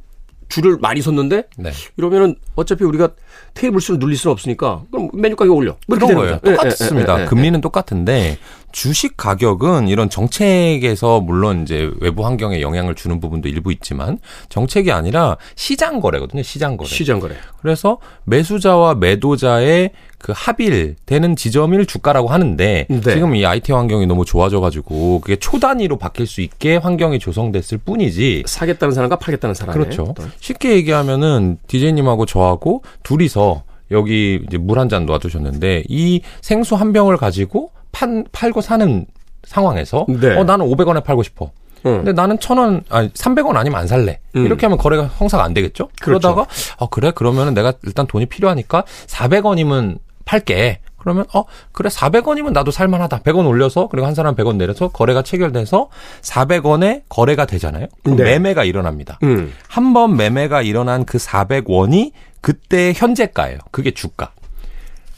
줄을 0.48 0.78
많이 0.80 1.02
섰는데 1.02 1.48
네. 1.58 1.70
이러면은 1.96 2.36
어차피 2.54 2.84
우리가 2.84 3.10
테이블 3.54 3.80
수를 3.80 3.98
늘릴 3.98 4.16
수는 4.16 4.32
없으니까 4.32 4.82
그럼 4.90 5.10
메뉴 5.14 5.34
가격 5.36 5.56
올려. 5.56 5.76
뭐 5.86 5.96
이렇게 5.96 6.06
그런 6.06 6.08
되는 6.08 6.22
거예요. 6.22 6.40
거죠. 6.40 6.52
예, 6.52 6.56
똑같습니다. 6.56 7.14
예, 7.14 7.18
예, 7.18 7.22
예. 7.22 7.26
금리는 7.26 7.60
똑같은데 7.60 8.38
주식 8.72 9.16
가격은 9.16 9.88
이런 9.88 10.10
정책에서 10.10 11.20
물론 11.20 11.62
이제 11.62 11.90
외부 12.00 12.26
환경에 12.26 12.60
영향을 12.60 12.94
주는 12.94 13.20
부분도 13.20 13.48
일부 13.48 13.72
있지만 13.72 14.18
정책이 14.50 14.92
아니라 14.92 15.38
시장 15.54 16.00
거래거든요. 16.00 16.42
시장 16.42 16.76
거래. 16.76 16.88
시장 16.88 17.18
거래. 17.18 17.36
그래서 17.62 17.98
매수자와 18.24 18.96
매도자의 18.96 19.92
그 20.18 20.32
합일되는 20.34 21.36
지점을 21.36 21.86
주가라고 21.86 22.28
하는데 22.28 22.86
네. 22.88 23.00
지금 23.00 23.34
이 23.34 23.46
IT 23.46 23.72
환경이 23.72 24.06
너무 24.06 24.24
좋아져가지고 24.24 25.20
그게 25.20 25.36
초 25.36 25.58
단위로 25.58 25.98
바뀔 25.98 26.26
수 26.26 26.40
있게 26.40 26.76
환경이 26.76 27.18
조성됐을 27.18 27.78
뿐이지. 27.78 28.44
사겠다는 28.46 28.94
사람과 28.94 29.16
팔겠다는 29.16 29.54
사람. 29.54 29.74
그렇죠. 29.74 30.14
쉽게 30.40 30.74
얘기하면은 30.76 31.58
디제이님하고 31.66 32.26
저하고 32.26 32.82
둘이 33.02 33.25
서 33.28 33.62
여기 33.90 34.40
이제 34.46 34.58
물 34.58 34.78
한 34.78 34.88
잔 34.88 35.06
놔두셨는데 35.06 35.84
이 35.88 36.20
생수 36.40 36.74
한 36.74 36.92
병을 36.92 37.16
가지고 37.16 37.70
판, 37.92 38.24
팔고 38.32 38.60
사는 38.60 39.06
상황에서 39.44 40.06
네. 40.08 40.36
어 40.36 40.44
나는 40.44 40.66
500원에 40.66 41.02
팔고 41.04 41.22
싶어. 41.22 41.50
응. 41.86 41.98
근데 41.98 42.12
나는 42.12 42.38
천 42.40 42.58
원, 42.58 42.82
아니, 42.88 43.08
300원 43.10 43.54
아니면 43.56 43.78
안 43.80 43.86
살래. 43.86 44.18
음. 44.34 44.44
이렇게 44.44 44.66
하면 44.66 44.76
거래가 44.76 45.04
형사가 45.18 45.44
안 45.44 45.54
되겠죠? 45.54 45.88
그렇죠. 46.02 46.20
그러다가, 46.34 46.46
어, 46.78 46.88
그래? 46.88 47.12
그러면은 47.14 47.54
내가 47.54 47.74
일단 47.84 48.08
돈이 48.08 48.26
필요하니까 48.26 48.82
400원이면 49.06 49.98
팔게. 50.24 50.80
그러면, 50.98 51.26
어, 51.32 51.44
그래, 51.70 51.88
400원이면 51.88 52.50
나도 52.50 52.72
살만하다. 52.72 53.20
100원 53.20 53.46
올려서, 53.46 53.86
그리고 53.86 54.06
한 54.08 54.16
사람 54.16 54.34
100원 54.34 54.56
내려서 54.56 54.88
거래가 54.88 55.22
체결돼서 55.22 55.88
400원에 56.22 57.02
거래가 57.08 57.46
되잖아요? 57.46 57.86
네. 58.04 58.14
매매가 58.14 58.64
일어납니다. 58.64 59.18
음. 59.22 59.52
한번 59.68 60.16
매매가 60.16 60.62
일어난 60.62 61.04
그 61.04 61.18
400원이 61.18 62.10
그때 62.46 62.92
현재가예요. 62.94 63.58
그게 63.72 63.90
주가. 63.90 64.30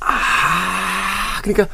아, 0.00 1.42
그러니까 1.42 1.68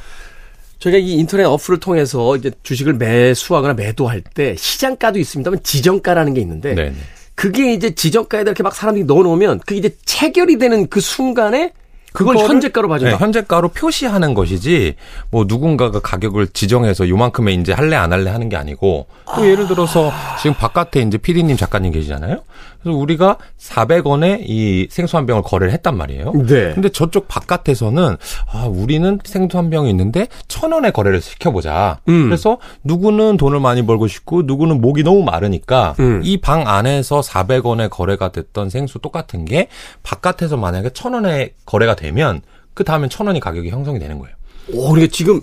저희가 0.81 0.99
이 0.99 1.13
인터넷 1.13 1.45
어플을 1.45 1.79
통해서 1.79 2.35
이제 2.35 2.51
주식을 2.65 2.95
매수하거나 2.95 3.75
매도할 3.75 4.21
때 4.21 4.57
시장가도 4.57 5.21
있습니다만 5.21 5.63
지정가라는 5.63 6.35
게 6.35 6.41
있는데 6.41 6.75
네네. 6.75 6.97
그게 7.37 7.73
이제 7.73 7.95
지정가에다 7.95 8.51
이렇게 8.51 8.65
막 8.65 8.75
사람들이 8.75 9.05
넣어놓으면 9.05 9.61
그게 9.61 9.77
이제 9.77 9.97
체결이 10.05 10.59
되는 10.59 10.89
그 10.89 11.01
순간에 11.01 11.73
그걸 12.13 12.37
현재가로 12.37 12.89
봐준다. 12.89 13.17
네, 13.17 13.25
현재가로 13.25 13.69
표시하는 13.69 14.35
것이지 14.35 14.95
뭐 15.31 15.45
누군가가 15.47 16.01
가격을 16.01 16.49
지정해서 16.49 17.09
요만큼에 17.09 17.55
이제 17.55 17.73
할래 17.73 17.95
안 17.95 18.13
할래 18.13 18.31
하는 18.31 18.49
게 18.49 18.57
아니고 18.57 19.07
또 19.37 19.49
예를 19.49 19.69
들어서 19.69 20.13
지금 20.41 20.55
바깥에 20.55 21.01
이제 21.01 21.19
PD님 21.19 21.57
작가님 21.57 21.93
계시잖아요. 21.93 22.43
그래서 22.85 22.97
우리가 22.99 23.39
400원에 23.59 24.41
이 24.43 24.87
생수 24.91 25.17
한 25.17 25.27
병을 25.27 25.43
거래를 25.43 25.73
했단 25.73 25.97
말이에요. 25.97 26.33
네. 26.47 26.75
근데 26.75 26.91
저쪽 26.91 27.27
바깥에서는 27.29 28.17
아 28.53 28.67
우리는 28.67 29.19
생수 29.25 29.59
한 29.59 29.71
병이 29.71 29.89
있는데 29.91 30.29
천 30.47 30.71
원에 30.73 30.91
거래를 30.91 31.21
시켜보자. 31.21 31.99
음. 32.09 32.25
그래서 32.27 32.59
누구는 32.85 33.39
돈을 33.39 33.59
많이 33.59 33.85
벌고 33.85 34.07
싶고 34.07 34.43
누구는 34.43 34.81
목이 34.81 35.03
너무 35.03 35.25
마르니까 35.25 35.97
음. 35.99 36.21
이방 36.23 36.69
안에서 36.69 37.21
400원에 37.21 37.89
거래가 37.91 38.31
됐던 38.31 38.69
생수 38.71 38.99
똑같은 38.99 39.45
게 39.47 39.69
바깥에서 40.03 40.57
만약에 40.59 40.91
천 40.91 41.15
원에 41.15 41.55
거래가 41.65 41.97
되면 41.97 42.43
그 42.75 42.85
다음엔 42.85 43.09
천 43.09 43.27
원이 43.27 43.41
가격이 43.41 43.71
형성이 43.71 43.99
되는 43.99 44.19
거예요. 44.19 44.35
오, 44.73 44.91
그러니까 44.91 45.11
지금 45.13 45.41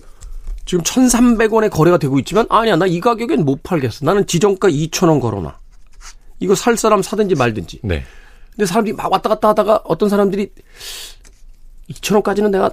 지금 0.65 0.83
1,300원에 0.83 1.69
거래가 1.71 1.97
되고 1.97 2.19
있지만 2.19 2.45
아니야 2.49 2.75
나 2.75 2.85
이 2.85 2.99
가격엔 2.99 3.45
못 3.45 3.63
팔겠어. 3.63 4.05
나는 4.05 4.27
지정가 4.27 4.69
2,000원 4.69 5.19
걸어놔. 5.19 5.55
이거 6.41 6.55
살 6.55 6.75
사람 6.75 7.01
사든지 7.01 7.35
말든지. 7.35 7.79
네. 7.83 8.03
근데 8.51 8.65
사람들이 8.65 8.93
막 8.95 9.09
왔다 9.11 9.29
갔다 9.29 9.47
하다가 9.49 9.81
어떤 9.85 10.09
사람들이 10.09 10.51
2,000원까지는 11.89 12.49
내가 12.49 12.71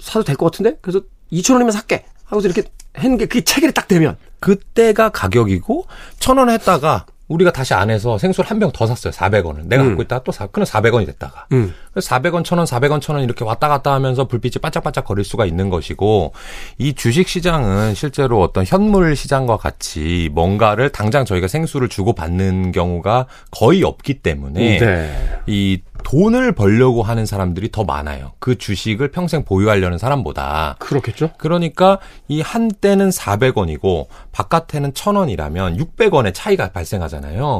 사도 0.00 0.22
될 0.24 0.36
것 0.36 0.52
같은데? 0.52 0.78
그래서 0.80 1.00
2,000원이면 1.32 1.72
살게. 1.72 2.04
하고서 2.24 2.48
이렇게 2.48 2.64
했는 2.98 3.16
게 3.18 3.26
그게 3.26 3.42
체결이 3.42 3.72
딱 3.72 3.86
되면 3.88 4.16
그때가 4.40 5.10
가격이고 5.10 5.86
천원 6.18 6.50
했다가 6.50 7.06
우리가 7.28 7.50
다시 7.52 7.74
안에서 7.74 8.18
생수를 8.18 8.48
한 8.50 8.58
병 8.58 8.70
더 8.72 8.86
샀어요. 8.86 9.12
400원을. 9.12 9.66
내가 9.66 9.82
음. 9.82 9.88
갖고 9.88 10.02
있다가 10.02 10.22
또 10.24 10.32
사, 10.32 10.46
그는 10.46 10.64
400원이 10.66 11.06
됐다가. 11.06 11.46
음. 11.52 11.74
그래서 11.92 12.14
400원, 12.14 12.42
1000원, 12.44 12.66
400원, 12.66 13.00
1000원 13.00 13.24
이렇게 13.24 13.44
왔다 13.44 13.68
갔다 13.68 13.92
하면서 13.92 14.26
불빛이 14.26 14.54
반짝반짝 14.62 15.04
거릴 15.04 15.24
수가 15.24 15.44
있는 15.46 15.68
것이고 15.70 16.32
이 16.78 16.94
주식 16.94 17.28
시장은 17.28 17.94
실제로 17.94 18.42
어떤 18.42 18.64
현물 18.64 19.16
시장과 19.16 19.56
같이 19.56 20.28
뭔가를 20.32 20.90
당장 20.90 21.24
저희가 21.24 21.48
생수를 21.48 21.88
주고 21.88 22.12
받는 22.12 22.72
경우가 22.72 23.26
거의 23.50 23.82
없기 23.82 24.14
때문에 24.20 24.78
네. 24.78 25.40
이 25.46 25.80
돈을 26.04 26.52
벌려고 26.52 27.02
하는 27.02 27.26
사람들이 27.26 27.72
더 27.72 27.82
많아요. 27.84 28.32
그 28.38 28.56
주식을 28.58 29.10
평생 29.10 29.42
보유하려는 29.44 29.98
사람보다. 29.98 30.76
그렇겠죠? 30.78 31.30
그러니까 31.38 31.98
이 32.28 32.40
한때는 32.42 33.08
400원이고 33.10 34.06
바깥에는 34.30 34.92
1000원이라면 34.92 35.78
600원의 35.78 36.32
차이가 36.34 36.70
발생하잖아요. 36.70 37.15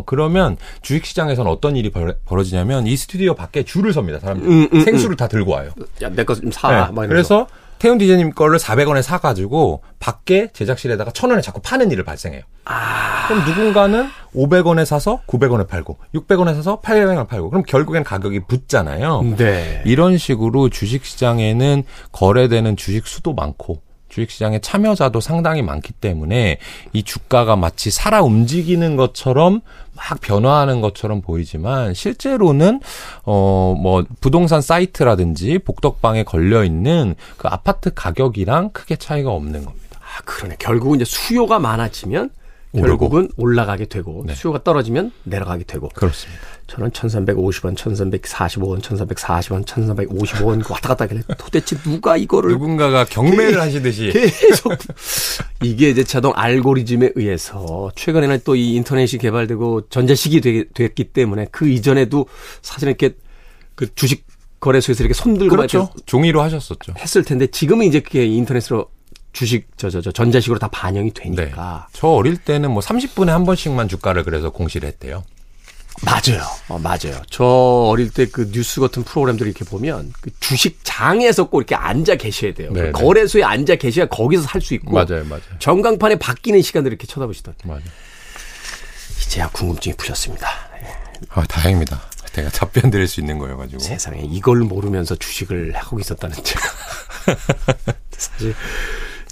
그러면 0.07 0.57
주식시장에서는 0.83 1.51
어떤 1.51 1.77
일이 1.77 1.91
벌, 1.91 2.17
벌어지냐면 2.25 2.87
이 2.87 2.97
스튜디오 2.97 3.35
밖에 3.35 3.63
줄을 3.63 3.93
섭니다. 3.93 4.19
사람들이. 4.21 4.49
음, 4.51 4.69
음, 4.73 4.81
생수를 4.81 5.17
다 5.17 5.29
들고 5.29 5.53
와요. 5.53 5.71
야, 6.03 6.09
내 6.11 6.25
거 6.25 6.35
좀 6.35 6.51
사. 6.51 6.91
네. 6.95 7.07
그래서 7.09 7.47
태훈 7.79 7.99
디제님 7.99 8.31
거를 8.33 8.59
400원에 8.59 9.03
사가지고 9.03 9.83
밖에 10.01 10.49
제작실에다가 10.55 11.11
1000원에 11.11 11.43
자꾸 11.43 11.61
파는 11.61 11.91
일을 11.91 12.05
발생해요. 12.05 12.41
아. 12.65 13.29
그럼 13.29 13.45
누군가는 13.45 14.09
500원에 14.35 14.85
사서 14.87 15.21
900원에 15.27 15.69
팔고 15.69 15.99
600원에 16.15 16.55
사서 16.55 16.81
800원에 16.81 17.29
팔고 17.29 17.51
그럼 17.51 17.63
결국엔 17.65 18.03
가격이 18.03 18.41
붙잖아요. 18.49 19.23
네. 19.37 19.83
이런 19.85 20.17
식으로 20.17 20.71
주식시장에는 20.71 21.85
거래되는 22.13 22.77
주식 22.77 23.07
수도 23.07 23.35
많고 23.35 23.83
주식시장의 24.17 24.61
참여자도 24.63 25.21
상당히 25.21 25.61
많기 25.63 25.93
때문에 25.93 26.59
이 26.93 27.03
주가가 27.03 27.57
마치 27.57 27.91
살아 27.91 28.23
움직이는 28.23 28.97
것처럼 28.97 29.61
막 29.95 30.21
변화하는 30.21 30.81
것처럼 30.81 31.21
보이지만 31.21 31.93
실제로는 31.95 32.81
어 33.25 33.67
뭐 33.77 34.05
부동산 34.21 34.61
사이트라든지 34.63 35.59
복덕방에 35.59 36.23
걸려 36.25 36.65
있는 36.65 37.15
그 37.37 37.49
아파트 37.49 37.93
가격이랑 37.93 38.71
크게 38.71 38.97
차이가 38.97 39.31
없는 39.31 39.65
겁니다. 39.65 40.01
아, 40.01 40.23
그러네. 40.25 40.57
결국은 40.59 40.97
이제 40.97 41.05
수요가 41.05 41.59
많아지면 41.59 42.31
오르고. 42.73 42.87
결국은 43.09 43.29
올라가게 43.37 43.87
되고 43.87 44.25
네. 44.27 44.35
수요가 44.35 44.63
떨어지면 44.63 45.13
내려가게 45.23 45.65
되고 45.65 45.89
그렇습니다. 45.91 46.43
저는 46.67 46.91
1350원, 46.91 47.77
1345원, 47.77 48.81
1340원, 48.83 49.65
1355원 49.65 50.71
왔다 50.71 50.89
갔다 50.89 51.05
하길래 51.05 51.23
도대체 51.39 51.77
누가 51.79 52.17
이거를 52.17 52.51
누군가가 52.51 53.05
경매를 53.05 53.61
하시듯이 53.61 54.11
계속 54.13 54.75
이게 55.63 55.91
이제 55.91 56.03
자동 56.03 56.33
알고리즘에 56.35 57.13
의해서 57.15 57.91
최근에는 57.95 58.41
또 58.45 58.57
이 58.57 58.75
인터넷이 58.75 59.19
개발되고 59.19 59.89
전자식이 59.91 60.41
되, 60.41 60.65
됐기 60.75 61.05
때문에 61.13 61.47
그 61.53 61.69
이전에도 61.69 62.27
사실 62.63 62.89
이렇게 62.89 63.15
그 63.75 63.95
주식 63.95 64.27
거래소에서 64.61 65.05
이렇게 65.05 65.13
손들고 65.15 65.55
막 65.55 65.69
그렇죠. 65.69 65.91
종이로 66.07 66.41
하셨었죠. 66.43 66.95
했을 66.99 67.23
텐데 67.23 67.47
지금은 67.47 67.87
이제 67.87 68.01
그게 68.01 68.25
인터넷으로 68.25 68.89
주식 69.37 69.69
저저 69.77 70.01
저 70.01 70.11
전자식으로 70.13 70.59
다 70.59 70.67
반영이 70.69 71.13
되니까 71.13 71.89
저 71.93 72.09
어릴 72.09 72.39
때는 72.39 72.71
뭐 72.71 72.81
30분에 72.81 73.27
한 73.27 73.45
번씩만 73.45 73.87
주가를 73.87 74.25
그래서 74.25 74.49
공시를 74.49 74.89
했대요. 74.89 75.25
맞아요. 76.03 76.43
어, 76.69 76.79
맞아요. 76.79 77.21
저 77.31 77.45
어릴 77.45 78.11
때 78.11 78.27
그 78.27 78.51
뉴스 78.51 78.81
같은 78.81 79.03
프로그램들 79.03 79.47
이렇게 79.47 79.65
보면 79.67 80.13
그 80.23 80.31
주식장에서 80.41 81.49
꼭 81.51 81.61
이렇게 81.61 81.75
앉아 81.75 82.17
계셔야 82.17 82.55
돼요. 82.55 82.71
그 82.73 82.79
네네. 82.79 82.93
거래소에 82.93 83.43
앉아 83.45 83.77
계셔야 83.77 84.07
거기서 84.07 84.43
살 84.43 84.61
수 84.63 84.73
있고 84.75 84.93
맞아요, 84.93 85.25
맞아요. 85.27 85.43
전광판에 85.59 86.17
바뀌는 86.17 86.63
시간들 86.63 86.91
이렇게 86.93 87.07
쳐다보시던. 87.07 87.55
맞아요. 87.65 87.83
이제야 89.23 89.49
궁금증이 89.51 89.97
풀렸습니다. 89.97 90.49
예, 90.83 90.87
아, 91.31 91.45
다행입니다. 91.47 92.01
제가 92.33 92.49
답변 92.51 92.91
드릴 92.91 93.07
수 93.09 93.21
있는 93.21 93.39
거여가지고. 93.39 93.81
세상에 93.81 94.21
이걸 94.31 94.59
모르면서 94.61 95.15
주식을 95.17 95.75
하고 95.75 95.99
있었다는 96.01 96.37
제가 96.43 96.61
사실 98.17 98.55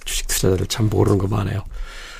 주식 0.04 0.26
투자자들 0.28 0.66
참 0.66 0.88
모르는 0.90 1.18
거 1.18 1.28
많아요. 1.28 1.64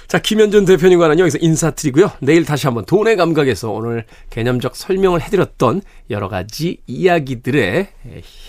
자, 0.07 0.19
김현준 0.19 0.65
대표님과는 0.67 1.19
여기서 1.19 1.39
인사드리고요. 1.41 2.13
내일 2.21 2.45
다시 2.45 2.67
한번 2.67 2.85
돈의 2.85 3.17
감각에서 3.17 3.71
오늘 3.71 4.05
개념적 4.31 4.77
설명을 4.77 5.23
해드렸던 5.23 5.83
여러 6.11 6.29
가지 6.29 6.83
이야기들의 6.87 7.89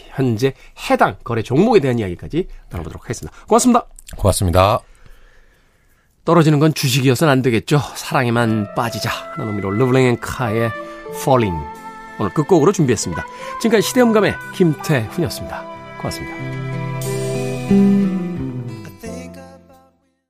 현재 0.09 0.53
해당 0.89 1.15
거래 1.23 1.41
종목에 1.41 1.79
대한 1.79 1.97
이야기까지 1.97 2.47
나눠보도록 2.69 3.05
하겠습니다. 3.05 3.35
고맙습니다. 3.47 3.87
고맙습니다. 4.17 4.79
떨어지는 6.25 6.59
건 6.59 6.73
주식이어서는 6.73 7.31
안 7.31 7.41
되겠죠. 7.41 7.79
사랑에만 7.95 8.75
빠지자 8.75 9.09
하는 9.09 9.47
의미로 9.49 9.71
르블랑 9.71 10.03
앤 10.03 10.19
카의 10.19 10.71
Falling 11.21 11.57
오늘 12.19 12.33
끝곡으로 12.33 12.71
준비했습니다. 12.71 13.25
지금까지 13.61 13.87
시대음감의 13.87 14.35
김태훈이었습니다. 14.55 15.63
고맙습니다. 15.97 16.35